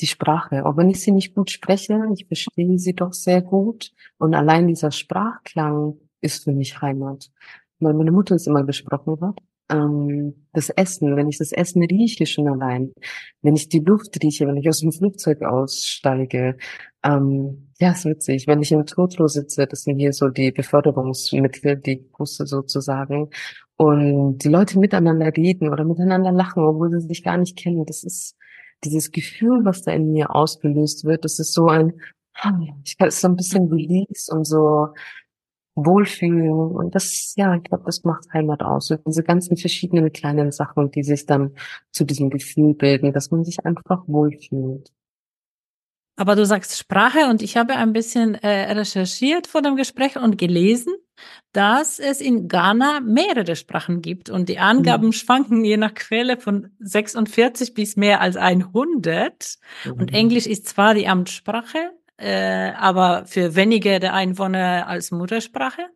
die 0.00 0.06
Sprache. 0.06 0.66
Auch 0.66 0.76
wenn 0.76 0.90
ich 0.90 1.00
sie 1.00 1.12
nicht 1.12 1.34
gut 1.34 1.50
spreche, 1.50 2.00
ich 2.14 2.26
verstehe 2.26 2.78
sie 2.78 2.94
doch 2.94 3.12
sehr 3.12 3.42
gut. 3.42 3.92
Und 4.18 4.34
allein 4.34 4.68
dieser 4.68 4.90
Sprachklang 4.90 5.98
ist 6.20 6.44
für 6.44 6.52
mich 6.52 6.80
Heimat. 6.80 7.30
Weil 7.80 7.94
meine 7.94 8.12
Mutter 8.12 8.34
es 8.34 8.46
immer 8.46 8.62
besprochen 8.62 9.20
hat. 9.20 9.40
Ähm, 9.72 10.46
das 10.52 10.70
Essen, 10.70 11.16
wenn 11.16 11.28
ich 11.28 11.38
das 11.38 11.52
Essen 11.52 11.82
rieche 11.82 12.26
schon 12.26 12.48
allein, 12.48 12.92
wenn 13.40 13.56
ich 13.56 13.68
die 13.68 13.78
Luft 13.80 14.22
rieche, 14.22 14.46
wenn 14.46 14.56
ich 14.56 14.68
aus 14.68 14.80
dem 14.80 14.92
Flugzeug 14.92 15.42
aussteige, 15.42 16.56
ähm, 17.02 17.68
ja, 17.80 17.92
ist 17.92 18.04
witzig. 18.04 18.46
Wenn 18.46 18.62
ich 18.62 18.72
im 18.72 18.86
Totlo 18.86 19.26
sitze, 19.28 19.66
das 19.66 19.84
sind 19.84 19.98
hier 19.98 20.12
so 20.12 20.28
die 20.28 20.52
Beförderungsmittel, 20.52 21.76
die 21.76 21.96
Busse 21.96 22.46
sozusagen, 22.46 23.30
und 23.76 24.38
die 24.44 24.48
Leute 24.48 24.78
miteinander 24.78 25.34
reden 25.36 25.70
oder 25.70 25.84
miteinander 25.84 26.30
lachen, 26.30 26.62
obwohl 26.62 26.90
sie 26.90 27.06
sich 27.08 27.24
gar 27.24 27.36
nicht 27.38 27.56
kennen, 27.58 27.84
das 27.86 28.04
ist, 28.04 28.36
dieses 28.84 29.10
Gefühl, 29.10 29.64
was 29.64 29.82
da 29.82 29.92
in 29.92 30.12
mir 30.12 30.34
ausgelöst 30.34 31.04
wird, 31.04 31.24
das 31.24 31.38
ist 31.38 31.52
so 31.52 31.68
ein, 31.68 31.92
ich 32.84 32.96
kann 32.98 33.08
es 33.08 33.20
so 33.20 33.28
ein 33.28 33.36
bisschen 33.36 33.68
Release 33.72 34.32
und 34.32 34.44
so 34.44 34.88
Wohlfühlen 35.74 36.50
und 36.50 36.94
das, 36.94 37.34
ja, 37.36 37.54
ich 37.54 37.62
glaube, 37.62 37.84
das 37.86 38.04
macht 38.04 38.32
Heimat 38.32 38.62
aus. 38.62 38.90
Und 38.90 39.00
diese 39.06 39.22
ganzen 39.22 39.56
verschiedenen 39.56 40.12
kleinen 40.12 40.52
Sachen, 40.52 40.90
die 40.90 41.02
sich 41.02 41.24
dann 41.26 41.54
zu 41.90 42.04
diesem 42.04 42.30
Gefühl 42.30 42.74
bilden, 42.74 43.12
dass 43.12 43.30
man 43.30 43.44
sich 43.44 43.64
einfach 43.64 44.02
wohlfühlt. 44.06 44.92
Aber 46.16 46.36
du 46.36 46.44
sagst 46.44 46.76
Sprache 46.78 47.30
und 47.30 47.42
ich 47.42 47.56
habe 47.56 47.74
ein 47.74 47.94
bisschen 47.94 48.34
äh, 48.34 48.72
recherchiert 48.72 49.46
vor 49.46 49.62
dem 49.62 49.76
Gespräch 49.76 50.16
und 50.16 50.36
gelesen, 50.36 50.92
dass 51.52 51.98
es 51.98 52.20
in 52.20 52.48
Ghana 52.48 53.00
mehrere 53.00 53.56
Sprachen 53.56 54.02
gibt 54.02 54.28
und 54.28 54.48
die 54.48 54.58
Angaben 54.58 55.06
mhm. 55.06 55.12
schwanken 55.12 55.64
je 55.64 55.78
nach 55.78 55.94
Quelle 55.94 56.36
von 56.36 56.70
46 56.80 57.72
bis 57.72 57.96
mehr 57.96 58.20
als 58.20 58.36
100. 58.36 59.58
Mhm. 59.84 59.92
Und 59.92 60.12
Englisch 60.12 60.46
ist 60.46 60.68
zwar 60.68 60.94
die 60.94 61.08
Amtssprache, 61.08 61.92
äh, 62.16 62.72
aber 62.72 63.26
für 63.26 63.54
wenige 63.54 64.00
der 64.00 64.14
Einwohner 64.14 64.86
als 64.86 65.10
Muttersprache. 65.10 65.88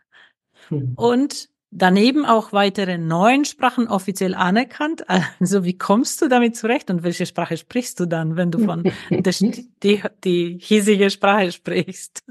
Mhm. 0.70 0.94
Und 0.96 1.48
daneben 1.70 2.24
auch 2.24 2.52
weitere 2.52 2.98
neun 2.98 3.44
Sprachen 3.44 3.88
offiziell 3.88 4.34
anerkannt. 4.34 5.04
Also 5.40 5.64
wie 5.64 5.76
kommst 5.76 6.22
du 6.22 6.28
damit 6.28 6.56
zurecht 6.56 6.90
und 6.90 7.02
welche 7.02 7.26
Sprache 7.26 7.56
sprichst 7.56 8.00
du 8.00 8.06
dann, 8.06 8.36
wenn 8.36 8.50
du 8.50 8.58
von 8.58 8.82
der, 9.10 9.32
die, 9.82 10.02
die 10.24 10.58
hiesige 10.60 11.10
Sprache 11.10 11.52
sprichst? 11.52 12.22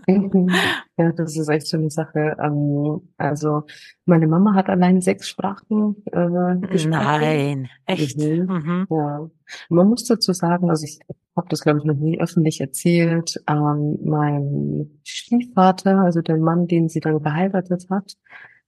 Ja, 0.97 1.11
das 1.11 1.37
ist 1.37 1.49
echt 1.49 1.67
so 1.67 1.77
eine 1.77 1.89
Sache. 1.89 2.35
Ähm, 2.41 3.01
also 3.17 3.63
meine 4.05 4.27
Mama 4.27 4.53
hat 4.53 4.69
allein 4.69 5.01
sechs 5.01 5.27
Sprachen 5.27 5.97
äh, 6.05 6.67
gesprochen. 6.67 6.89
Nein, 6.89 7.69
echt? 7.85 8.17
Mhm. 8.17 8.45
Mhm. 8.47 8.87
Ja. 8.89 9.29
Man 9.69 9.87
muss 9.87 10.05
dazu 10.05 10.33
sagen, 10.33 10.69
also 10.69 10.85
ich 10.85 10.99
habe 11.35 11.47
das 11.49 11.61
glaube 11.61 11.79
ich 11.79 11.85
noch 11.85 11.95
nie 11.95 12.19
öffentlich 12.19 12.61
erzählt. 12.61 13.41
Ähm, 13.47 13.97
mein 14.03 14.99
Stiefvater, 15.03 15.99
also 15.99 16.21
der 16.21 16.37
Mann, 16.37 16.67
den 16.67 16.87
sie 16.87 16.99
dann 16.99 17.21
geheiratet 17.21 17.87
hat, 17.89 18.15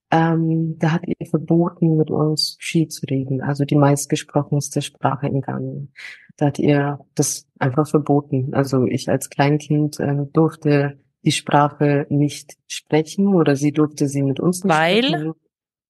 ähm, 0.10 0.78
da 0.80 0.94
hat 0.94 1.04
ihr 1.06 1.28
verboten, 1.28 1.98
mit 1.98 2.10
uns 2.10 2.56
Ski 2.60 2.88
zu 2.88 3.06
reden, 3.06 3.42
also 3.42 3.66
die 3.66 3.76
meistgesprochenste 3.76 4.82
Sprache 4.82 5.28
in 5.28 5.42
Ghana. 5.42 5.88
Da 6.38 6.48
hat 6.48 6.60
ihr 6.60 7.00
das 7.16 7.48
einfach 7.60 7.88
verboten. 7.88 8.54
Also 8.54 8.86
ich 8.86 9.10
als 9.10 9.30
Kleinkind 9.30 10.00
äh, 10.00 10.26
durfte 10.32 11.00
die 11.26 11.32
Sprache 11.32 12.06
nicht 12.10 12.58
sprechen 12.68 13.36
oder 13.36 13.56
sie 13.56 13.72
durfte 13.72 14.08
sie 14.08 14.22
mit 14.24 14.40
uns 14.40 14.64
nicht 14.64 14.74
weil? 14.74 15.04
sprechen. 15.04 15.34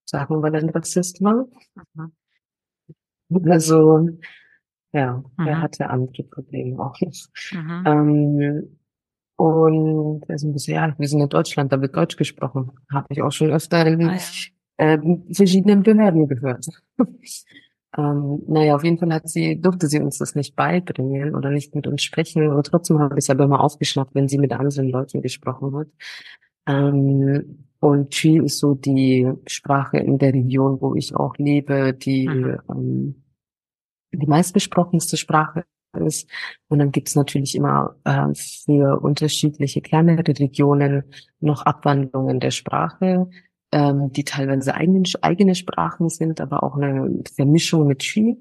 Sagen, 0.04 0.42
weil 0.42 0.54
er 0.54 0.62
ein 0.62 0.70
Rassist 0.70 1.22
war. 1.22 1.46
Mhm. 1.94 2.12
Also, 3.50 4.08
ja, 4.92 5.22
mhm. 5.36 5.46
er 5.46 5.60
hatte 5.60 5.90
andere 5.90 6.24
Probleme 6.24 6.82
auch. 6.82 6.98
Mhm. 7.52 7.84
Ähm, 7.86 8.77
und 9.38 10.24
er 10.28 10.36
so 10.36 10.48
ein 10.48 10.52
bisschen, 10.52 10.74
ja, 10.74 10.92
wir 10.98 11.06
sind 11.06 11.20
in 11.20 11.28
Deutschland, 11.28 11.72
da 11.72 11.80
wird 11.80 11.94
Deutsch 11.94 12.16
gesprochen. 12.16 12.72
Habe 12.92 13.06
ich 13.10 13.22
auch 13.22 13.30
schon 13.30 13.52
öfter 13.52 13.86
in 13.86 14.08
ah, 14.08 14.16
ja. 14.16 14.94
äh, 14.94 14.98
verschiedenen 15.32 15.84
Behörden 15.84 16.26
gehört. 16.26 16.66
ähm, 17.96 18.42
naja, 18.48 18.74
auf 18.74 18.82
jeden 18.82 18.98
Fall 18.98 19.12
hat 19.14 19.28
sie, 19.28 19.60
durfte 19.60 19.86
sie 19.86 20.00
uns 20.00 20.18
das 20.18 20.34
nicht 20.34 20.56
beibringen 20.56 21.36
oder 21.36 21.50
nicht 21.50 21.72
mit 21.76 21.86
uns 21.86 22.02
sprechen, 22.02 22.50
aber 22.50 22.64
trotzdem 22.64 22.98
habe 22.98 23.14
ich 23.14 23.26
es 23.26 23.30
aber 23.30 23.44
immer 23.44 23.62
aufgeschnappt, 23.62 24.12
wenn 24.16 24.26
sie 24.26 24.38
mit 24.38 24.52
anderen 24.52 24.88
Leuten 24.88 25.22
gesprochen 25.22 25.76
hat. 25.76 25.86
Ähm, 26.66 27.66
und 27.78 28.10
Chi 28.10 28.38
ist 28.38 28.58
so 28.58 28.74
die 28.74 29.30
Sprache 29.46 29.98
in 29.98 30.18
der 30.18 30.34
Region, 30.34 30.80
wo 30.80 30.96
ich 30.96 31.14
auch 31.14 31.36
lebe, 31.36 31.94
die 31.94 32.26
mhm. 32.26 32.58
ähm, 32.68 33.22
die 34.10 34.26
meistgesprochenste 34.26 35.16
Sprache 35.16 35.64
ist. 35.94 36.28
Und 36.68 36.78
dann 36.80 36.92
gibt 36.92 37.08
es 37.08 37.14
natürlich 37.16 37.54
immer 37.54 37.96
äh, 38.04 38.34
für 38.34 39.00
unterschiedliche 39.00 39.80
kleinere 39.80 40.38
Regionen 40.38 41.04
noch 41.40 41.62
Abwandlungen 41.62 42.40
der 42.40 42.50
Sprache. 42.50 43.28
ähm, 43.72 44.12
die 44.12 44.24
teilweise 44.24 44.74
eigene, 44.74 45.02
eigene 45.22 45.54
Sprachen 45.54 46.08
sind, 46.08 46.40
aber 46.40 46.62
auch 46.62 46.76
eine 46.76 47.22
Vermischung 47.34 47.86
mit 47.86 48.00
Twi. 48.00 48.38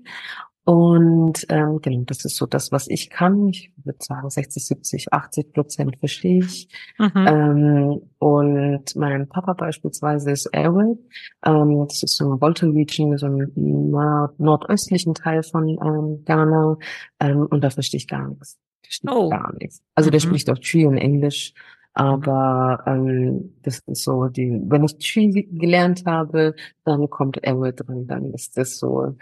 Und 0.67 1.45
ähm, 1.47 1.79
genau, 1.81 2.03
das 2.07 2.25
ist 2.25 2.35
so 2.35 2.45
das, 2.45 2.73
was 2.73 2.89
ich 2.89 3.09
kann. 3.09 3.47
Ich 3.47 3.71
würde 3.85 3.99
sagen, 4.01 4.29
60, 4.29 4.65
70, 4.65 5.13
80 5.13 5.53
Prozent 5.53 5.95
verstehe 5.97 6.39
ich. 6.39 6.67
Mhm. 6.97 7.11
Ähm, 7.15 8.01
und 8.17 8.95
mein 8.97 9.29
Papa 9.29 9.53
beispielsweise 9.53 10.31
ist 10.31 10.47
Airway. 10.47 10.97
Ähm, 11.45 11.85
das 11.87 12.03
ist 12.03 12.17
so 12.17 12.33
ein 12.33 12.41
Volta 12.41 12.67
Region, 12.67 13.17
so 13.17 13.27
ein 13.27 13.49
nord 13.55 14.37
nordöstlichen 14.41 15.13
Teil 15.13 15.41
von 15.41 15.69
ähm, 15.69 16.25
Ghana. 16.25 16.77
Ähm, 17.21 17.45
und 17.45 17.63
da 17.63 17.69
verstehe 17.69 17.99
ich 17.99 18.07
gar 18.09 18.27
nichts. 18.27 18.57
Verstehe 18.83 19.09
oh. 19.09 19.29
gar 19.29 19.53
nichts. 19.61 19.81
Also 19.95 20.09
mhm. 20.09 20.11
der 20.11 20.19
spricht 20.19 20.49
auch 20.49 20.57
Tree 20.57 20.85
und 20.85 20.97
Englisch. 20.97 21.53
Aber 21.97 22.83
ähm, 22.85 23.55
das 23.63 23.79
ist 23.87 24.03
so, 24.03 24.27
die, 24.27 24.61
wenn 24.67 24.83
ich 24.83 24.99
Tree 24.99 25.31
gelernt 25.31 26.03
habe, 26.05 26.53
dann 26.83 27.09
kommt 27.09 27.39
Ewe 27.41 27.73
drin, 27.73 28.05
dann 28.05 28.35
ist 28.35 28.55
das 28.55 28.77
so. 28.77 29.15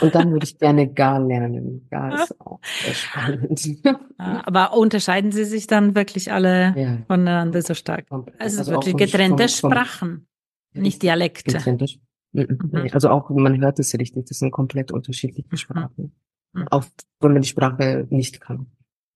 Und 0.00 0.14
dann 0.14 0.32
würde 0.32 0.44
ich 0.44 0.56
gerne 0.58 0.90
Gar 0.90 1.20
lernen. 1.20 1.86
Gar 1.90 2.14
ist 2.22 2.40
auch 2.40 2.58
sehr 2.82 2.94
spannend. 2.94 3.82
Aber 4.16 4.74
unterscheiden 4.74 5.30
sie 5.30 5.44
sich 5.44 5.66
dann 5.66 5.94
wirklich 5.94 6.32
alle 6.32 6.74
ja. 6.74 6.98
voneinander 7.06 7.60
so 7.60 7.74
stark? 7.74 8.06
Also, 8.38 8.60
also 8.60 8.72
wirklich 8.72 8.96
getrennte 8.96 9.46
vom, 9.48 9.70
Sprachen, 9.70 10.26
nicht 10.72 11.02
Dialekte. 11.02 11.52
Getrennte, 11.52 11.84
mhm. 12.32 12.88
Also 12.92 13.10
auch, 13.10 13.28
man 13.28 13.60
hört 13.60 13.78
es 13.78 13.92
richtig, 13.92 14.24
das 14.24 14.38
sind 14.38 14.52
komplett 14.52 14.90
unterschiedliche 14.90 15.50
mhm. 15.50 15.56
Sprachen. 15.58 16.12
Mhm. 16.54 16.68
Auch 16.70 16.84
wenn 17.20 17.34
man 17.34 17.42
die 17.42 17.48
Sprache 17.48 18.06
nicht 18.08 18.40
kann. 18.40 18.68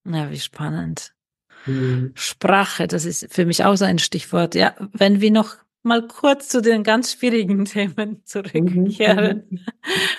Ja, 0.05 0.31
wie 0.31 0.39
spannend. 0.39 1.16
Mhm. 1.67 2.13
Sprache, 2.15 2.87
das 2.87 3.05
ist 3.05 3.33
für 3.33 3.47
mich 3.47 3.65
auch 3.65 3.77
so 3.77 3.85
ein 3.85 3.99
Stichwort. 3.99 4.55
Ja, 4.55 4.75
wenn 4.93 5.21
wir 5.21 5.31
noch 5.31 5.57
mal 5.83 6.07
kurz 6.07 6.49
zu 6.49 6.61
den 6.61 6.83
ganz 6.83 7.13
schwierigen 7.13 7.65
Themen 7.67 8.23
zurückkehren, 8.25 9.45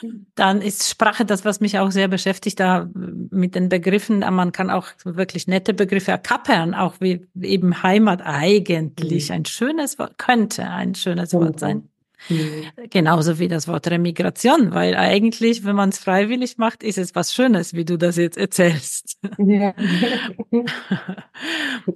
mhm. 0.02 0.26
dann 0.36 0.62
ist 0.62 0.90
Sprache 0.90 1.26
das, 1.26 1.46
was 1.46 1.60
mich 1.60 1.78
auch 1.78 1.92
sehr 1.92 2.08
beschäftigt, 2.08 2.60
da 2.60 2.90
mit 2.94 3.56
den 3.56 3.70
Begriffen. 3.70 4.20
Man 4.20 4.52
kann 4.52 4.70
auch 4.70 4.88
wirklich 5.04 5.48
nette 5.48 5.74
Begriffe 5.74 6.12
erkappern, 6.12 6.74
auch 6.74 6.96
wie 7.00 7.28
eben 7.42 7.84
Heimat 7.84 8.22
eigentlich 8.24 9.30
mhm. 9.30 9.36
ein 9.36 9.46
schönes 9.46 10.00
Wort, 10.00 10.18
könnte 10.18 10.68
ein 10.68 10.96
schönes 10.96 11.34
Wort 11.34 11.60
sein. 11.60 11.90
Mhm. 12.30 12.66
Genauso 12.90 13.40
wie 13.40 13.48
das 13.48 13.68
Wort 13.68 13.88
Remigration, 13.88 14.74
weil 14.74 14.96
eigentlich, 14.96 15.64
wenn 15.64 15.76
man 15.76 15.90
es 15.90 16.00
freiwillig 16.00 16.58
macht, 16.58 16.84
ist 16.84 16.98
es 16.98 17.16
was 17.16 17.34
Schönes, 17.34 17.74
wie 17.74 17.86
du 17.86 17.98
das 17.98 18.18
jetzt 18.18 18.38
erzählst. 18.38 19.18
Ja. 19.38 19.74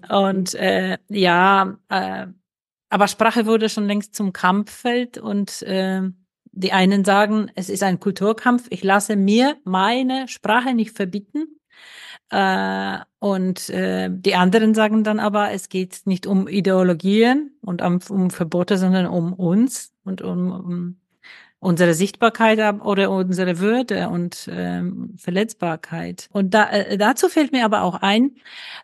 und 0.26 0.54
äh, 0.56 0.98
ja, 1.10 1.78
äh, 1.90 2.28
aber 2.90 3.08
Sprache 3.08 3.46
wurde 3.46 3.70
schon 3.70 3.88
längst 3.88 4.16
zum 4.16 4.34
Kampffeld 4.34 5.18
und 5.18 5.62
äh, 5.64 6.02
die 6.52 6.74
einen 6.74 7.06
sagen, 7.06 7.50
es 7.56 7.70
ist 7.70 7.84
ein 7.84 8.00
Kulturkampf, 8.00 8.68
ich 8.70 8.84
lasse 8.84 9.16
mir 9.16 9.58
meine 9.64 10.28
Sprache 10.28 10.74
nicht 10.74 10.96
verbieten. 10.96 11.58
Äh, 12.30 13.00
und 13.20 13.70
äh, 13.70 14.10
die 14.12 14.36
anderen 14.36 14.74
sagen 14.74 15.04
dann 15.04 15.20
aber, 15.20 15.52
es 15.52 15.70
geht 15.70 16.02
nicht 16.06 16.28
um 16.28 16.48
Ideologien 16.48 17.58
und 17.62 17.82
um, 17.82 18.00
um 18.10 18.30
Verbote, 18.30 18.78
sondern 18.78 19.08
um 19.08 19.34
uns 19.34 19.91
und 20.04 20.22
um, 20.22 20.52
um 20.52 21.02
unsere 21.62 21.94
Sichtbarkeit 21.94 22.82
oder 22.82 23.12
unsere 23.12 23.60
Würde 23.60 24.10
und 24.10 24.50
ähm, 24.52 25.14
Verletzbarkeit. 25.16 26.28
Und 26.32 26.56
da, 26.56 26.72
äh, 26.72 26.98
dazu 26.98 27.30
fällt 27.30 27.52
mir 27.52 27.66
aber 27.66 27.84
auch 27.84 28.02
ein, 28.02 28.32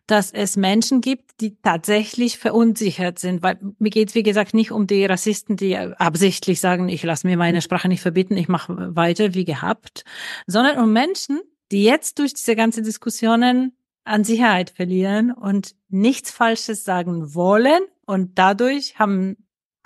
dass 0.06 0.32
es 0.32 0.58
Menschen 0.58 1.02
gibt, 1.02 1.42
die 1.42 1.60
tatsächlich 1.60 2.38
verunsichert 2.38 3.18
sind, 3.18 3.42
weil 3.42 3.58
mir 3.80 3.90
geht 3.90 4.10
es, 4.10 4.16
wie 4.16 4.22
gesagt, 4.22 4.54
nicht 4.54 4.72
um 4.72 4.86
die 4.86 5.04
Rassisten, 5.06 5.58
die 5.58 5.76
absichtlich 5.76 6.60
sagen, 6.62 6.88
ich 6.88 7.02
lasse 7.02 7.26
mir 7.26 7.36
meine 7.36 7.64
Sprache 7.64 7.88
nicht 7.88 8.02
verbieten, 8.02 8.38
ich 8.38 8.48
mache 8.48 8.96
weiter 8.96 9.34
wie 9.34 9.46
gehabt, 9.46 10.04
sondern 10.46 10.78
um 10.78 10.94
Menschen, 10.94 11.42
die 11.72 11.84
jetzt 11.84 12.20
durch 12.20 12.36
diese 12.36 12.56
ganzen 12.56 12.84
Diskussionen 12.84 13.76
an 14.04 14.24
Sicherheit 14.24 14.70
verlieren 14.70 15.32
und 15.32 15.72
nichts 15.90 16.30
Falsches 16.30 16.84
sagen 16.84 17.34
wollen 17.34 17.82
und 18.06 18.38
dadurch 18.38 19.00
haben 19.00 19.36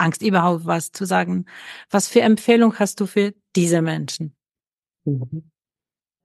Angst, 0.02 0.22
überhaupt 0.22 0.66
was 0.66 0.91
zu 0.91 1.06
sagen. 1.06 1.45
Was 1.89 2.08
für 2.08 2.22
Empfehlung 2.22 2.78
hast 2.80 2.99
du 2.99 3.06
für 3.06 3.34
diese 3.56 3.82
Menschen? 3.82 4.36
Mhm. 5.06 5.52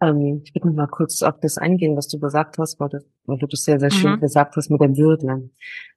Ähm, 0.00 0.42
ich 0.44 0.54
würde 0.54 0.76
mal 0.76 0.86
kurz 0.86 1.22
auf 1.22 1.40
das 1.40 1.56
eingehen, 1.58 1.96
was 1.96 2.08
du 2.08 2.18
gesagt 2.18 2.58
hast, 2.58 2.78
weil 2.80 2.88
du, 2.90 3.04
weil 3.24 3.38
du 3.38 3.46
das 3.46 3.64
sehr, 3.64 3.80
sehr 3.80 3.90
schön 3.90 4.12
mhm. 4.12 4.20
gesagt 4.20 4.56
hast 4.56 4.70
mit 4.70 4.80
der 4.80 4.96
Würde. 4.96 5.50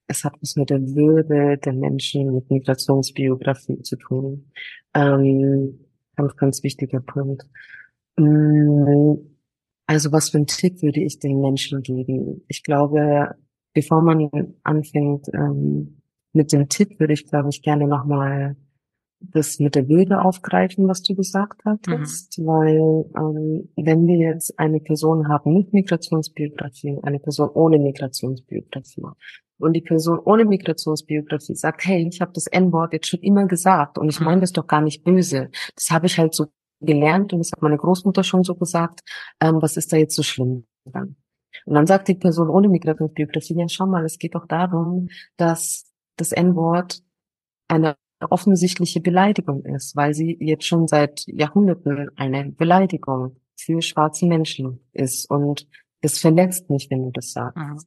Es 0.08 0.24
hat 0.24 0.34
was 0.42 0.56
mit 0.56 0.70
der 0.70 0.82
Würde 0.82 1.58
der 1.58 1.74
Menschen 1.74 2.34
mit 2.34 2.50
Migrationsbiografie 2.50 3.82
zu 3.82 3.98
tun. 3.98 4.52
Ähm, 4.94 5.80
ganz, 6.16 6.36
ganz 6.38 6.64
wichtiger 6.64 7.02
Punkt. 7.02 7.46
Mm, 8.18 9.16
also 9.86 10.12
was 10.12 10.30
für 10.30 10.38
einen 10.38 10.48
Tipp 10.48 10.82
würde 10.82 11.02
ich 11.02 11.20
den 11.20 11.42
Menschen 11.42 11.82
geben? 11.82 12.44
Ich 12.48 12.64
glaube, 12.64 13.36
bevor 13.74 14.02
man 14.02 14.30
anfängt 14.64 15.28
ähm, 15.34 15.99
mit 16.34 16.52
dem 16.52 16.70
Tipp, 16.70 17.00
würde 17.00 17.14
ich, 17.14 17.26
glaube 17.26 17.50
ich, 17.50 17.62
gerne 17.62 17.88
nochmal 17.88 18.56
das 19.22 19.60
mit 19.60 19.76
der 19.76 19.90
Würde 19.90 20.22
aufgreifen, 20.22 20.88
was 20.88 21.04
du 21.04 21.16
gesagt 21.16 21.62
hattest, 21.66 22.40
mhm. 22.40 22.46
weil 22.46 23.06
ähm, 23.18 23.70
wenn 23.76 24.08
wir 24.08 24.18
jetzt 24.18 24.58
eine 24.58 24.80
Person 24.80 25.28
haben 25.28 25.54
mit 25.54 25.74
Migrationsbiografie, 25.74 27.00
eine 27.04 27.20
Person 27.20 27.50
ohne 27.50 27.80
Migrationsbiografie 27.80 29.04
und 29.58 29.74
die 29.74 29.82
Person 29.82 30.20
ohne 30.20 30.46
Migrationsbiografie 30.46 31.56
sagt, 31.56 31.86
hey, 31.86 32.08
ich 32.10 32.22
habe 32.22 32.32
das 32.34 32.48
N-Wort 32.48 32.94
jetzt 32.94 33.08
schon 33.08 33.20
immer 33.20 33.46
gesagt 33.46 33.98
und 33.98 34.10
ich 34.10 34.20
mhm. 34.20 34.26
meine 34.26 34.42
das 34.42 34.54
doch 34.54 34.68
gar 34.68 34.82
nicht 34.82 35.04
böse, 35.04 35.50
das 35.76 35.90
habe 35.92 36.06
ich 36.06 36.18
halt 36.18 36.34
so 36.34 36.48
gelernt 36.80 37.34
und 37.34 37.40
das 37.40 37.52
hat 37.52 37.62
meine 37.62 37.78
Großmutter 37.78 38.24
schon 38.24 38.46
so 38.46 38.56
gesagt, 38.56 39.02
ähm, 39.42 39.62
was 39.62 39.76
ist 39.76 39.92
da 39.92 39.98
jetzt 39.98 40.16
so 40.16 40.24
schlimm 40.24 40.66
dann? 40.86 41.18
Und 41.66 41.74
dann 41.74 41.88
sagt 41.88 42.08
die 42.08 42.16
Person 42.16 42.50
ohne 42.50 42.70
Migrationsbiografie, 42.70 43.56
ja 43.58 43.68
schau 43.68 43.86
mal, 43.86 44.06
es 44.06 44.18
geht 44.18 44.36
doch 44.36 44.48
darum, 44.48 45.10
dass 45.36 45.92
das 46.20 46.32
N-Wort 46.32 47.02
eine 47.68 47.96
offensichtliche 48.30 49.00
Beleidigung 49.00 49.64
ist, 49.64 49.96
weil 49.96 50.14
sie 50.14 50.38
jetzt 50.40 50.66
schon 50.66 50.88
seit 50.88 51.26
Jahrhunderten 51.28 52.10
eine 52.18 52.52
Beleidigung 52.52 53.38
für 53.56 53.82
schwarze 53.82 54.26
Menschen 54.26 54.80
ist 54.92 55.30
und 55.30 55.68
es 56.02 56.20
verletzt 56.20 56.70
mich, 56.70 56.90
wenn 56.90 57.04
du 57.04 57.12
das 57.12 57.32
sagst. 57.32 57.58
Mhm. 57.58 57.80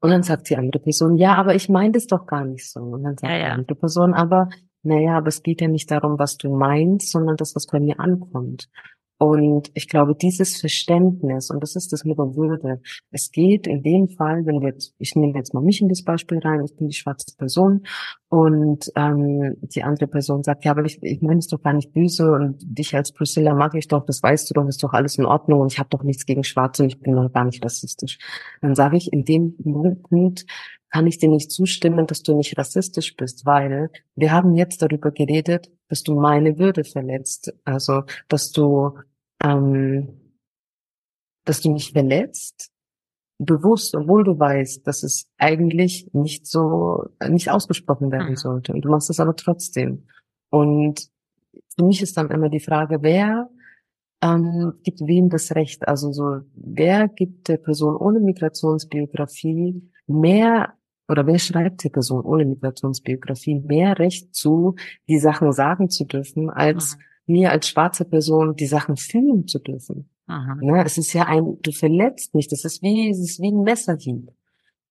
Und 0.00 0.10
dann 0.10 0.22
sagt 0.24 0.50
die 0.50 0.56
andere 0.56 0.82
Person, 0.82 1.16
ja, 1.16 1.34
aber 1.36 1.54
ich 1.54 1.68
meine 1.68 1.92
das 1.92 2.08
doch 2.08 2.26
gar 2.26 2.44
nicht 2.44 2.68
so. 2.68 2.80
Und 2.80 3.04
dann 3.04 3.16
sagt 3.16 3.32
ja, 3.32 3.38
ja. 3.38 3.44
die 3.46 3.52
andere 3.52 3.76
Person, 3.76 4.14
aber 4.14 4.48
naja, 4.82 5.16
aber 5.18 5.28
es 5.28 5.44
geht 5.44 5.60
ja 5.60 5.68
nicht 5.68 5.90
darum, 5.90 6.18
was 6.18 6.36
du 6.38 6.56
meinst, 6.56 7.10
sondern 7.12 7.36
das, 7.36 7.54
was 7.54 7.66
bei 7.66 7.78
mir 7.78 8.00
ankommt. 8.00 8.68
Und 9.22 9.70
ich 9.74 9.86
glaube, 9.86 10.16
dieses 10.16 10.58
Verständnis, 10.60 11.48
und 11.48 11.62
das 11.62 11.76
ist 11.76 11.92
das 11.92 12.02
mit 12.02 12.18
der 12.18 12.34
Würde, 12.34 12.80
es 13.12 13.30
geht 13.30 13.68
in 13.68 13.84
dem 13.84 14.08
Fall, 14.08 14.44
wenn 14.46 14.60
wir 14.60 14.70
jetzt, 14.70 14.96
ich 14.98 15.14
nehme 15.14 15.38
jetzt 15.38 15.54
mal 15.54 15.62
mich 15.62 15.80
in 15.80 15.88
das 15.88 16.02
Beispiel 16.02 16.40
rein, 16.40 16.64
ich 16.64 16.74
bin 16.74 16.88
die 16.88 16.96
schwarze 16.96 17.32
Person 17.36 17.86
und 18.28 18.90
ähm, 18.96 19.54
die 19.60 19.84
andere 19.84 20.08
Person 20.08 20.42
sagt, 20.42 20.64
ja, 20.64 20.72
aber 20.72 20.84
ich, 20.84 21.00
ich 21.04 21.22
meine 21.22 21.38
es 21.38 21.46
doch 21.46 21.62
gar 21.62 21.72
nicht 21.72 21.92
böse 21.92 22.32
und 22.32 22.56
dich 22.64 22.96
als 22.96 23.12
Priscilla 23.12 23.54
mag 23.54 23.76
ich 23.76 23.86
doch, 23.86 24.04
das 24.04 24.20
weißt 24.24 24.50
du 24.50 24.54
doch, 24.54 24.66
ist 24.66 24.82
doch 24.82 24.92
alles 24.92 25.16
in 25.16 25.24
Ordnung 25.24 25.60
und 25.60 25.72
ich 25.72 25.78
habe 25.78 25.88
doch 25.88 26.02
nichts 26.02 26.26
gegen 26.26 26.42
Schwarze 26.42 26.82
und 26.82 26.88
ich 26.88 26.98
bin 26.98 27.14
doch 27.14 27.32
gar 27.32 27.44
nicht 27.44 27.64
rassistisch. 27.64 28.18
Dann 28.60 28.74
sage 28.74 28.96
ich, 28.96 29.12
in 29.12 29.24
dem 29.24 29.54
Punkt 30.02 30.46
kann 30.90 31.06
ich 31.06 31.18
dir 31.18 31.28
nicht 31.28 31.52
zustimmen, 31.52 32.06
dass 32.06 32.22
du 32.22 32.36
nicht 32.36 32.58
rassistisch 32.58 33.16
bist, 33.16 33.46
weil 33.46 33.90
wir 34.14 34.32
haben 34.32 34.56
jetzt 34.56 34.82
darüber 34.82 35.10
geredet, 35.10 35.70
dass 35.88 36.02
du 36.02 36.18
meine 36.18 36.58
Würde 36.58 36.84
verletzt. 36.84 37.54
Also, 37.64 38.02
dass 38.28 38.50
du, 38.50 38.98
ähm, 39.42 40.20
dass 41.44 41.60
du 41.60 41.70
mich 41.72 41.92
verletzt, 41.92 42.70
bewusst, 43.38 43.94
obwohl 43.94 44.24
du 44.24 44.38
weißt, 44.38 44.86
dass 44.86 45.02
es 45.02 45.28
eigentlich 45.38 46.08
nicht 46.12 46.46
so, 46.46 47.04
nicht 47.28 47.50
ausgesprochen 47.50 48.12
werden 48.12 48.30
mhm. 48.30 48.36
sollte. 48.36 48.72
Und 48.72 48.84
du 48.84 48.88
machst 48.88 49.10
es 49.10 49.20
aber 49.20 49.34
trotzdem. 49.34 50.06
Und 50.50 51.08
für 51.76 51.84
mich 51.84 52.02
ist 52.02 52.16
dann 52.16 52.30
immer 52.30 52.48
die 52.48 52.60
Frage, 52.60 53.02
wer 53.02 53.48
ähm, 54.22 54.74
gibt 54.84 55.00
wem 55.00 55.28
das 55.28 55.54
Recht? 55.54 55.88
Also 55.88 56.12
so, 56.12 56.40
wer 56.54 57.08
gibt 57.08 57.48
der 57.48 57.56
Person 57.56 57.96
ohne 57.96 58.20
Migrationsbiografie 58.20 59.90
mehr 60.06 60.74
oder 61.08 61.26
wer 61.26 61.38
schreibt 61.38 61.84
der 61.84 61.90
Person 61.90 62.24
ohne 62.24 62.44
Migrationsbiografie 62.44 63.60
mehr 63.60 63.98
Recht 63.98 64.34
zu, 64.34 64.76
die 65.08 65.18
Sachen 65.18 65.52
sagen 65.52 65.90
zu 65.90 66.04
dürfen, 66.04 66.48
als 66.48 66.96
mhm. 66.96 67.02
Mir 67.26 67.50
als 67.50 67.68
schwarze 67.68 68.04
Person 68.04 68.54
die 68.56 68.66
Sachen 68.66 68.96
fühlen 68.96 69.46
zu 69.46 69.58
dürfen? 69.58 70.10
Mhm. 70.26 70.62
Ja, 70.62 70.82
es 70.82 70.98
ist 70.98 71.12
ja 71.12 71.24
ein, 71.24 71.58
du 71.62 71.72
verletzt 71.72 72.34
mich, 72.34 72.48
das 72.48 72.64
ist 72.64 72.82
wie, 72.82 73.10
es 73.10 73.18
ist 73.18 73.40
wie 73.40 73.52
ein 73.52 73.62
Messerhieb. 73.62 74.30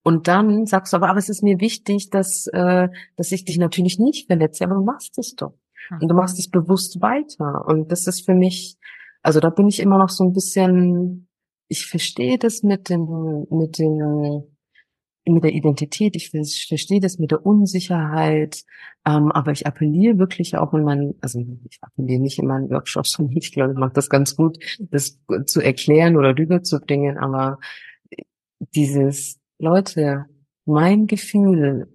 Und 0.03 0.27
dann 0.27 0.65
sagst 0.65 0.93
du 0.93 0.97
aber, 0.97 1.09
aber 1.09 1.19
es 1.19 1.29
ist 1.29 1.43
mir 1.43 1.59
wichtig, 1.59 2.09
dass, 2.09 2.47
äh, 2.47 2.89
dass 3.17 3.32
ich 3.32 3.45
dich 3.45 3.57
natürlich 3.57 3.99
nicht 3.99 4.27
verletze, 4.27 4.63
aber 4.63 4.75
du 4.75 4.84
machst 4.84 5.17
es 5.19 5.36
doch. 5.36 5.53
Mhm. 5.89 5.97
Und 6.01 6.07
du 6.09 6.15
machst 6.15 6.39
es 6.39 6.49
bewusst 6.49 7.01
weiter. 7.01 7.65
Und 7.67 7.91
das 7.91 8.07
ist 8.07 8.25
für 8.25 8.34
mich, 8.34 8.77
also 9.21 9.39
da 9.39 9.49
bin 9.49 9.67
ich 9.67 9.79
immer 9.79 9.99
noch 9.99 10.09
so 10.09 10.23
ein 10.23 10.34
bisschen, 10.34 11.27
ich 11.67 11.86
verstehe 11.86 12.38
das 12.38 12.63
mit 12.63 12.89
dem, 12.89 13.45
mit 13.51 13.77
dem, 13.77 14.43
mit 15.26 15.43
der 15.43 15.53
Identität, 15.53 16.15
ich, 16.15 16.30
verstehe 16.32 16.99
das 16.99 17.19
mit 17.19 17.32
der 17.32 17.45
Unsicherheit, 17.45 18.63
ähm, 19.05 19.32
aber 19.32 19.51
ich 19.51 19.67
appelliere 19.67 20.17
wirklich 20.17 20.57
auch 20.57 20.74
in 20.74 20.84
meinen, 20.84 21.15
also 21.22 21.39
ich 21.69 21.78
appelliere 21.82 22.22
nicht 22.22 22.39
in 22.39 22.47
meinen 22.47 22.69
Workshops, 22.69 23.11
sondern 23.17 23.38
ich 23.38 23.51
glaube, 23.51 23.74
ich 23.74 23.80
mache 23.80 23.93
das 23.93 24.09
ganz 24.09 24.36
gut, 24.36 24.57
das 24.80 25.19
zu 25.45 25.61
erklären 25.61 26.17
oder 26.17 26.38
rüberzubringen, 26.38 27.17
aber 27.17 27.59
dieses, 28.76 29.39
Leute, 29.59 30.26
mein 30.65 31.05
Gefühl, 31.05 31.88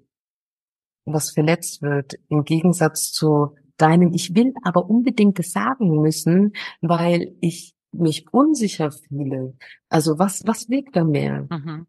was 1.05 1.33
verletzt 1.33 1.83
wird, 1.83 2.15
im 2.29 2.45
Gegensatz 2.45 3.13
zu 3.13 3.57
deinem, 3.77 4.13
ich 4.13 4.35
will 4.35 4.55
aber 4.63 4.89
unbedingt 4.89 5.39
das 5.39 5.51
sagen 5.51 6.01
müssen, 6.01 6.53
weil 6.81 7.35
ich 7.41 7.75
mich 7.93 8.27
unsicher 8.33 8.93
fühle. 8.93 9.55
Also 9.89 10.19
was, 10.19 10.47
was 10.47 10.69
wiegt 10.69 10.95
da 10.95 11.05
mehr? 11.05 11.47
Mhm. 11.51 11.87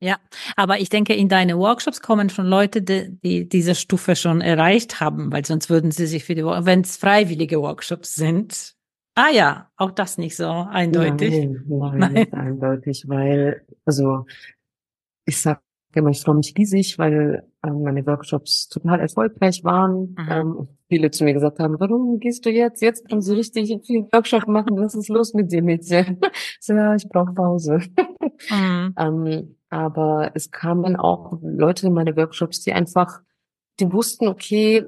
Ja, 0.00 0.18
aber 0.56 0.78
ich 0.78 0.90
denke, 0.90 1.14
in 1.14 1.28
deine 1.28 1.58
Workshops 1.58 2.00
kommen 2.00 2.30
schon 2.30 2.46
Leute, 2.46 2.82
die, 2.82 3.18
die 3.20 3.48
diese 3.48 3.74
Stufe 3.74 4.14
schon 4.14 4.40
erreicht 4.40 5.00
haben, 5.00 5.32
weil 5.32 5.44
sonst 5.44 5.70
würden 5.70 5.90
sie 5.90 6.06
sich 6.06 6.24
für 6.24 6.36
die, 6.36 6.44
wenn 6.44 6.82
es 6.82 6.96
freiwillige 6.96 7.60
Workshops 7.60 8.14
sind. 8.14 8.76
Ah 9.16 9.30
ja, 9.32 9.70
auch 9.76 9.90
das 9.90 10.16
nicht 10.16 10.36
so 10.36 10.46
eindeutig. 10.46 11.32
Nein, 11.32 11.64
nein, 11.66 11.98
nein. 11.98 12.12
nicht 12.12 12.34
eindeutig, 12.34 13.04
weil, 13.08 13.66
also 13.84 14.26
ich 15.26 15.40
sag 15.40 15.60
immer, 15.94 16.10
ich 16.10 16.20
freue 16.20 16.36
mich 16.36 16.54
riesig, 16.56 16.96
weil 16.98 17.42
ähm, 17.64 17.82
meine 17.82 18.06
Workshops 18.06 18.68
total 18.68 19.00
erfolgreich 19.00 19.64
waren. 19.64 20.14
Mhm. 20.16 20.28
Ähm, 20.30 20.68
viele 20.88 21.10
zu 21.10 21.24
mir 21.24 21.34
gesagt 21.34 21.58
haben, 21.58 21.74
warum 21.80 22.20
gehst 22.20 22.46
du 22.46 22.50
jetzt? 22.50 22.80
Jetzt 22.80 23.08
kannst 23.08 23.28
du 23.28 23.32
richtig 23.32 23.68
viel 23.84 24.06
Workshop 24.12 24.46
machen. 24.46 24.78
Was 24.78 24.94
ist 24.94 25.08
los 25.08 25.34
mit 25.34 25.50
dir, 25.50 25.62
Mädchen? 25.62 26.20
so, 26.60 26.74
ja, 26.74 26.94
ich 26.94 27.08
brauche 27.08 27.32
Pause. 27.32 27.80
Mhm. 28.50 28.94
ähm, 28.98 29.57
aber 29.70 30.32
es 30.34 30.50
kamen 30.50 30.96
auch 30.96 31.38
Leute 31.42 31.86
in 31.86 31.92
meine 31.92 32.16
Workshops, 32.16 32.62
die 32.62 32.72
einfach, 32.72 33.20
die 33.80 33.92
wussten, 33.92 34.28
okay, 34.28 34.86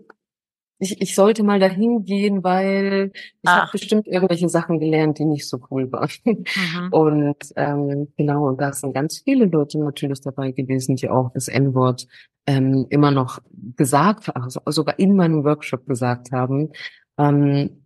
ich, 0.81 1.01
ich 1.01 1.15
sollte 1.15 1.43
mal 1.43 1.61
dahin 1.61 2.05
gehen, 2.05 2.43
weil 2.43 3.13
ich 3.43 3.51
habe 3.51 3.71
bestimmt 3.71 4.09
irgendwelche 4.09 4.49
Sachen 4.49 4.81
gelernt, 4.81 5.19
die 5.19 5.27
nicht 5.27 5.47
so 5.47 5.61
cool 5.71 5.93
waren. 5.93 6.09
Mhm. 6.25 6.89
Und 6.93 7.37
ähm, 7.57 8.09
genau, 8.17 8.49
und 8.49 8.61
da 8.61 8.73
sind 8.73 8.95
ganz 8.95 9.19
viele 9.19 9.45
Leute 9.45 9.79
natürlich 9.79 10.23
dabei 10.23 10.53
gewesen, 10.53 10.97
die 10.97 11.11
auch 11.11 11.31
das 11.35 11.49
N-Wort 11.49 12.07
ähm, 12.47 12.87
immer 12.89 13.11
noch 13.11 13.41
gesagt, 13.77 14.35
also 14.35 14.61
sogar 14.67 14.99
in 14.99 15.15
meinem 15.15 15.45
Workshop 15.45 15.87
gesagt 15.87 16.33
haben. 16.33 16.73
Ähm, 17.19 17.85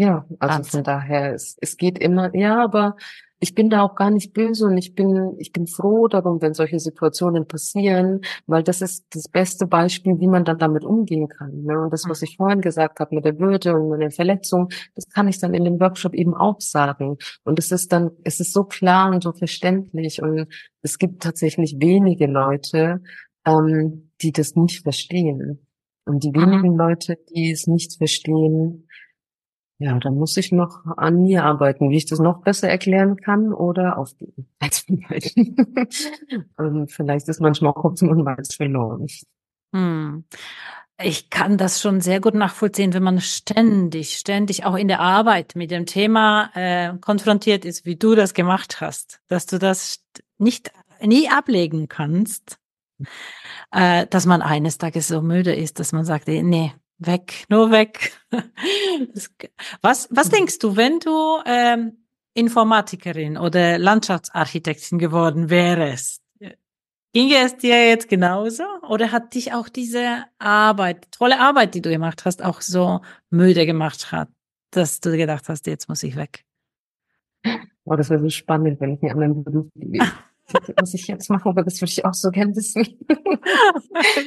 ja, 0.00 0.24
also 0.38 0.54
Wahnsinn. 0.54 0.70
von 0.70 0.84
daher, 0.84 1.34
es, 1.34 1.58
es 1.60 1.76
geht 1.76 1.98
immer, 1.98 2.34
ja, 2.34 2.64
aber 2.64 2.96
ich 3.38 3.54
bin 3.54 3.68
da 3.68 3.82
auch 3.82 3.94
gar 3.96 4.10
nicht 4.10 4.32
böse 4.32 4.64
und 4.64 4.78
ich 4.78 4.94
bin, 4.94 5.34
ich 5.38 5.52
bin 5.52 5.66
froh 5.66 6.08
darum, 6.08 6.40
wenn 6.40 6.54
solche 6.54 6.78
Situationen 6.78 7.46
passieren, 7.46 8.22
weil 8.46 8.62
das 8.62 8.80
ist 8.80 9.04
das 9.10 9.28
beste 9.28 9.66
Beispiel, 9.66 10.18
wie 10.18 10.26
man 10.26 10.46
dann 10.46 10.58
damit 10.58 10.84
umgehen 10.84 11.28
kann. 11.28 11.64
Ne? 11.64 11.78
Und 11.78 11.92
das, 11.92 12.08
was 12.08 12.22
ich 12.22 12.38
vorhin 12.38 12.62
gesagt 12.62 12.98
habe 12.98 13.14
mit 13.14 13.26
der 13.26 13.38
Würde 13.38 13.74
und 13.74 13.90
mit 13.90 14.00
der 14.00 14.10
Verletzung, 14.10 14.68
das 14.94 15.06
kann 15.10 15.28
ich 15.28 15.38
dann 15.38 15.52
in 15.52 15.64
dem 15.64 15.78
Workshop 15.80 16.14
eben 16.14 16.34
auch 16.34 16.60
sagen. 16.60 17.18
Und 17.44 17.58
es 17.58 17.70
ist 17.70 17.92
dann, 17.92 18.10
es 18.24 18.40
ist 18.40 18.54
so 18.54 18.64
klar 18.64 19.10
und 19.10 19.22
so 19.22 19.32
verständlich 19.32 20.22
und 20.22 20.46
es 20.80 20.98
gibt 20.98 21.22
tatsächlich 21.22 21.76
wenige 21.78 22.26
Leute, 22.26 23.02
ähm, 23.46 24.10
die 24.22 24.32
das 24.32 24.54
nicht 24.54 24.82
verstehen. 24.82 25.66
Und 26.06 26.24
die 26.24 26.32
wenigen 26.34 26.72
mhm. 26.72 26.78
Leute, 26.78 27.18
die 27.34 27.52
es 27.52 27.66
nicht 27.66 27.96
verstehen, 27.96 28.88
ja, 29.80 29.98
da 29.98 30.10
muss 30.10 30.36
ich 30.36 30.52
noch 30.52 30.84
an 30.98 31.22
mir 31.22 31.42
arbeiten, 31.42 31.88
wie 31.88 31.96
ich 31.96 32.04
das 32.04 32.18
noch 32.18 32.42
besser 32.42 32.68
erklären 32.68 33.16
kann 33.16 33.50
oder 33.50 33.96
aufgeben. 33.96 34.46
Als 34.58 34.80
vielleicht. 34.80 35.38
Und 36.58 36.92
vielleicht 36.92 37.28
ist 37.28 37.40
manchmal 37.40 37.72
Kopf 37.72 38.02
und 38.02 38.22
Malz 38.22 38.54
verloren. 38.54 39.06
Hm. 39.74 40.24
Ich 41.02 41.30
kann 41.30 41.56
das 41.56 41.80
schon 41.80 42.02
sehr 42.02 42.20
gut 42.20 42.34
nachvollziehen, 42.34 42.92
wenn 42.92 43.02
man 43.02 43.22
ständig, 43.22 44.18
ständig 44.18 44.66
auch 44.66 44.74
in 44.74 44.86
der 44.86 45.00
Arbeit 45.00 45.56
mit 45.56 45.70
dem 45.70 45.86
Thema 45.86 46.50
äh, 46.52 46.92
konfrontiert 46.98 47.64
ist, 47.64 47.86
wie 47.86 47.96
du 47.96 48.14
das 48.14 48.34
gemacht 48.34 48.82
hast, 48.82 49.22
dass 49.28 49.46
du 49.46 49.58
das 49.58 50.04
nicht 50.36 50.70
nie 51.00 51.30
ablegen 51.30 51.88
kannst, 51.88 52.58
äh, 53.70 54.06
dass 54.08 54.26
man 54.26 54.42
eines 54.42 54.76
Tages 54.76 55.08
so 55.08 55.22
müde 55.22 55.54
ist, 55.54 55.80
dass 55.80 55.92
man 55.92 56.04
sagt, 56.04 56.28
nee, 56.28 56.74
Weg, 57.00 57.46
nur 57.48 57.70
weg. 57.70 58.12
was, 59.80 60.08
was 60.10 60.28
mhm. 60.28 60.32
denkst 60.32 60.58
du, 60.58 60.76
wenn 60.76 61.00
du 61.00 61.40
ähm, 61.46 62.04
Informatikerin 62.34 63.38
oder 63.38 63.78
Landschaftsarchitektin 63.78 64.98
geworden 64.98 65.48
wärst? 65.48 66.22
Ginge 67.12 67.38
es 67.44 67.56
dir 67.56 67.88
jetzt 67.88 68.08
genauso? 68.08 68.62
Oder 68.88 69.10
hat 69.10 69.34
dich 69.34 69.52
auch 69.52 69.68
diese 69.68 70.24
Arbeit, 70.38 71.10
tolle 71.10 71.40
Arbeit, 71.40 71.74
die 71.74 71.82
du 71.82 71.90
gemacht 71.90 72.24
hast, 72.24 72.44
auch 72.44 72.60
so 72.60 73.00
müde 73.30 73.66
gemacht 73.66 74.12
hat, 74.12 74.28
dass 74.70 75.00
du 75.00 75.16
gedacht 75.16 75.48
hast, 75.48 75.66
jetzt 75.66 75.88
muss 75.88 76.04
ich 76.04 76.14
weg? 76.14 76.44
Oh, 77.84 77.96
das 77.96 78.10
wäre 78.10 78.20
so 78.20 78.28
spannend, 78.28 78.78
wenn 78.80 78.94
ich 78.94 79.02
einen 79.02 79.12
anderen 79.12 79.42
Beruf 79.42 79.66
was 80.76 80.94
ich 80.94 81.06
jetzt 81.06 81.30
mache, 81.30 81.48
aber 81.48 81.62
das 81.62 81.80
würde 81.80 81.90
ich 81.90 82.04
auch 82.04 82.14
so 82.14 82.30
gern 82.30 82.54
wissen. 82.54 82.86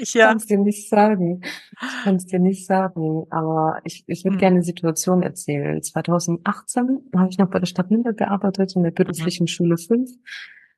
ich 0.01 0.13
ja. 0.13 0.27
kann 0.27 0.37
es 0.37 0.45
dir 0.45 0.57
nicht 0.57 0.89
sagen. 0.89 1.41
Ich 1.81 2.03
kann 2.03 2.15
es 2.15 2.25
dir 2.25 2.39
nicht 2.39 2.65
sagen, 2.65 3.25
aber 3.29 3.79
ich, 3.83 4.03
ich 4.07 4.23
würde 4.23 4.35
hm. 4.35 4.39
gerne 4.39 4.55
eine 4.55 4.63
Situation 4.63 5.23
erzählen. 5.23 5.81
2018 5.81 7.09
habe 7.15 7.29
ich 7.29 7.37
noch 7.37 7.49
bei 7.49 7.59
der 7.59 7.67
Stadt 7.67 7.91
Nürnberg 7.91 8.17
gearbeitet, 8.17 8.75
in 8.75 8.83
der 8.83 8.91
beruflichen 8.91 9.43
mhm. 9.43 9.47
Schule 9.47 9.77
5 9.77 10.09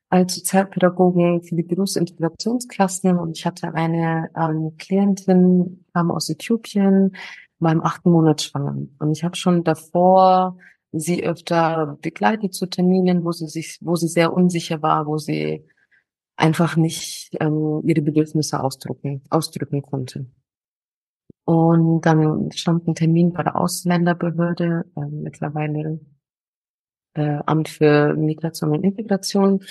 als 0.08 0.36
Sozialpädagogin 0.36 1.42
für 1.42 1.56
die 1.56 1.62
Berufsintegrationsklassen 1.62 3.18
und 3.18 3.36
ich 3.36 3.44
hatte 3.44 3.74
eine 3.74 4.30
ähm, 4.36 4.76
Klientin, 4.78 5.84
kam 5.92 6.10
aus 6.10 6.30
Äthiopien, 6.30 7.16
war 7.58 7.72
im 7.72 7.82
achten 7.82 8.10
Monat 8.10 8.42
schwanger. 8.42 8.76
Und 8.98 9.10
ich 9.10 9.24
habe 9.24 9.36
schon 9.36 9.64
davor 9.64 10.58
sie 11.00 11.24
öfter 11.24 11.98
begleitet 12.02 12.54
zu 12.54 12.66
Terminen, 12.66 13.24
wo 13.24 13.32
sie 13.32 13.48
sich, 13.48 13.78
wo 13.80 13.96
sie 13.96 14.08
sehr 14.08 14.32
unsicher 14.32 14.82
war, 14.82 15.06
wo 15.06 15.18
sie 15.18 15.64
einfach 16.36 16.76
nicht 16.76 17.30
ähm, 17.40 17.82
ihre 17.84 18.02
Bedürfnisse 18.02 18.62
ausdrücken, 18.62 19.22
ausdrücken 19.30 19.82
konnte. 19.82 20.26
Und 21.44 22.00
dann 22.04 22.50
stand 22.52 22.88
ein 22.88 22.94
Termin 22.94 23.32
bei 23.32 23.42
der 23.42 23.56
Ausländerbehörde, 23.56 24.84
äh, 24.96 25.06
mittlerweile 25.06 26.00
äh, 27.14 27.38
Amt 27.46 27.68
für 27.68 28.14
Migration 28.14 28.72
und 28.72 28.84
Integration, 28.84 29.62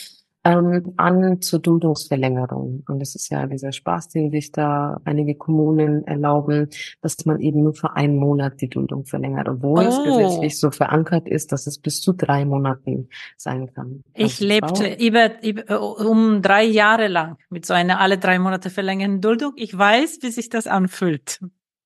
ähm, 0.45 0.93
an 0.97 1.41
zur 1.41 1.59
Duldungsverlängerung. 1.59 2.83
Und 2.87 2.99
das 2.99 3.15
ist 3.15 3.29
ja 3.29 3.47
dieser 3.47 3.71
Spaß, 3.71 4.09
den 4.09 4.29
sich 4.29 4.51
da 4.51 5.01
einige 5.03 5.35
Kommunen 5.35 6.05
erlauben, 6.05 6.69
dass 7.01 7.25
man 7.25 7.41
eben 7.41 7.63
nur 7.63 7.73
für 7.73 7.95
einen 7.95 8.17
Monat 8.17 8.61
die 8.61 8.69
Duldung 8.69 9.05
verlängert, 9.05 9.49
obwohl 9.49 9.83
oh. 9.83 9.89
es 9.89 10.03
gesetzlich 10.03 10.59
so 10.59 10.69
verankert 10.69 11.27
ist, 11.27 11.51
dass 11.51 11.65
es 11.65 11.79
bis 11.79 11.99
zu 11.99 12.13
drei 12.13 12.45
Monaten 12.45 13.09
sein 13.37 13.73
kann. 13.73 14.03
Ich 14.13 14.39
also 14.41 14.45
lebte 14.45 15.03
über, 15.03 15.43
über, 15.43 15.69
äh, 15.69 15.75
um 15.75 16.43
drei 16.43 16.63
Jahre 16.63 17.07
lang 17.07 17.37
mit 17.49 17.65
so 17.65 17.73
einer 17.73 17.99
alle 17.99 18.19
drei 18.19 18.37
Monate 18.37 18.69
verlängerten 18.69 19.21
Duldung. 19.21 19.53
Ich 19.55 19.75
weiß, 19.75 20.19
wie 20.21 20.29
sich 20.29 20.49
das 20.49 20.67
anfühlt 20.67 21.39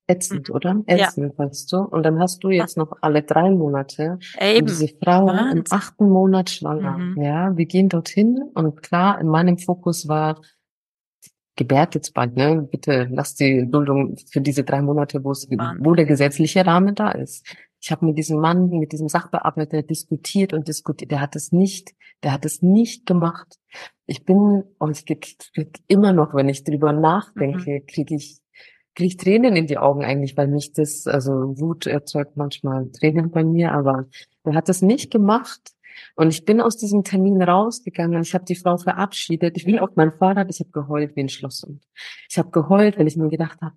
ätzend, 0.10 0.50
mhm. 0.50 0.56
oder? 0.56 0.84
Ätzend, 0.88 1.34
ja. 1.38 1.46
weißt 1.46 1.72
du? 1.72 1.78
Und 1.78 2.04
dann 2.04 2.20
hast 2.20 2.44
du 2.44 2.50
jetzt 2.50 2.78
noch 2.78 2.94
alle 3.02 3.24
drei 3.24 3.50
Monate. 3.52 4.20
Eben. 4.40 4.62
Und 4.62 4.70
diese 4.70 4.88
Frau 4.88 5.28
Wahnsinn. 5.28 5.58
im 5.58 5.64
achten 5.70 6.10
Monat 6.10 6.50
schwanger. 6.50 6.98
Mhm. 6.98 7.22
Ja, 7.22 7.56
wir 7.56 7.66
gehen 7.66 7.90
dorthin 7.90 8.40
und 8.54 8.82
klar, 8.82 9.22
in 9.22 9.28
meinem 9.28 9.58
Fokus 9.58 10.08
war, 10.08 10.42
gebärt 11.56 11.94
jetzt 11.94 12.14
bald, 12.14 12.36
ne? 12.36 12.68
Bitte 12.72 13.08
lass 13.12 13.36
die 13.36 13.68
Duldung 13.70 14.16
für 14.32 14.40
diese 14.40 14.64
drei 14.64 14.82
Monate, 14.82 15.24
wo 15.24 15.32
es, 15.32 15.48
wo 15.50 15.94
der 15.94 16.06
gesetzliche 16.06 16.66
Rahmen 16.66 16.96
da 16.96 17.12
ist. 17.12 17.46
Ich 17.82 17.92
habe 17.92 18.06
mit 18.06 18.18
diesem 18.18 18.40
Mann, 18.40 18.70
mit 18.70 18.92
diesem 18.92 19.10
Sachbearbeiter 19.10 19.84
diskutiert 19.84 20.54
und 20.54 20.68
diskutiert. 20.68 21.12
Der 21.12 21.22
hat 21.22 21.36
es 21.36 21.52
nicht, 21.52 21.94
der 22.24 22.34
hat 22.34 22.46
es 22.46 22.62
nicht 22.62 23.06
gemacht. 23.06 23.58
Ich 24.06 24.24
bin, 24.24 24.64
und 24.80 24.98
ich 24.98 25.06
krieg, 25.06 25.38
krieg 25.54 25.80
immer 25.88 26.14
noch, 26.14 26.34
wenn 26.34 26.50
ich 26.50 26.64
drüber 26.64 26.94
nachdenke, 26.94 27.82
mhm. 27.82 27.86
kriege 27.88 28.16
ich 28.16 28.40
kriege 29.00 29.08
ich 29.08 29.18
Tränen 29.18 29.56
in 29.56 29.66
die 29.66 29.78
Augen 29.78 30.04
eigentlich, 30.04 30.36
weil 30.36 30.50
mich 30.50 30.74
das, 30.74 31.08
also 31.08 31.32
Wut 31.58 31.88
erzeugt 31.88 32.36
manchmal 32.36 32.92
Tränen 32.92 33.32
bei 33.32 33.46
mir, 33.46 33.72
aber 33.72 34.08
er 34.44 34.56
hat 34.56 34.68
das 34.68 34.82
nicht 34.82 35.10
gemacht. 35.10 35.72
Und 36.16 36.30
ich 36.30 36.44
bin 36.44 36.60
aus 36.60 36.76
diesem 36.76 37.06
Termin 37.06 37.42
rausgegangen. 37.42 38.22
Ich 38.22 38.34
habe 38.34 38.44
die 38.44 38.56
Frau 38.56 38.76
verabschiedet. 38.78 39.56
Ich 39.56 39.64
bin 39.64 39.80
auf 39.80 39.92
mein 39.96 40.12
Fahrrad. 40.12 40.50
Ich 40.50 40.60
habe 40.60 40.72
geheult 40.72 41.16
wie 41.16 41.22
ein 41.22 41.30
Schlosshund. 41.30 41.82
Ich 42.30 42.38
habe 42.38 42.52
geheult, 42.52 43.00
weil 43.00 43.08
ich 43.08 43.16
mir 43.16 43.30
gedacht 43.30 43.62
habe, 43.62 43.76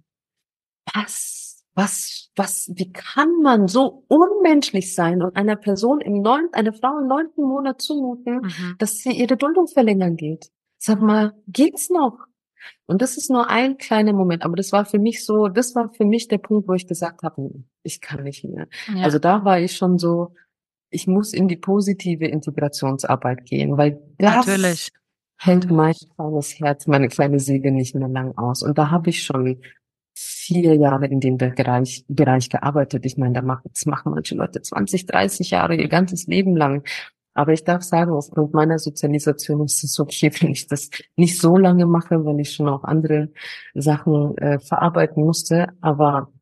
was, 0.93 1.64
was, 1.75 2.31
was, 2.35 2.73
wie 2.75 2.93
kann 2.93 3.43
man 3.43 3.68
so 3.68 4.05
unmenschlich 4.09 4.93
sein 4.95 5.23
und 5.23 5.37
einer 5.37 5.57
Person 5.57 6.01
im 6.01 6.20
neunten, 6.20 6.55
einer 6.55 6.73
Frau 6.73 6.99
im 6.99 7.07
neunten 7.07 7.45
Monat 7.45 7.81
zumuten, 7.81 8.41
mhm. 8.41 8.75
dass 8.79 8.99
sie 8.99 9.12
ihre 9.12 9.37
Duldung 9.37 9.68
verlängern 9.68 10.16
geht? 10.16 10.51
Sag 10.79 11.01
mal, 11.01 11.33
geht's 11.47 11.91
noch? 11.91 12.18
Und 12.87 13.03
das 13.03 13.17
ist 13.17 13.31
nur 13.31 13.49
ein 13.49 13.79
kleiner 13.79 14.13
Moment, 14.13 14.45
aber 14.45 14.57
das 14.57 14.73
war 14.73 14.85
für 14.85 14.99
mich 14.99 15.25
so, 15.25 15.49
das 15.49 15.75
war 15.75 15.93
für 15.93 16.05
mich 16.05 16.29
der 16.29 16.39
Punkt, 16.39 16.69
wo 16.69 16.75
ich 16.75 16.87
gesagt 16.87 17.23
habe, 17.23 17.51
ich 17.83 18.01
kann 18.01 18.25
nicht 18.25 18.45
mehr. 18.45 18.69
Ja. 18.95 19.05
Also 19.05 19.19
da 19.19 19.45
war 19.45 19.61
ich 19.61 19.77
schon 19.77 19.99
so, 19.99 20.35
ich 20.91 21.07
muss 21.07 21.33
in 21.33 21.49
die 21.49 21.57
positive 21.57 22.27
Integrationsarbeit 22.27 23.45
gehen, 23.47 23.77
weil 23.77 24.01
das, 24.19 24.47
Natürlich. 24.47 24.89
hält 25.39 25.71
mein 25.71 25.95
kleines 26.17 26.59
Herz, 26.61 26.87
meine 26.87 27.09
kleine 27.09 27.41
Seele 27.41 27.73
nicht 27.73 27.95
mehr 27.95 28.09
lang 28.09 28.37
aus. 28.37 28.63
Und 28.63 28.79
da 28.79 28.91
habe 28.91 29.11
ich 29.11 29.23
schon 29.23 29.61
vier 30.15 30.75
Jahre 30.75 31.07
in 31.07 31.21
dem 31.21 31.39
Bereich, 31.39 32.05
Bereich 32.09 32.49
gearbeitet. 32.51 33.07
Ich 33.07 33.17
meine, 33.17 33.35
da 33.35 33.43
machen, 33.43 33.71
das 33.73 33.87
machen 33.87 34.13
manche 34.13 34.35
Leute 34.35 34.61
20, 34.61 35.07
30 35.07 35.51
Jahre, 35.51 35.75
ihr 35.75 35.89
ganzes 35.89 36.27
Leben 36.27 36.57
lang. 36.57 36.85
Aber 37.35 37.53
ich 37.53 37.64
darf 37.64 37.83
sagen, 37.83 38.12
aufgrund 38.12 38.53
meiner 38.53 38.78
Sozialisation 38.78 39.64
ist 39.64 39.83
es 39.85 39.99
okay, 39.99 40.30
wenn 40.41 40.51
ich 40.51 40.66
das 40.66 40.91
nicht 41.16 41.41
so 41.41 41.57
lange 41.57 41.87
mache, 41.87 42.24
weil 42.24 42.41
ich 42.41 42.53
schon 42.53 42.68
auch 42.68 42.85
andere 42.85 43.30
Sachen 43.74 44.37
äh, 44.39 44.59
verarbeiten 44.59 45.24
musste. 45.24 45.68
Aber 45.80 46.33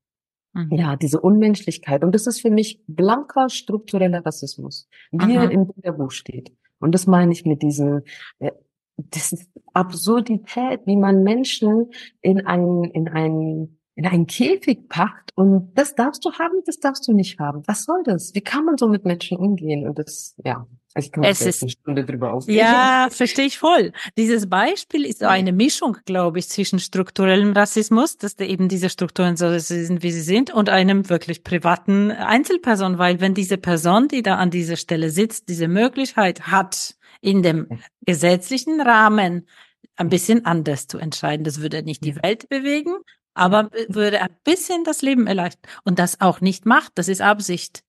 mhm. 0.53 0.73
ja, 0.73 0.97
diese 0.97 1.21
Unmenschlichkeit. 1.21 2.05
Und 2.05 2.15
das 2.15 2.27
ist 2.27 2.41
für 2.41 2.51
mich 2.51 2.83
blanker 2.87 3.49
struktureller 3.49 4.25
Rassismus, 4.25 4.89
wie 5.11 5.35
er 5.35 5.51
im 5.51 5.67
Bilderbuch 5.69 6.11
steht. 6.11 6.53
Und 6.81 6.95
das 6.95 7.07
meine 7.07 7.33
ich 7.33 7.45
mit 7.45 7.63
diesem, 7.63 8.03
äh, 8.39 8.53
das 8.97 9.33
ist 9.33 9.51
Absurdität, 9.73 10.81
wie 10.87 10.97
man 10.97 11.23
Menschen 11.23 11.91
in 12.21 12.47
einen, 12.47 12.85
in 12.85 13.09
einen, 13.09 13.80
in 14.01 14.07
einen 14.07 14.27
Käfig 14.27 14.89
packt 14.89 15.31
und 15.35 15.73
das 15.75 15.95
darfst 15.95 16.25
du 16.25 16.33
haben, 16.33 16.63
das 16.65 16.79
darfst 16.79 17.07
du 17.07 17.13
nicht 17.13 17.39
haben. 17.39 17.63
Was 17.67 17.85
soll 17.85 18.03
das? 18.03 18.35
Wie 18.35 18.41
kann 18.41 18.65
man 18.65 18.79
so 18.79 18.89
mit 18.89 19.05
Menschen 19.05 19.37
umgehen? 19.37 19.87
Und 19.87 19.99
das, 19.99 20.35
ja. 20.43 20.67
Also 20.95 21.07
ich 21.07 21.13
kann 21.13 21.23
es 21.23 21.43
ist, 21.43 21.63
eine 21.63 21.71
Stunde 21.71 22.07
drüber 22.07 22.33
aufregen. 22.33 22.59
Ja, 22.59 23.09
verstehe 23.11 23.45
ich 23.45 23.59
voll. 23.59 23.93
Dieses 24.17 24.49
Beispiel 24.49 25.05
ist 25.05 25.23
eine 25.23 25.53
Mischung, 25.53 25.99
glaube 26.07 26.39
ich, 26.39 26.49
zwischen 26.49 26.79
strukturellem 26.79 27.53
Rassismus, 27.53 28.17
dass 28.17 28.37
da 28.37 28.47
eben 28.47 28.69
diese 28.69 28.89
Strukturen 28.89 29.37
so 29.37 29.57
sind, 29.59 30.03
wie 30.03 30.13
sie 30.13 30.23
sind, 30.23 30.51
und 30.51 30.71
einem 30.71 31.11
wirklich 31.11 31.45
privaten 31.45 32.11
Einzelperson, 32.11 32.97
weil 32.97 33.21
wenn 33.21 33.35
diese 33.35 33.59
Person, 33.59 34.09
die 34.09 34.23
da 34.23 34.37
an 34.37 34.51
dieser 34.51 34.77
Stelle 34.77 35.11
sitzt, 35.11 35.51
diese 35.51 35.69
Möglichkeit 35.69 36.47
hat, 36.47 36.97
in 37.21 37.43
dem 37.43 37.69
gesetzlichen 38.07 38.81
Rahmen 38.81 39.47
ein 39.97 40.09
bisschen 40.09 40.47
anders 40.47 40.87
zu 40.87 40.97
entscheiden. 40.97 41.45
Das 41.45 41.61
würde 41.61 41.83
nicht 41.83 42.03
die 42.03 42.17
Welt 42.17 42.49
bewegen, 42.49 42.97
aber 43.35 43.71
würde 43.89 44.21
ein 44.21 44.37
bisschen 44.45 44.85
das 44.85 45.03
Leben 45.03 45.27
erleichtern. 45.27 45.71
Und 45.85 45.99
das 45.99 46.21
auch 46.21 46.41
nicht 46.41 46.67
macht, 46.67 46.93
das 46.97 47.09
ist 47.09 47.21
Absicht. 47.21 47.83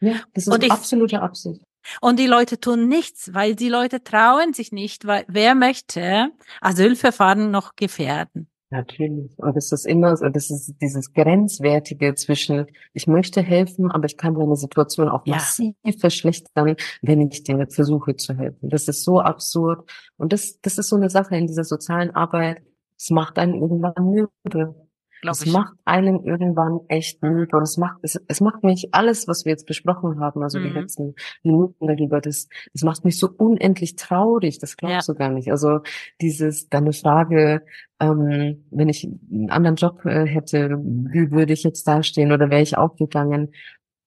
Ja, 0.00 0.16
das 0.34 0.46
ist 0.46 0.62
ich, 0.62 0.70
absolute 0.70 1.20
Absicht. 1.22 1.62
Und 2.00 2.18
die 2.18 2.26
Leute 2.26 2.60
tun 2.60 2.88
nichts, 2.88 3.32
weil 3.34 3.54
die 3.54 3.68
Leute 3.68 4.02
trauen 4.02 4.52
sich 4.52 4.72
nicht, 4.72 5.06
weil 5.06 5.24
wer 5.28 5.54
möchte 5.54 6.30
Asylverfahren 6.60 7.50
noch 7.50 7.76
gefährden? 7.76 8.48
Natürlich. 8.70 9.32
Und 9.38 9.56
es 9.56 9.72
ist 9.72 9.86
immer 9.86 10.14
so, 10.14 10.28
das 10.28 10.50
ist 10.50 10.74
dieses 10.82 11.14
Grenzwertige 11.14 12.14
zwischen, 12.14 12.66
ich 12.92 13.06
möchte 13.06 13.40
helfen, 13.40 13.90
aber 13.90 14.04
ich 14.04 14.18
kann 14.18 14.34
meine 14.34 14.56
Situation 14.56 15.08
auch 15.08 15.24
ja. 15.24 15.36
massiv 15.36 15.74
verschlechtern, 15.98 16.76
wenn 17.00 17.20
ich 17.22 17.44
dir 17.44 17.66
versuche 17.70 18.16
zu 18.16 18.36
helfen. 18.36 18.68
Das 18.68 18.86
ist 18.86 19.04
so 19.04 19.20
absurd. 19.20 19.90
Und 20.18 20.34
das, 20.34 20.60
das 20.60 20.76
ist 20.76 20.90
so 20.90 20.96
eine 20.96 21.08
Sache 21.08 21.34
in 21.36 21.46
dieser 21.46 21.64
sozialen 21.64 22.10
Arbeit. 22.10 22.62
Es 22.98 23.08
macht 23.08 23.38
einen 23.38 23.54
irgendwann 23.54 23.94
müde 24.04 24.87
es 25.22 25.46
ich. 25.46 25.52
macht 25.52 25.74
einen 25.84 26.24
irgendwann 26.24 26.80
echt 26.88 27.22
müde 27.22 27.56
und 27.56 27.62
es 27.62 27.76
macht, 27.76 27.98
es, 28.02 28.20
es 28.28 28.40
macht 28.40 28.62
mich 28.62 28.88
alles, 28.92 29.28
was 29.28 29.44
wir 29.44 29.52
jetzt 29.52 29.66
besprochen 29.66 30.20
haben, 30.20 30.42
also 30.42 30.58
mhm. 30.58 30.64
die 30.64 30.70
letzten 30.70 31.14
Minuten 31.42 31.86
darüber, 31.86 32.20
das, 32.20 32.48
das 32.72 32.82
macht 32.82 33.04
mich 33.04 33.18
so 33.18 33.28
unendlich 33.36 33.96
traurig, 33.96 34.58
das 34.58 34.76
glaubst 34.76 35.08
ja. 35.08 35.14
du 35.14 35.18
gar 35.18 35.30
nicht. 35.30 35.50
Also 35.50 35.80
dieses, 36.20 36.68
deine 36.68 36.92
Frage, 36.92 37.62
ähm, 38.00 38.64
wenn 38.70 38.88
ich 38.88 39.04
einen 39.04 39.50
anderen 39.50 39.76
Job 39.76 40.04
äh, 40.04 40.26
hätte, 40.26 40.78
wie 40.78 41.30
würde 41.30 41.52
ich 41.52 41.62
jetzt 41.62 41.86
dastehen 41.86 42.32
oder 42.32 42.50
wäre 42.50 42.62
ich 42.62 42.76
aufgegangen? 42.76 43.52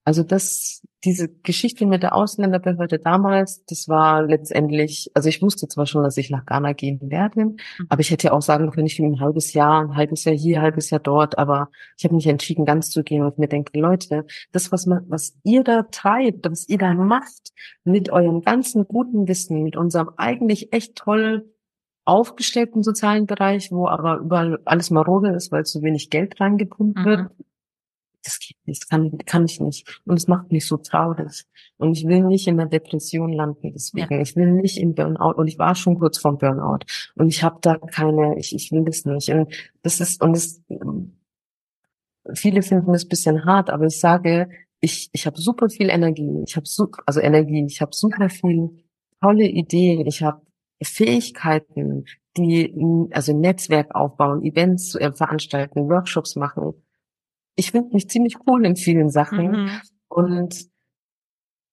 Also 0.04 0.24
das, 0.24 0.82
diese 1.04 1.30
Geschichte 1.30 1.86
mit 1.86 2.04
der 2.04 2.16
Ausländerbehörde 2.16 3.00
damals, 3.00 3.66
das 3.66 3.88
war 3.88 4.24
letztendlich, 4.24 5.10
also 5.14 5.30
ich 5.30 5.42
wusste 5.42 5.68
zwar 5.68 5.88
schon, 5.88 6.04
dass 6.04 6.18
ich 6.18 6.30
nach 6.30 6.46
Ghana 6.46 6.74
gehen 6.74 7.00
werde, 7.02 7.46
mhm. 7.46 7.58
aber 7.90 8.02
ich 8.02 8.12
hätte 8.12 8.34
auch 8.34 8.42
sagen 8.42 8.70
können, 8.72 8.86
ich 8.86 8.98
bin 8.98 9.14
ein 9.14 9.20
halbes 9.20 9.54
Jahr, 9.54 9.82
ein 9.82 9.96
halbes 9.96 10.24
Jahr 10.26 10.36
hier, 10.36 10.58
ein 10.58 10.64
halbes 10.64 10.90
Jahr 10.92 11.00
dort, 11.00 11.38
aber 11.38 11.70
ich 11.98 12.04
habe 12.04 12.16
mich 12.16 12.28
entschieden, 12.28 12.66
ganz 12.66 12.90
zu 12.90 13.04
gehen 13.04 13.24
und 13.24 13.40
mir 13.40 13.48
denke, 13.48 13.80
Leute, 13.80 14.26
das, 14.52 14.72
was 14.72 14.86
man, 14.86 15.04
was 15.08 15.36
ihr 15.44 15.64
da 15.64 15.84
treibt, 15.84 16.50
was 16.50 16.70
ihr 16.70 16.78
da 16.78 16.94
macht, 16.94 17.52
mit 17.84 18.12
eurem 18.12 18.42
ganzen 18.42 18.88
guten 18.88 19.28
Wissen, 19.28 19.64
mit 19.64 19.76
unserem 19.78 20.12
eigentlich 20.18 20.72
echt 20.72 20.96
toll 20.96 21.52
aufgestellten 22.06 22.84
sozialen 22.84 23.26
Bereich, 23.26 23.72
wo 23.72 23.88
aber 23.88 24.18
überall 24.18 24.60
alles 24.66 24.90
marode 24.90 25.30
ist, 25.30 25.52
weil 25.52 25.66
zu 25.66 25.82
wenig 25.82 26.10
Geld 26.10 26.40
reingepumpt 26.40 27.00
mhm. 27.00 27.06
wird, 27.06 27.32
das 28.24 28.40
geht 28.40 28.58
nicht, 28.66 28.84
das 28.84 28.90
kann, 28.90 29.18
kann 29.26 29.46
ich 29.46 29.60
nicht. 29.60 30.02
Und 30.06 30.18
es 30.18 30.28
macht 30.28 30.52
mich 30.52 30.66
so 30.68 30.78
traurig. 30.78 31.46
Und 31.78 31.98
ich 31.98 32.06
will 32.08 32.24
nicht 32.24 32.48
in 32.48 32.58
der 32.58 32.68
Depression 32.68 33.34
landen, 33.34 33.72
deswegen. 33.74 34.14
Ja. 34.14 34.22
Ich 34.22 34.36
will 34.36 34.52
nicht 34.52 34.78
im 34.78 34.94
Burnout. 34.94 35.36
Und 35.36 35.48
ich 35.48 35.58
war 35.58 35.76
schon 35.76 36.00
kurz 36.00 36.18
vorm 36.18 36.38
Burnout. 36.38 36.86
Und 37.16 37.28
ich 37.28 37.44
habe 37.44 37.58
da 37.62 37.78
keine, 37.78 38.38
ich, 38.38 38.54
ich 38.56 38.72
will 38.72 38.86
das 38.86 39.06
nicht. 39.06 39.30
Und 39.30 39.54
das 39.82 40.00
ist, 40.00 40.22
und 40.22 40.36
es, 40.36 40.62
viele 42.34 42.62
finden 42.62 42.94
es 42.94 43.08
bisschen 43.08 43.46
hart, 43.46 43.70
aber 43.70 43.86
ich 43.86 44.00
sage, 44.00 44.50
ich, 44.80 45.10
ich 45.12 45.26
habe 45.26 45.40
super 45.40 45.70
viel 45.70 45.90
Energie. 45.90 46.44
Ich 46.46 46.56
habe 46.56 46.68
super, 46.68 47.04
also 47.06 47.20
Energie, 47.20 47.66
ich 47.66 47.82
habe 47.82 47.94
super 47.94 48.30
viel 48.30 48.84
tolle 49.22 49.46
Ideen. 49.46 50.06
Ich 50.08 50.24
habe 50.24 50.42
Fähigkeiten, 50.84 52.06
die, 52.38 52.74
also 53.12 53.38
Netzwerk 53.38 53.94
aufbauen, 53.94 54.44
Events 54.44 54.96
äh, 54.96 55.12
veranstalten, 55.12 55.90
Workshops 55.90 56.36
machen 56.36 56.74
ich 57.56 57.72
finde 57.72 57.94
mich 57.94 58.10
ziemlich 58.10 58.38
cool 58.48 58.66
in 58.66 58.76
vielen 58.76 59.10
Sachen. 59.10 59.52
Mhm. 59.52 59.70
Und 60.08 60.68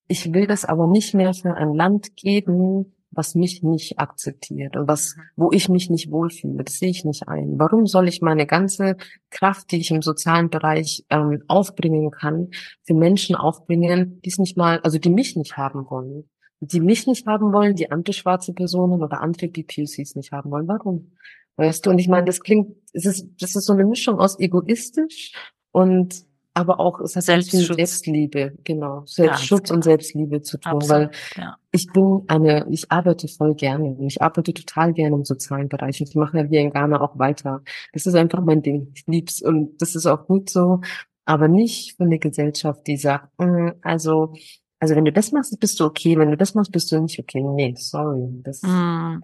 ich 0.07 0.33
will 0.33 0.47
das 0.47 0.65
aber 0.65 0.87
nicht 0.87 1.13
mehr 1.13 1.33
für 1.33 1.53
ein 1.55 1.73
Land 1.73 2.15
geben, 2.15 2.95
was 3.11 3.35
mich 3.35 3.63
nicht 3.63 3.97
akzeptiert 3.99 4.75
und 4.75 4.87
was, 4.87 5.15
mhm. 5.15 5.21
wo 5.35 5.51
ich 5.51 5.69
mich 5.69 5.89
nicht 5.89 6.11
wohlfühle. 6.11 6.63
Das 6.63 6.75
sehe 6.75 6.89
ich 6.89 7.05
nicht 7.05 7.27
ein. 7.27 7.57
Warum 7.57 7.85
soll 7.87 8.07
ich 8.07 8.21
meine 8.21 8.45
ganze 8.45 8.97
Kraft, 9.29 9.71
die 9.71 9.77
ich 9.77 9.91
im 9.91 10.01
sozialen 10.01 10.49
Bereich 10.49 11.05
ähm, 11.09 11.43
aufbringen 11.47 12.11
kann, 12.11 12.49
für 12.83 12.93
Menschen 12.93 13.35
aufbringen, 13.35 14.21
die 14.23 14.29
es 14.29 14.37
nicht 14.37 14.57
mal, 14.57 14.79
also 14.81 14.97
die 14.97 15.09
mich 15.09 15.35
nicht 15.35 15.57
haben 15.57 15.89
wollen? 15.89 16.29
Die 16.61 16.81
mich 16.81 17.07
nicht 17.07 17.25
haben 17.25 17.53
wollen, 17.53 17.75
die 17.75 17.89
antischwarze 17.89 18.53
Personen 18.53 19.01
oder 19.01 19.21
andere 19.21 19.47
BPUCs 19.47 20.15
nicht 20.15 20.31
haben 20.31 20.51
wollen. 20.51 20.67
Warum? 20.67 21.13
Weißt 21.55 21.85
du, 21.85 21.89
und 21.89 21.99
ich 21.99 22.07
meine, 22.07 22.25
das 22.25 22.41
klingt, 22.41 22.75
es 22.93 23.05
ist, 23.05 23.27
das 23.39 23.55
ist 23.55 23.65
so 23.65 23.73
eine 23.73 23.85
Mischung 23.85 24.19
aus 24.19 24.39
egoistisch 24.39 25.33
und 25.71 26.27
aber 26.53 26.79
auch 26.79 26.99
es 26.99 27.15
hat 27.15 27.23
Selbstschutz. 27.23 27.75
Selbstliebe, 27.75 28.53
genau, 28.63 29.03
Selbstschutz 29.05 29.69
ja, 29.69 29.75
und 29.75 29.83
Selbstliebe 29.83 30.41
zu 30.41 30.57
tun, 30.57 30.73
Absolut, 30.73 30.89
weil 30.89 31.11
ja. 31.37 31.55
ich 31.71 31.87
bin 31.93 32.23
eine, 32.27 32.67
ich 32.69 32.91
arbeite 32.91 33.27
voll 33.27 33.55
gerne, 33.55 33.95
ich 34.05 34.21
arbeite 34.21 34.53
total 34.53 34.93
gerne 34.93 35.15
im 35.15 35.25
sozialen 35.25 35.69
Bereich 35.69 36.01
und 36.01 36.09
ich 36.09 36.15
mache 36.15 36.37
ja 36.37 36.43
hier 36.43 36.61
in 36.61 36.71
Ghana 36.71 36.99
auch 36.99 37.17
weiter. 37.17 37.61
Das 37.93 38.05
ist 38.05 38.15
einfach 38.15 38.41
mein 38.41 38.61
Ding, 38.61 38.91
ich 38.93 39.05
lieb's 39.07 39.41
und 39.41 39.81
das 39.81 39.95
ist 39.95 40.05
auch 40.05 40.25
gut 40.25 40.49
so, 40.49 40.81
aber 41.25 41.47
nicht 41.47 41.95
für 41.95 42.03
eine 42.03 42.19
Gesellschaft, 42.19 42.85
die 42.87 42.97
sagt, 42.97 43.29
mm, 43.39 43.69
also 43.81 44.33
also 44.81 44.95
wenn 44.95 45.05
du 45.05 45.11
das 45.11 45.31
machst, 45.31 45.59
bist 45.59 45.79
du 45.79 45.85
okay, 45.85 46.17
wenn 46.17 46.31
du 46.31 46.37
das 46.37 46.55
machst, 46.55 46.71
bist 46.71 46.91
du 46.91 46.99
nicht 47.01 47.19
okay. 47.19 47.41
Nee, 47.41 47.75
sorry, 47.77 48.29
das 48.43 48.61
mm. 48.63 49.21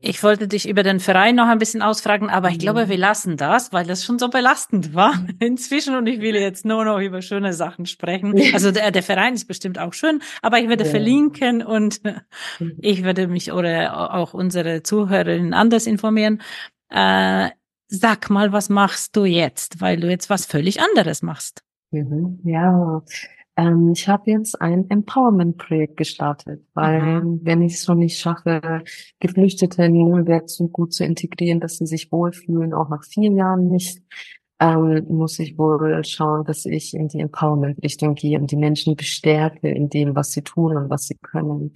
Ich 0.00 0.22
wollte 0.22 0.48
dich 0.48 0.68
über 0.68 0.82
den 0.82 1.00
Verein 1.00 1.36
noch 1.36 1.46
ein 1.46 1.58
bisschen 1.58 1.82
ausfragen, 1.82 2.28
aber 2.28 2.50
ich 2.50 2.58
glaube, 2.58 2.86
mhm. 2.86 2.90
wir 2.90 2.98
lassen 2.98 3.36
das, 3.36 3.72
weil 3.72 3.86
das 3.86 4.04
schon 4.04 4.18
so 4.18 4.28
belastend 4.28 4.94
war 4.94 5.26
inzwischen 5.38 5.94
und 5.94 6.06
ich 6.06 6.20
will 6.20 6.34
jetzt 6.34 6.64
nur 6.64 6.84
noch 6.84 6.98
über 6.98 7.22
schöne 7.22 7.52
Sachen 7.52 7.86
sprechen. 7.86 8.34
Also 8.52 8.70
der, 8.70 8.90
der 8.90 9.02
Verein 9.02 9.34
ist 9.34 9.46
bestimmt 9.46 9.78
auch 9.78 9.92
schön, 9.92 10.20
aber 10.42 10.58
ich 10.58 10.68
werde 10.68 10.84
ja. 10.84 10.90
verlinken 10.90 11.62
und 11.62 12.02
mhm. 12.04 12.72
ich 12.80 13.04
werde 13.04 13.28
mich 13.28 13.52
oder 13.52 14.14
auch 14.14 14.34
unsere 14.34 14.82
Zuhörerinnen 14.82 15.54
anders 15.54 15.86
informieren. 15.86 16.42
Äh, 16.88 17.50
sag 17.88 18.30
mal, 18.30 18.52
was 18.52 18.68
machst 18.68 19.16
du 19.16 19.24
jetzt, 19.24 19.80
weil 19.80 20.00
du 20.00 20.08
jetzt 20.08 20.30
was 20.30 20.46
völlig 20.46 20.80
anderes 20.80 21.22
machst? 21.22 21.62
Mhm. 21.90 22.40
Ja, 22.44 23.02
ähm, 23.62 23.92
ich 23.92 24.08
habe 24.08 24.30
jetzt 24.30 24.60
ein 24.60 24.88
Empowerment-Projekt 24.90 25.96
gestartet, 25.96 26.64
weil 26.74 27.22
mhm. 27.22 27.40
wenn 27.42 27.62
ich 27.62 27.74
es 27.74 27.84
schon 27.84 27.98
nicht 27.98 28.18
schaffe, 28.18 28.82
Geflüchtete 29.20 29.84
in 29.84 29.92
Nürnberg 29.92 30.48
so 30.48 30.68
gut 30.68 30.92
zu 30.92 31.04
integrieren, 31.04 31.60
dass 31.60 31.78
sie 31.78 31.86
sich 31.86 32.10
wohlfühlen, 32.10 32.74
auch 32.74 32.88
nach 32.88 33.04
vier 33.04 33.30
Jahren 33.30 33.68
nicht, 33.68 34.02
ähm, 34.60 35.06
muss 35.08 35.38
ich 35.38 35.58
wohl 35.58 36.04
schauen, 36.04 36.44
dass 36.44 36.64
ich 36.66 36.94
in 36.94 37.08
die 37.08 37.20
Empowerment-Richtung 37.20 38.14
gehe 38.14 38.38
und 38.38 38.50
die 38.50 38.56
Menschen 38.56 38.96
bestärke 38.96 39.68
in 39.68 39.88
dem, 39.88 40.14
was 40.14 40.32
sie 40.32 40.42
tun 40.42 40.76
und 40.76 40.90
was 40.90 41.06
sie 41.06 41.16
können. 41.16 41.74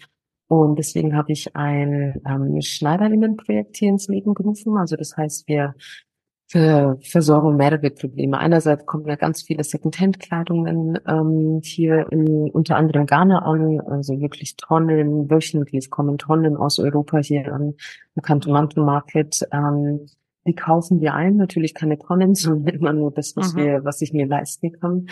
Und 0.48 0.78
deswegen 0.78 1.16
habe 1.16 1.32
ich 1.32 1.56
ein 1.56 2.20
ähm, 2.24 2.60
Schneiderinnen-Projekt 2.60 3.76
hier 3.76 3.88
ins 3.88 4.06
Leben 4.06 4.34
gerufen. 4.34 4.76
Also 4.76 4.94
das 4.94 5.16
heißt, 5.16 5.48
wir 5.48 5.74
für 6.48 6.98
Versorgung 7.02 7.56
mehrere 7.56 7.90
Probleme. 7.90 8.38
Einerseits 8.38 8.86
kommen 8.86 9.06
ja 9.06 9.16
ganz 9.16 9.42
viele 9.42 9.64
Secondhand-Kleidungen 9.64 10.98
ähm, 11.06 11.60
hier 11.62 12.06
in 12.12 12.50
unter 12.50 12.76
anderem 12.76 13.06
Ghana 13.06 13.40
an, 13.40 13.80
also 13.80 14.20
wirklich 14.20 14.56
Tonnen, 14.56 15.28
wöchentlich 15.28 15.90
kommen 15.90 16.18
Tonnen 16.18 16.56
aus 16.56 16.78
Europa 16.78 17.18
hier 17.18 17.52
an 17.52 17.74
den 18.14 18.22
Kantonanten 18.22 18.84
Market. 18.84 19.40
Ähm, 19.52 20.06
die 20.46 20.54
kaufen 20.54 21.00
wir 21.00 21.14
ein, 21.14 21.36
natürlich 21.36 21.74
keine 21.74 21.98
Tonnen, 21.98 22.34
sondern 22.36 22.74
immer 22.74 22.92
nur 22.92 23.10
das, 23.10 23.36
was 23.36 23.54
mhm. 23.54 23.58
wir, 23.58 23.84
was 23.84 24.00
ich 24.00 24.12
mir 24.12 24.26
leisten 24.26 24.70
kann. 24.72 25.08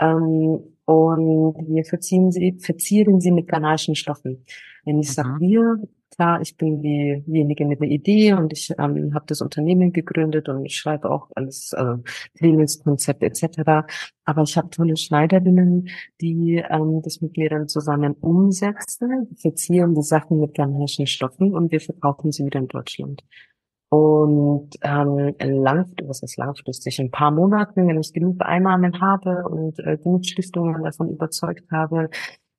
Ähm, 0.00 0.60
und 0.86 1.54
wir 1.68 1.84
verziehen 1.84 2.32
sie, 2.32 2.56
verzieren 2.58 3.20
sie 3.20 3.30
mit 3.30 3.46
ghanaischen 3.46 3.94
Stoffen. 3.94 4.44
Wenn 4.86 5.00
ich 5.00 5.08
mhm. 5.08 5.12
sage 5.12 5.40
wir, 5.40 5.80
klar, 6.18 6.40
ich 6.40 6.56
bin 6.56 6.82
diejenige 6.82 7.64
mit 7.64 7.80
der 7.80 7.88
Idee 7.88 8.32
und 8.32 8.52
ich 8.52 8.70
ähm, 8.76 9.14
habe 9.14 9.24
das 9.28 9.40
Unternehmen 9.40 9.92
gegründet 9.92 10.48
und 10.48 10.66
ich 10.66 10.76
schreibe 10.76 11.10
auch 11.10 11.30
alles, 11.36 11.72
also 11.74 12.02
Trainingskonzept 12.38 13.22
etc. 13.22 13.86
Aber 14.24 14.42
ich 14.42 14.56
habe 14.56 14.68
tolle 14.70 14.96
Schneiderinnen, 14.96 15.88
die 16.20 16.56
ähm, 16.68 17.02
das 17.04 17.20
mit 17.20 17.36
mir 17.36 17.50
dann 17.50 17.68
zusammen 17.68 18.14
umsetzen, 18.14 19.28
verzieren 19.36 19.94
die 19.94 20.02
Sachen 20.02 20.40
mit 20.40 20.54
garnischen 20.54 21.06
Stoffen 21.06 21.54
und 21.54 21.70
wir 21.70 21.80
verkaufen 21.80 22.32
sie 22.32 22.44
wieder 22.44 22.58
in 22.58 22.68
Deutschland. 22.68 23.22
Und 23.90 24.70
ähm, 24.82 25.34
lang, 25.38 25.86
was 26.04 26.22
ist 26.22 26.36
langfristig? 26.36 26.98
In 26.98 27.06
ein 27.06 27.10
paar 27.10 27.30
Monaten, 27.30 27.86
wenn 27.86 28.00
ich 28.00 28.12
genug 28.12 28.36
Einnahmen 28.40 29.00
habe 29.00 29.48
und 29.48 29.78
äh, 29.78 29.96
genug 29.96 30.26
Stiftungen 30.26 30.82
davon 30.82 31.10
überzeugt 31.10 31.70
habe, 31.70 32.10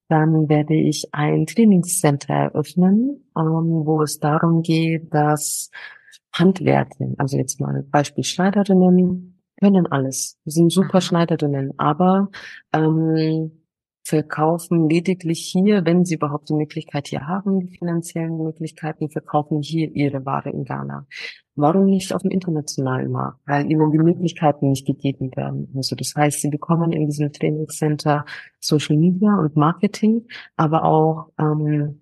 dann 0.09 0.49
werde 0.49 0.73
ich 0.75 1.07
ein 1.13 1.45
Trainingscenter 1.45 2.33
eröffnen, 2.33 3.31
ähm, 3.37 3.85
wo 3.85 4.01
es 4.01 4.19
darum 4.19 4.63
geht, 4.63 5.13
dass 5.13 5.69
Handwerke, 6.33 7.13
also 7.17 7.37
jetzt 7.37 7.61
mal 7.61 7.83
Beispiel 7.89 8.23
Schneiderinnen, 8.23 9.41
können 9.59 9.87
alles, 9.87 10.39
sind 10.45 10.71
super 10.71 11.01
Schneiderinnen, 11.01 11.73
aber 11.77 12.29
ähm, 12.73 13.51
verkaufen 14.03 14.89
lediglich 14.89 15.41
hier, 15.45 15.85
wenn 15.85 16.05
sie 16.05 16.15
überhaupt 16.15 16.49
die 16.49 16.53
Möglichkeit 16.53 17.07
hier 17.07 17.27
haben, 17.27 17.59
die 17.59 17.77
finanziellen 17.77 18.37
Möglichkeiten, 18.37 19.09
verkaufen 19.09 19.61
hier 19.61 19.93
ihre 19.93 20.25
Ware 20.25 20.49
in 20.49 20.63
Ghana. 20.63 21.05
Warum 21.59 21.85
nicht 21.85 22.13
auf 22.13 22.21
dem 22.21 22.31
internationalen 22.31 23.11
Markt? 23.11 23.39
Weil 23.45 23.69
ihnen 23.69 23.91
die 23.91 23.97
Möglichkeiten 23.97 24.69
nicht 24.69 24.85
gegeben 24.85 25.31
werden. 25.35 25.69
Also 25.75 25.95
das 25.95 26.13
heißt, 26.15 26.41
sie 26.41 26.49
bekommen 26.49 26.91
in 26.91 27.05
diesem 27.05 27.31
Trainingscenter 27.31 28.25
Social 28.59 28.97
Media 28.97 29.35
und 29.35 29.55
Marketing, 29.55 30.27
aber 30.55 30.83
auch 30.85 31.31
ähm, 31.39 32.01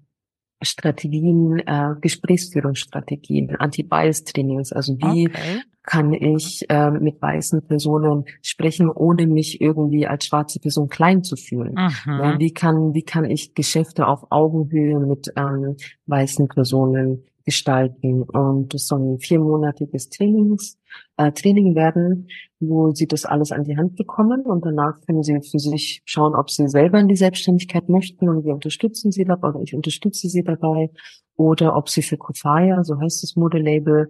Strategien, 0.62 1.60
äh, 1.60 1.96
Gesprächsführungsstrategien, 2.02 3.56
Anti-Bias-Trainings, 3.58 4.74
also 4.74 4.98
wie 4.98 5.28
okay 5.28 5.62
kann 5.88 6.14
ich 6.14 6.70
äh, 6.70 6.92
mit 6.92 7.22
weißen 7.22 7.66
Personen 7.66 8.26
sprechen, 8.44 8.90
ohne 8.90 9.26
mich 9.26 9.62
irgendwie 9.62 10.06
als 10.06 10.26
schwarze 10.26 10.60
Person 10.60 10.90
klein 10.90 11.24
zu 11.24 11.38
fühlen? 11.38 11.76
Ja, 11.78 12.38
wie 12.38 12.54
kann 12.54 12.94
wie 12.94 13.04
kann 13.04 13.24
ich 13.24 13.56
Geschäfte 13.56 14.06
auf 14.06 14.30
Augenhöhe 14.30 15.00
mit 15.00 15.32
ähm, 15.38 15.78
weißen 16.06 16.50
Personen 16.50 17.24
gestalten? 17.48 18.24
Und 18.24 18.74
das 18.74 18.88
soll 18.88 19.00
ein 19.00 19.20
viermonatiges 19.20 20.10
Trainings, 20.10 20.78
äh, 21.16 21.32
Training 21.32 21.76
werden, 21.76 22.28
wo 22.60 22.92
sie 22.92 23.08
das 23.08 23.26
alles 23.26 23.54
an 23.54 23.64
die 23.64 23.78
Hand 23.78 23.96
bekommen 23.96 24.42
und 24.42 24.66
danach 24.66 25.00
können 25.06 25.24
sie 25.24 25.40
für 25.42 25.60
sich 25.60 26.02
schauen, 26.04 26.36
ob 26.36 26.50
sie 26.52 26.68
selber 26.68 27.00
in 27.00 27.08
die 27.08 27.16
Selbstständigkeit 27.16 27.88
möchten 27.88 28.28
und 28.28 28.44
wir 28.44 28.54
unterstützen 28.54 29.12
sie 29.12 29.24
dabei 29.24 29.50
oder 29.50 29.62
ich 29.62 29.74
unterstütze 29.74 30.28
sie 30.28 30.44
dabei 30.44 30.92
oder 31.38 31.76
ob 31.78 31.88
sie 31.88 32.02
für 32.02 32.18
Kofaya, 32.18 32.84
so 32.84 33.00
heißt 33.00 33.24
das 33.24 33.36
Modelabel, 33.36 34.10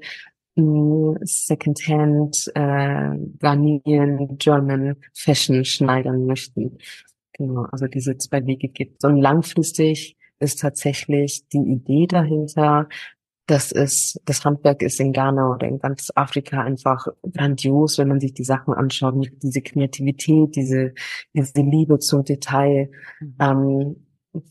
Secondhand 1.21 2.51
äh, 2.55 3.11
Ghanaian 3.39 4.37
German 4.39 4.95
Fashion 5.13 5.63
schneidern 5.63 6.25
möchten. 6.25 6.79
Genau, 7.33 7.67
also 7.71 7.85
diese 7.85 8.17
zwei 8.17 8.43
Wege 8.47 8.69
gibt. 8.69 9.03
Und 9.05 9.17
langfristig 9.17 10.17
ist 10.39 10.61
tatsächlich 10.61 11.47
die 11.49 11.59
Idee 11.59 12.07
dahinter, 12.07 12.87
dass 13.47 13.71
es, 13.71 14.19
das 14.25 14.43
Handwerk 14.45 14.81
ist 14.81 14.99
in 14.99 15.13
Ghana 15.13 15.55
oder 15.55 15.67
in 15.67 15.79
ganz 15.79 16.09
Afrika 16.15 16.61
einfach 16.61 17.07
grandios, 17.33 17.97
wenn 17.97 18.09
man 18.09 18.19
sich 18.19 18.33
die 18.33 18.43
Sachen 18.43 18.73
anschaut, 18.73 19.15
diese 19.41 19.61
Kreativität, 19.61 20.55
diese, 20.55 20.93
diese 21.33 21.61
Liebe 21.61 21.97
zum 21.99 22.23
Detail. 22.23 22.91
Mhm. 23.19 23.35
Ähm, 23.39 23.95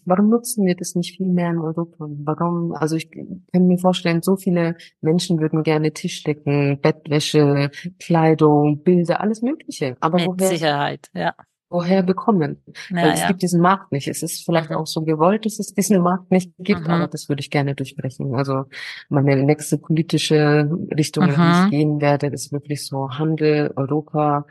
Warum 0.04 0.30
nutzen 0.30 0.66
wir 0.66 0.74
das 0.74 0.94
nicht 0.94 1.16
viel 1.16 1.26
mehr 1.26 1.50
in 1.50 1.58
Europa? 1.58 2.06
Warum? 2.08 2.72
Also 2.72 2.96
ich 2.96 3.10
kann 3.10 3.66
mir 3.66 3.78
vorstellen, 3.78 4.22
so 4.22 4.36
viele 4.36 4.76
Menschen 5.00 5.38
würden 5.38 5.62
gerne 5.62 5.92
Tischdecken, 5.92 6.80
Bettwäsche, 6.80 7.70
Kleidung, 8.00 8.82
Bilder, 8.82 9.20
alles 9.20 9.42
Mögliche. 9.42 9.96
Aber 10.00 10.18
Mit 10.18 10.26
woher, 10.26 10.48
Sicherheit, 10.48 11.08
ja. 11.14 11.34
Woher 11.68 12.04
bekommen? 12.04 12.62
Ja, 12.90 12.96
Weil 12.96 13.10
es 13.10 13.20
ja. 13.20 13.28
gibt 13.28 13.42
diesen 13.42 13.60
Markt 13.60 13.90
nicht. 13.90 14.06
Es 14.06 14.22
ist 14.22 14.44
vielleicht 14.44 14.70
mhm. 14.70 14.76
auch 14.76 14.86
so 14.86 15.02
gewollt, 15.02 15.46
dass 15.46 15.58
es 15.58 15.74
diesen 15.74 16.00
Markt 16.00 16.30
nicht 16.30 16.52
gibt, 16.58 16.82
mhm. 16.82 16.90
aber 16.90 17.08
das 17.08 17.28
würde 17.28 17.40
ich 17.40 17.50
gerne 17.50 17.74
durchbrechen. 17.74 18.34
Also 18.36 18.66
meine 19.08 19.36
nächste 19.42 19.78
politische 19.78 20.70
Richtung, 20.96 21.24
mhm. 21.24 21.30
in 21.30 21.36
die 21.36 21.42
ich 21.42 21.64
mhm. 21.64 21.70
gehen 21.70 22.00
werde, 22.00 22.28
ist 22.28 22.52
wirklich 22.52 22.86
so 22.86 23.10
Handel, 23.10 23.72
Europa, 23.74 24.46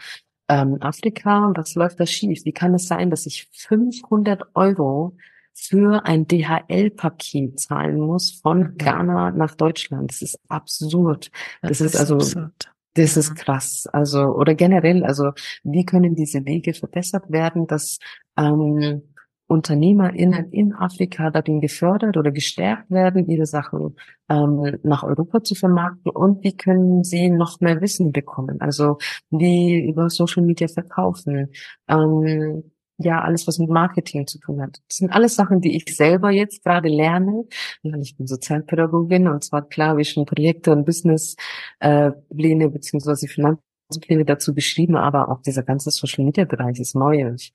ähm, 0.50 0.78
Afrika, 0.82 1.54
was 1.56 1.76
läuft 1.76 2.00
da 2.00 2.06
schief? 2.06 2.44
Wie 2.44 2.52
kann 2.52 2.76
es 2.76 2.88
sein, 2.88 3.10
dass 3.10 3.26
ich 3.26 3.48
500 3.54 4.44
Euro 4.54 5.16
für 5.54 6.06
ein 6.06 6.28
DHL-Paket 6.28 7.60
zahlen 7.62 8.00
muss 8.00 8.42
von 8.42 8.60
mhm. 8.60 8.78
Ghana 8.78 9.32
nach 9.32 9.56
Deutschland? 9.56 10.12
Das 10.12 10.22
ist 10.22 10.38
absurd. 10.50 11.32
Das, 11.62 11.70
das 11.70 11.82
ist, 11.82 11.94
ist, 11.94 12.00
also, 12.00 12.16
absurd. 12.16 12.75
Das 12.96 13.18
ist 13.18 13.32
mhm. 13.32 13.36
krass. 13.36 13.88
Also, 13.94 14.22
oder 14.22 14.56
generell, 14.56 15.04
also, 15.06 15.32
wie 15.64 15.86
können 15.86 16.16
diese 16.16 16.46
Wege 16.46 16.74
verbessert 16.74 17.32
werden, 17.32 17.68
dass, 17.68 18.00
ähm, 18.38 19.04
UnternehmerInnen 19.48 20.52
in 20.52 20.74
Afrika 20.74 21.30
darin 21.30 21.62
gefördert 21.62 22.18
oder 22.18 22.32
gestärkt 22.32 22.90
werden, 22.90 23.30
ihre 23.30 23.46
Sachen 23.46 23.96
ähm, 24.30 24.80
nach 24.84 25.04
Europa 25.04 25.44
zu 25.44 25.56
vermarkten 25.56 26.12
und 26.12 26.44
wie 26.44 26.56
können 26.56 27.04
sie 27.04 27.30
noch 27.30 27.60
mehr 27.60 27.80
Wissen 27.82 28.12
bekommen, 28.12 28.60
also 28.60 28.98
wie 29.30 29.88
über 29.88 30.10
Social 30.10 30.44
Media 30.44 30.68
verkaufen, 30.68 31.52
ähm, 31.88 32.64
ja, 32.98 33.22
alles, 33.22 33.48
was 33.48 33.60
mit 33.60 33.70
Marketing 33.70 34.26
zu 34.28 34.40
tun 34.40 34.62
hat. 34.62 34.82
Das 34.88 34.98
sind 34.98 35.12
alles 35.12 35.36
Sachen, 35.36 35.62
die 35.62 35.76
ich 35.76 35.96
selber 35.96 36.32
jetzt 36.32 36.64
gerade 36.64 36.90
lerne, 36.90 37.46
weil 37.84 38.02
ich 38.02 38.16
bin 38.18 38.28
Sozialpädagogin 38.28 39.28
und 39.28 39.44
zwar 39.44 39.68
klar 39.68 39.90
habe 39.90 40.02
ich 40.02 40.12
schon 40.12 40.26
Projekte 40.26 40.72
und 40.72 40.86
Business 40.86 41.36
äh, 41.80 42.12
beziehungsweise 42.30 43.28
Finanz 43.28 43.60
Pläne 44.02 44.26
dazu 44.26 44.54
beschrieben, 44.54 44.96
aber 44.96 45.30
auch 45.30 45.42
dieser 45.42 45.64
ganze 45.64 45.92
Social 45.92 46.26
Media 46.26 46.46
Bereich 46.46 46.80
ist 46.80 46.96
neu. 46.96 47.34
Ich 47.36 47.54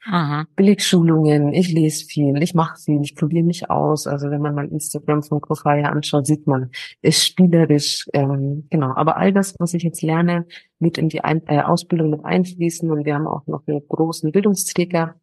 Belegschulungen, 0.57 1.53
ich 1.53 1.73
lese 1.73 2.05
viel, 2.07 2.41
ich 2.43 2.55
mache 2.55 2.81
viel, 2.81 3.01
ich 3.03 3.17
probiere 3.17 3.45
mich 3.45 3.71
aus. 3.71 4.07
Also 4.07 4.31
wenn 4.31 4.41
man 4.41 4.55
mal 4.55 4.69
Instagram 4.69 5.23
von 5.23 5.41
Kofaya 5.41 5.89
anschaut, 5.89 6.27
sieht 6.27 6.47
man, 6.47 6.71
ist 7.03 7.27
spielerisch, 7.27 8.07
ähm, 8.13 8.67
genau. 8.71 8.93
Aber 8.95 9.17
all 9.17 9.33
das, 9.33 9.55
was 9.59 9.75
ich 9.75 9.83
jetzt 9.83 10.03
lerne, 10.03 10.47
mit 10.79 10.99
in 10.99 11.09
die 11.09 11.23
Ein 11.23 11.43
äh, 11.47 11.61
Ausbildung 11.61 12.11
mit 12.11 12.25
einfließen 12.25 12.91
und 12.91 13.05
wir 13.05 13.15
haben 13.15 13.27
auch 13.27 13.47
noch 13.47 13.67
einen 13.67 13.87
großen 13.87 14.31
Bildungsträger 14.33 15.17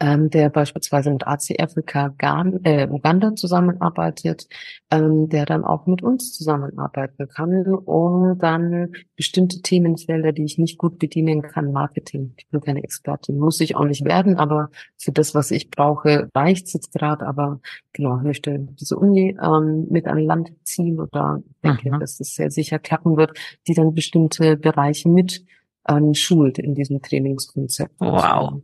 ähm, 0.00 0.30
der 0.30 0.48
beispielsweise 0.48 1.10
mit 1.10 1.26
AC 1.26 1.60
Africa 1.60 2.14
Gan 2.18 2.60
äh, 2.64 2.86
Uganda 2.88 3.34
zusammenarbeitet, 3.34 4.48
ähm, 4.90 5.28
der 5.28 5.44
dann 5.44 5.64
auch 5.64 5.86
mit 5.86 6.02
uns 6.02 6.32
zusammenarbeiten 6.32 7.28
kann, 7.28 7.66
um 7.66 8.38
dann 8.38 8.92
bestimmte 9.16 9.60
Themenfelder, 9.60 10.32
die 10.32 10.44
ich 10.44 10.58
nicht 10.58 10.78
gut 10.78 10.98
bedienen 10.98 11.42
kann, 11.42 11.72
Marketing. 11.72 12.34
Ich 12.36 12.46
bin 12.48 12.60
keine 12.60 12.84
Expertin, 12.84 13.38
muss 13.38 13.60
ich 13.60 13.74
auch 13.74 13.84
nicht 13.84 14.04
werden, 14.04 14.36
aber 14.36 14.70
für 14.96 15.10
das, 15.10 15.34
was 15.34 15.50
ich 15.50 15.70
brauche, 15.70 16.28
reicht 16.34 16.68
es 16.68 16.74
jetzt 16.74 16.92
gerade. 16.92 17.26
Aber 17.26 17.60
genau, 17.92 18.18
ich 18.18 18.24
möchte 18.24 18.58
diese 18.58 18.96
Uni 18.96 19.36
ähm, 19.42 19.86
mit 19.90 20.06
an 20.06 20.18
Land 20.18 20.52
ziehen 20.62 21.00
oder 21.00 21.42
denke, 21.64 21.90
Aha. 21.90 21.98
dass 21.98 22.20
es 22.20 22.34
sehr 22.34 22.50
sicher 22.50 22.78
klappen 22.78 23.16
wird, 23.16 23.36
die 23.66 23.74
dann 23.74 23.94
bestimmte 23.94 24.56
Bereiche 24.56 25.08
mit 25.08 25.44
ähm, 25.88 26.14
schult 26.14 26.58
in 26.58 26.74
diesem 26.74 27.02
Trainingskonzept. 27.02 27.94
Wow. 27.98 28.62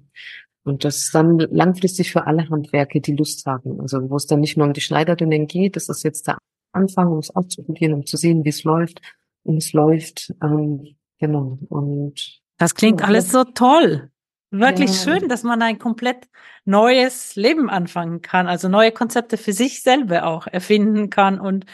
Und 0.64 0.84
das 0.84 0.96
ist 0.96 1.14
dann 1.14 1.38
langfristig 1.38 2.10
für 2.10 2.26
alle 2.26 2.48
Handwerke, 2.48 3.00
die 3.00 3.14
Lust 3.14 3.44
haben. 3.46 3.80
Also 3.80 4.10
wo 4.10 4.16
es 4.16 4.26
dann 4.26 4.40
nicht 4.40 4.56
nur 4.56 4.66
um 4.66 4.72
die 4.72 4.80
Schneiderinnen 4.80 5.46
geht, 5.46 5.76
das 5.76 5.88
ist 5.88 6.02
jetzt 6.02 6.26
der 6.26 6.38
Anfang, 6.72 7.08
um 7.08 7.18
es 7.18 7.34
auszuprobieren, 7.34 7.94
um 7.94 8.06
zu 8.06 8.16
sehen, 8.16 8.44
wie 8.44 8.48
es 8.48 8.64
läuft. 8.64 9.00
Und 9.42 9.58
es 9.58 9.72
läuft, 9.74 10.32
ähm, 10.42 10.96
genau. 11.18 11.58
Und 11.68 12.40
das 12.56 12.74
klingt 12.74 13.00
ja, 13.00 13.06
alles 13.06 13.30
so 13.30 13.44
toll. 13.44 14.10
Wirklich 14.50 14.90
ja. 14.90 15.18
schön, 15.18 15.28
dass 15.28 15.42
man 15.42 15.60
ein 15.62 15.78
komplett 15.78 16.28
neues 16.64 17.34
Leben 17.34 17.68
anfangen 17.68 18.22
kann, 18.22 18.46
also 18.46 18.68
neue 18.68 18.92
Konzepte 18.92 19.36
für 19.36 19.52
sich 19.52 19.82
selber 19.82 20.26
auch 20.26 20.46
erfinden 20.46 21.10
kann 21.10 21.40
und 21.40 21.66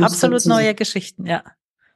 absolut 0.00 0.46
neue 0.46 0.74
Geschichten, 0.74 1.26
ja. 1.26 1.42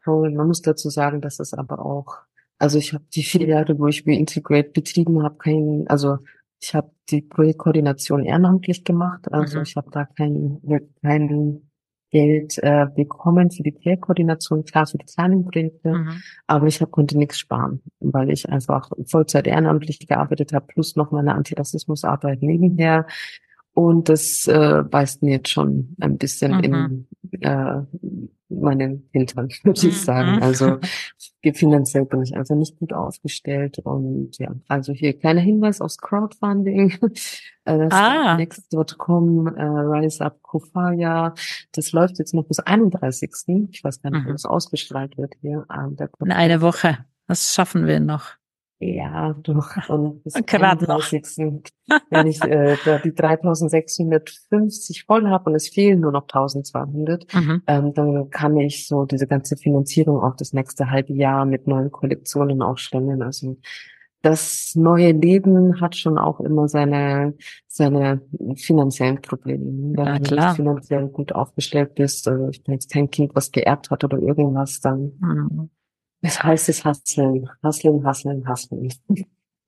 Man 0.05 0.47
muss 0.47 0.63
dazu 0.63 0.89
sagen, 0.89 1.21
dass 1.21 1.41
es 1.41 1.53
aber 1.53 1.85
auch 1.85 2.19
also 2.59 2.79
ich 2.79 2.93
habe 2.93 3.05
die 3.15 3.23
vier 3.23 3.47
Jahre, 3.47 3.79
wo 3.79 3.87
ich 3.87 4.07
Reintegrate 4.07 4.71
betrieben 4.71 5.23
habe, 5.23 5.37
kein, 5.37 5.85
also 5.89 6.19
ich 6.61 6.75
habe 6.75 6.91
die 7.11 7.23
Projektkoordination 7.23 8.25
ehrenamtlich 8.25 8.85
gemacht, 8.85 9.31
also 9.33 9.59
mhm. 9.59 9.65
ich 9.65 9.77
habe 9.77 9.91
da 9.91 10.05
kein, 10.07 10.61
kein 11.03 11.63
Geld 12.11 12.59
äh, 12.63 12.87
bekommen 12.95 13.51
für 13.51 13.63
die 13.63 13.73
Projektkoordination, 13.73 14.65
klar 14.65 14.87
für 14.87 14.97
die 14.97 15.05
kleinen 15.05 15.45
Projekte, 15.45 15.93
mhm. 15.93 16.23
aber 16.47 16.67
ich 16.67 16.81
hab, 16.81 16.91
konnte 16.91 17.19
nichts 17.19 17.39
sparen, 17.39 17.83
weil 18.01 18.31
ich 18.31 18.49
einfach 18.49 18.91
Vollzeit 19.07 19.47
ehrenamtlich 19.47 20.07
gearbeitet 20.07 20.53
habe, 20.53 20.67
plus 20.67 20.97
noch 20.97 21.11
meine 21.11 21.35
Antirassismusarbeit 21.35 22.43
nebenher. 22.43 23.07
Und 23.77 24.09
das 24.09 24.47
äh, 24.49 24.83
beißt 24.91 25.23
mir 25.23 25.33
jetzt 25.33 25.51
schon 25.51 25.95
ein 26.01 26.17
bisschen 26.17 26.57
mhm. 26.57 27.07
in, 27.31 27.43
äh, 27.43 27.83
meinen 28.49 29.07
Hintern, 29.13 29.51
würde 29.65 29.87
ich 29.87 30.01
sagen. 30.01 30.37
Mhm. 30.37 30.43
Also 30.43 30.79
finanziell 31.53 32.07
bin 32.07 32.23
ich 32.23 32.35
einfach 32.35 32.55
nicht 32.55 32.79
gut 32.79 32.95
aufgestellt. 32.95 33.79
Und 33.81 34.39
ja, 34.39 34.55
also 34.67 34.95
hier 34.95 35.13
kleiner 35.13 35.43
Hinweis 35.43 35.83
aufs 35.83 35.99
Crowdfunding. 35.99 36.95
Äh, 37.69 37.79
Das 37.79 37.93
Ah. 37.93 38.37
Next.com, 38.37 39.49
äh, 39.49 39.63
Rise 39.63 40.25
Up 40.25 40.41
Kofaya. 40.41 41.35
Das 41.73 41.91
läuft 41.91 42.21
jetzt 42.21 42.33
noch 42.33 42.45
bis 42.45 42.61
31. 42.61 43.33
Ich 43.73 43.83
weiß 43.83 44.01
gar 44.01 44.11
nicht, 44.11 44.23
Mhm. 44.23 44.29
ob 44.31 44.35
es 44.37 44.45
ausgestrahlt 44.47 45.19
wird 45.19 45.35
hier. 45.41 45.67
Ähm, 45.77 45.97
der 45.97 46.09
In 46.21 46.31
einer 46.31 46.61
Woche. 46.61 46.99
Das 47.27 47.53
schaffen 47.53 47.87
wir 47.87 47.99
noch. 47.99 48.37
Ja, 48.79 49.35
doch. 49.43 49.71
Und 49.89 50.23
bis 50.25 50.35
Gerade 50.47 50.85
noch. 50.85 51.13
31. 51.13 51.63
Wenn 52.11 52.27
ich 52.27 52.43
äh, 52.43 52.77
die 53.05 53.15
3650 53.15 55.05
voll 55.05 55.29
habe 55.29 55.51
und 55.51 55.57
es 55.57 55.69
fehlen 55.69 56.01
nur 56.01 56.13
noch 56.13 56.25
1200, 56.25 57.33
Mhm. 57.35 57.63
ähm, 57.67 57.95
dann 57.95 58.31
kann 58.31 58.57
ich 58.57 58.87
so 58.87 59.05
diese 59.05 59.27
ganze 59.27 59.57
Finanzierung 59.57 60.21
auch 60.21 60.37
das 60.37 60.53
nächste 60.53 60.91
halbe 60.91 61.13
Jahr 61.15 61.45
mit 61.47 61.67
neuen 61.67 61.91
Kollektionen 61.91 62.61
auch 62.63 62.79
stemmen. 62.79 63.23
Also 63.23 63.57
das 64.23 64.73
neue 64.75 65.13
Leben 65.13 65.81
hat 65.81 65.95
schon 65.95 66.19
auch 66.19 66.41
immer 66.41 66.69
seine, 66.69 67.35
seine 67.69 68.21
finanziellen 68.57 69.21
Probleme. 69.23 69.93
Wenn 69.97 70.15
du 70.17 70.21
klar. 70.23 70.49
nicht 70.49 70.57
finanziell 70.57 71.07
gut 71.09 71.33
aufgestellt 71.33 71.95
bist, 71.95 72.27
also 72.27 72.49
ich 72.49 72.65
bin 72.65 72.75
jetzt 72.75 72.91
kein 72.91 73.09
Kind, 73.11 73.35
was 73.37 73.53
geerbt 73.53 73.91
hat 73.91 74.03
oder 74.03 74.19
irgendwas, 74.19 74.81
dann 74.81 75.13
Mhm. 75.21 75.71
Es 76.27 76.43
heißt 76.43 76.69
es 76.69 76.85
Hasseln, 76.85 77.49
Hasseln, 77.63 78.05
Hasseln, 78.05 78.47
Hasseln. 78.49 78.93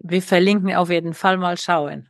Wir 0.01 0.23
verlinken 0.23 0.73
auf 0.77 0.91
jeden 0.91 1.13
Fall 1.13 1.39
mal 1.39 1.57
schauen. 1.57 2.09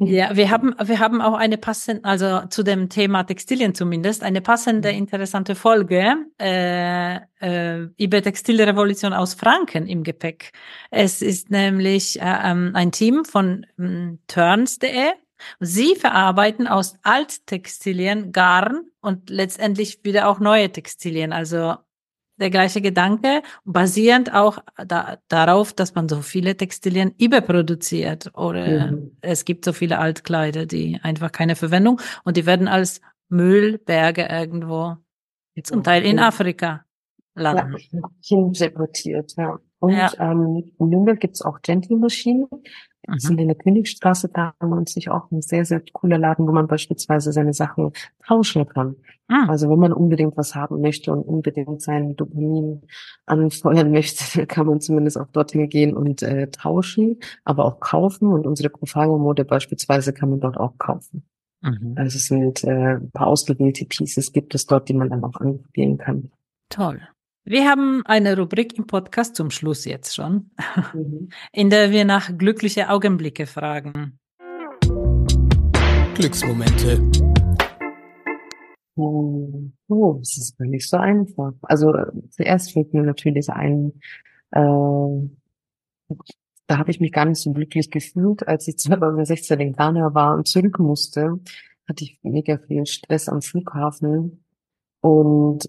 Ja, 0.00 0.34
wir 0.36 0.50
haben, 0.50 0.74
wir 0.82 0.98
haben 0.98 1.20
auch 1.20 1.34
eine 1.34 1.58
passende, 1.58 2.04
also 2.04 2.40
zu 2.48 2.64
dem 2.64 2.88
Thema 2.88 3.22
Textilien 3.22 3.74
zumindest, 3.74 4.22
eine 4.24 4.40
passende, 4.40 4.90
Mhm. 4.90 4.98
interessante 4.98 5.54
Folge 5.54 6.16
äh, 6.40 7.16
äh, 7.40 7.88
über 7.98 8.20
Textilrevolution 8.20 9.12
aus 9.12 9.34
Franken 9.34 9.86
im 9.86 10.02
Gepäck. 10.02 10.50
Es 10.90 11.22
ist 11.22 11.50
nämlich 11.50 12.20
äh, 12.20 12.24
ähm, 12.44 12.72
ein 12.74 12.90
Team 12.90 13.24
von 13.24 13.64
ähm, 13.78 14.18
Turns.de. 14.26 15.12
Sie 15.60 15.94
verarbeiten 15.94 16.66
aus 16.66 16.96
Alttextilien 17.02 18.32
Garn 18.32 18.82
und 19.00 19.30
letztendlich 19.30 20.00
wieder 20.02 20.28
auch 20.28 20.40
neue 20.40 20.70
Textilien. 20.70 21.32
Also 21.32 21.76
der 22.36 22.50
gleiche 22.50 22.80
Gedanke, 22.80 23.42
basierend 23.64 24.34
auch 24.34 24.58
da, 24.86 25.18
darauf, 25.28 25.72
dass 25.72 25.94
man 25.94 26.08
so 26.08 26.20
viele 26.22 26.56
Textilien 26.56 27.14
überproduziert 27.18 28.30
oder 28.34 28.90
Mhm. 28.92 29.16
es 29.20 29.44
gibt 29.44 29.64
so 29.64 29.72
viele 29.72 29.98
Altkleider, 29.98 30.66
die 30.66 30.98
einfach 31.02 31.30
keine 31.32 31.56
Verwendung 31.56 32.00
und 32.24 32.36
die 32.36 32.46
werden 32.46 32.68
als 32.68 33.00
Müllberge 33.28 34.26
irgendwo, 34.30 34.96
zum 35.62 35.82
Teil 35.84 36.04
in 36.04 36.18
Afrika, 36.18 36.84
Ja, 37.36 37.42
landen. 37.42 37.76
hindeportiert, 38.22 39.32
ja. 39.36 39.58
Und 39.84 39.92
Ja. 39.94 40.10
ähm, 40.18 40.64
in 40.78 40.88
Nürnberg 40.88 41.20
gibt's 41.20 41.42
auch 41.42 41.60
Gentle-Maschinen. 41.62 42.46
Die 43.06 43.10
Mhm. 43.10 43.18
sind 43.18 43.38
in 43.40 43.48
der 43.48 43.56
Königstraße 43.56 44.30
da 44.32 44.54
und 44.60 44.88
sich 44.88 45.10
auch 45.10 45.30
ein 45.30 45.42
sehr, 45.42 45.64
sehr 45.66 45.82
cooler 45.92 46.16
Laden, 46.16 46.46
wo 46.48 46.52
man 46.52 46.66
beispielsweise 46.66 47.32
seine 47.32 47.52
Sachen 47.52 47.92
tauschen 48.26 48.66
kann. 48.66 48.96
Mhm. 49.28 49.50
Also 49.50 49.68
wenn 49.68 49.78
man 49.78 49.92
unbedingt 49.92 50.36
was 50.38 50.54
haben 50.54 50.80
möchte 50.80 51.12
und 51.12 51.22
unbedingt 51.22 51.82
sein 51.82 52.16
Dopamin 52.16 52.80
anfeuern 53.26 53.90
möchte, 53.92 54.46
kann 54.46 54.66
man 54.66 54.80
zumindest 54.80 55.18
auch 55.18 55.28
dorthin 55.28 55.68
gehen 55.68 55.94
und 55.94 56.22
äh, 56.22 56.48
tauschen, 56.48 57.18
aber 57.44 57.66
auch 57.66 57.80
kaufen. 57.80 58.28
Und 58.28 58.46
unsere 58.46 58.70
Kofaya-Mode 58.70 59.44
beispielsweise 59.44 60.12
kann 60.14 60.30
man 60.30 60.40
dort 60.40 60.56
auch 60.56 60.78
kaufen. 60.78 61.24
Mhm. 61.60 61.94
Also 61.96 62.16
es 62.16 62.26
sind 62.26 62.64
äh, 62.64 62.96
ein 62.96 63.10
paar 63.10 63.26
ausgewählte 63.26 63.84
Pieces 63.84 64.32
gibt 64.32 64.54
es 64.54 64.64
dort, 64.66 64.88
die 64.88 64.94
man 64.94 65.10
dann 65.10 65.24
auch 65.24 65.36
anprobieren 65.40 65.98
kann. 65.98 66.30
Toll. 66.70 67.00
Wir 67.46 67.68
haben 67.68 68.00
eine 68.06 68.38
Rubrik 68.38 68.78
im 68.78 68.86
Podcast 68.86 69.36
zum 69.36 69.50
Schluss 69.50 69.84
jetzt 69.84 70.14
schon, 70.14 70.50
Mhm. 70.94 71.28
in 71.52 71.68
der 71.68 71.90
wir 71.90 72.06
nach 72.06 72.38
glückliche 72.38 72.88
Augenblicke 72.88 73.44
fragen. 73.44 74.18
Glücksmomente. 76.14 77.02
Oh, 78.96 79.64
oh, 79.88 80.14
das 80.20 80.38
ist 80.38 80.56
gar 80.56 80.66
nicht 80.68 80.88
so 80.88 80.96
einfach. 80.96 81.52
Also 81.60 81.92
äh, 81.94 82.06
zuerst 82.30 82.72
fällt 82.72 82.94
mir 82.94 83.02
natürlich 83.02 83.50
ein, 83.50 83.92
äh, 84.52 85.28
da 86.66 86.78
habe 86.78 86.90
ich 86.90 86.98
mich 86.98 87.12
gar 87.12 87.26
nicht 87.26 87.42
so 87.42 87.52
glücklich 87.52 87.90
gefühlt, 87.90 88.48
als 88.48 88.68
ich 88.68 88.78
2016 88.78 89.60
in 89.60 89.72
Ghana 89.74 90.14
war 90.14 90.34
und 90.34 90.48
zurück 90.48 90.78
musste, 90.78 91.40
hatte 91.86 92.04
ich 92.04 92.18
mega 92.22 92.56
viel 92.56 92.86
Stress 92.86 93.28
am 93.28 93.42
Flughafen 93.42 94.42
und 95.02 95.68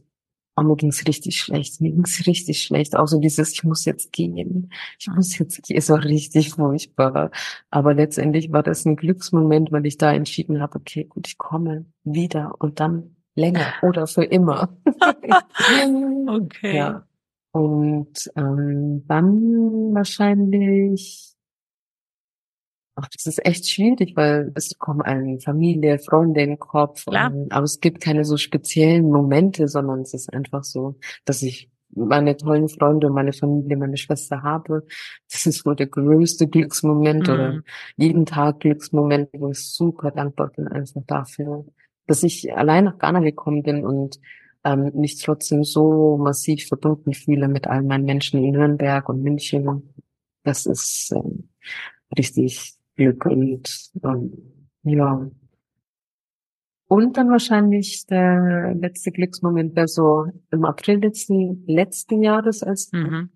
oh, 0.55 0.61
mir 0.61 0.75
ging's 0.75 1.05
richtig 1.07 1.39
schlecht, 1.39 1.81
mir 1.81 1.91
ging's 1.91 2.25
richtig 2.25 2.61
schlecht. 2.61 2.95
Auch 2.95 3.07
so 3.07 3.19
dieses, 3.19 3.53
ich 3.53 3.63
muss 3.63 3.85
jetzt 3.85 4.11
gehen, 4.11 4.71
ich 4.99 5.07
muss 5.07 5.37
jetzt 5.37 5.63
gehen, 5.63 5.77
es 5.77 5.89
war 5.89 6.03
richtig 6.03 6.51
furchtbar. 6.51 7.31
Aber 7.69 7.93
letztendlich 7.93 8.51
war 8.51 8.63
das 8.63 8.85
ein 8.85 8.95
Glücksmoment, 8.95 9.71
weil 9.71 9.85
ich 9.85 9.97
da 9.97 10.13
entschieden 10.13 10.61
habe, 10.61 10.79
okay, 10.79 11.05
gut, 11.05 11.27
ich 11.27 11.37
komme 11.37 11.85
wieder 12.03 12.53
und 12.59 12.79
dann 12.79 13.15
länger 13.35 13.73
oder 13.81 14.07
für 14.07 14.23
immer. 14.23 14.77
Okay. 16.27 16.75
Ja. 16.77 17.05
Und 17.51 18.31
ähm, 18.35 19.05
dann 19.07 19.93
wahrscheinlich, 19.93 21.34
ach, 22.95 23.09
das 23.09 23.25
ist 23.25 23.45
echt 23.45 23.69
schwierig, 23.69 24.15
weil 24.15 24.51
es 24.55 24.77
kommen 24.77 25.01
eine 25.01 25.39
Familie, 25.39 25.99
Freunde 25.99 26.41
in 26.41 26.51
den 26.51 26.59
Kopf. 26.59 27.07
Und, 27.07 27.51
aber 27.51 27.63
es 27.65 27.79
gibt 27.81 28.01
keine 28.01 28.25
so 28.25 28.37
speziellen 28.37 29.05
Momente, 29.11 29.67
sondern 29.67 30.01
es 30.01 30.13
ist 30.13 30.33
einfach 30.33 30.63
so, 30.63 30.97
dass 31.25 31.41
ich 31.41 31.69
meine 31.97 32.35
tollen 32.35 32.67
Freunde 32.69 33.07
und 33.07 33.13
meine 33.13 33.31
Familie, 33.33 33.77
meine 33.77 33.97
Schwester 33.97 34.43
habe. 34.43 34.85
Das 35.31 35.45
ist 35.45 35.65
wohl 35.65 35.75
der 35.75 35.87
größte 35.87 36.47
Glücksmoment 36.47 37.27
Mhm. 37.27 37.33
oder 37.33 37.61
jeden 37.97 38.25
Tag 38.25 38.59
Glücksmoment, 38.61 39.29
wo 39.33 39.51
ich 39.51 39.59
super 39.73 40.11
dankbar 40.11 40.51
bin 40.55 40.67
einfach 40.67 41.01
dafür, 41.07 41.65
dass 42.07 42.23
ich 42.23 42.53
allein 42.55 42.85
nach 42.85 42.97
Ghana 42.97 43.19
gekommen 43.19 43.63
bin 43.63 43.85
und 43.85 44.19
ähm, 44.63 44.91
mich 44.95 45.21
trotzdem 45.21 45.63
so 45.63 46.17
massiv 46.17 46.67
verbunden 46.67 47.13
fühle 47.13 47.47
mit 47.47 47.67
all 47.67 47.83
meinen 47.83 48.05
Menschen 48.05 48.43
in 48.43 48.51
Nürnberg 48.53 49.07
und 49.09 49.21
München. 49.21 49.93
Das 50.43 50.65
ist 50.65 51.13
ähm, 51.15 51.49
richtig 52.17 52.74
Glück 52.95 53.25
und 53.25 53.91
ähm, 54.03 54.67
ja. 54.83 55.27
Und 56.87 57.17
dann 57.17 57.31
wahrscheinlich 57.31 58.05
der 58.05 58.75
letzte 58.75 59.11
Glücksmoment 59.11 59.75
wäre 59.75 59.87
so 59.87 60.27
im 60.51 60.65
April 60.65 60.99
letzten, 60.99 61.65
letzten 61.65 62.21
Jahres, 62.21 62.61
als 62.61 62.91
Mhm. 62.91 63.31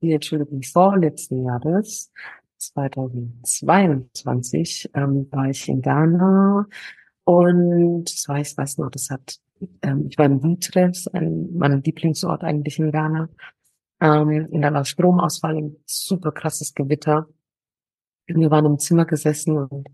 nee, 0.00 0.14
Entschuldigung, 0.14 0.60
vorletzten 0.62 1.44
Jahres, 1.44 2.10
2022, 2.58 4.90
ähm, 4.94 5.28
war 5.30 5.48
ich 5.48 5.68
in 5.68 5.82
Ghana 5.82 6.66
und 7.24 8.04
das 8.04 8.28
war, 8.28 8.40
ich 8.40 8.56
weiß 8.56 8.78
noch, 8.78 8.90
das 8.90 9.10
hat, 9.10 9.36
ähm, 9.82 10.06
ich 10.10 10.18
war 10.18 10.26
in 10.26 10.40
Butres, 10.40 11.06
ein, 11.08 11.56
mein 11.56 11.82
Lieblingsort 11.82 12.42
eigentlich 12.42 12.80
in 12.80 12.90
Ghana, 12.90 13.28
ähm, 14.00 14.48
in 14.50 14.64
einer 14.64 14.84
Stromausfall, 14.84 15.56
ein 15.56 15.76
super 15.86 16.32
krasses 16.32 16.74
Gewitter. 16.74 17.28
Wir 18.34 18.50
waren 18.50 18.66
im 18.66 18.78
Zimmer 18.78 19.04
gesessen 19.04 19.56
und 19.56 19.88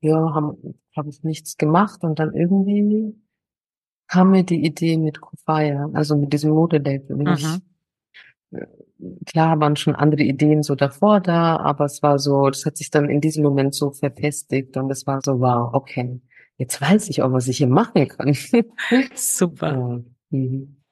ja, 0.00 0.34
haben, 0.34 0.78
habe 0.96 1.08
ich 1.08 1.22
nichts 1.22 1.56
gemacht 1.56 2.02
und 2.02 2.18
dann 2.18 2.34
irgendwie 2.34 3.14
kam 4.06 4.30
mir 4.30 4.44
die 4.44 4.64
Idee 4.64 4.98
mit 4.98 5.20
Kufaya, 5.20 5.88
also 5.94 6.16
mit 6.16 6.32
diesem 6.32 6.50
Modelabel. 6.52 7.16
Und 7.16 7.28
ich, 7.38 7.46
äh, 8.52 8.66
klar 9.26 9.58
waren 9.60 9.76
schon 9.76 9.94
andere 9.94 10.22
Ideen 10.22 10.62
so 10.62 10.74
davor 10.74 11.20
da, 11.20 11.56
aber 11.56 11.86
es 11.86 12.02
war 12.02 12.18
so, 12.18 12.48
das 12.48 12.66
hat 12.66 12.76
sich 12.76 12.90
dann 12.90 13.08
in 13.08 13.20
diesem 13.20 13.42
Moment 13.42 13.74
so 13.74 13.90
verfestigt 13.90 14.76
und 14.76 14.90
es 14.90 15.06
war 15.06 15.20
so, 15.24 15.40
wow, 15.40 15.72
okay, 15.72 16.20
jetzt 16.58 16.80
weiß 16.80 17.08
ich 17.08 17.22
auch, 17.22 17.32
was 17.32 17.48
ich 17.48 17.58
hier 17.58 17.66
machen 17.66 18.08
kann. 18.08 18.34
Super. 19.14 19.72
ja. 19.72 20.02
mhm. 20.30 20.83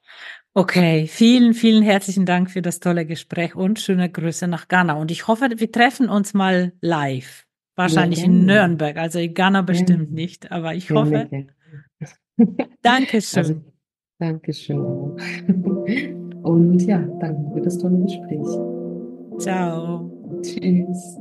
Okay, 0.54 1.06
vielen, 1.06 1.54
vielen 1.54 1.82
herzlichen 1.82 2.26
Dank 2.26 2.50
für 2.50 2.60
das 2.60 2.78
tolle 2.78 3.06
Gespräch 3.06 3.54
und 3.54 3.80
schöne 3.80 4.10
Grüße 4.10 4.46
nach 4.48 4.68
Ghana. 4.68 4.94
Und 4.94 5.10
ich 5.10 5.26
hoffe, 5.26 5.48
wir 5.56 5.72
treffen 5.72 6.10
uns 6.10 6.34
mal 6.34 6.72
live. 6.82 7.46
Wahrscheinlich 7.74 8.18
Ja, 8.18 8.26
in. 8.26 8.44
Nürnberg, 8.44 8.98
also 8.98 9.18
in 9.18 9.32
Ghana 9.32 9.62
bestimmt 9.62 9.88
Gerne. 10.08 10.14
nicht, 10.14 10.52
aber 10.52 10.74
ich 10.74 10.90
hoffe. 10.90 11.26
gerne. 11.30 11.46
Dankeschön. 12.82 13.62
Also, 13.62 13.62
Dankeschön. 14.18 14.78
Und 16.42 16.80
ja, 16.82 16.98
danke 17.18 17.54
für 17.54 17.60
das 17.62 17.78
tolle 17.78 17.98
Gespräch. 18.02 18.46
Ciao. 19.38 20.10
Tschüss. 20.42 21.18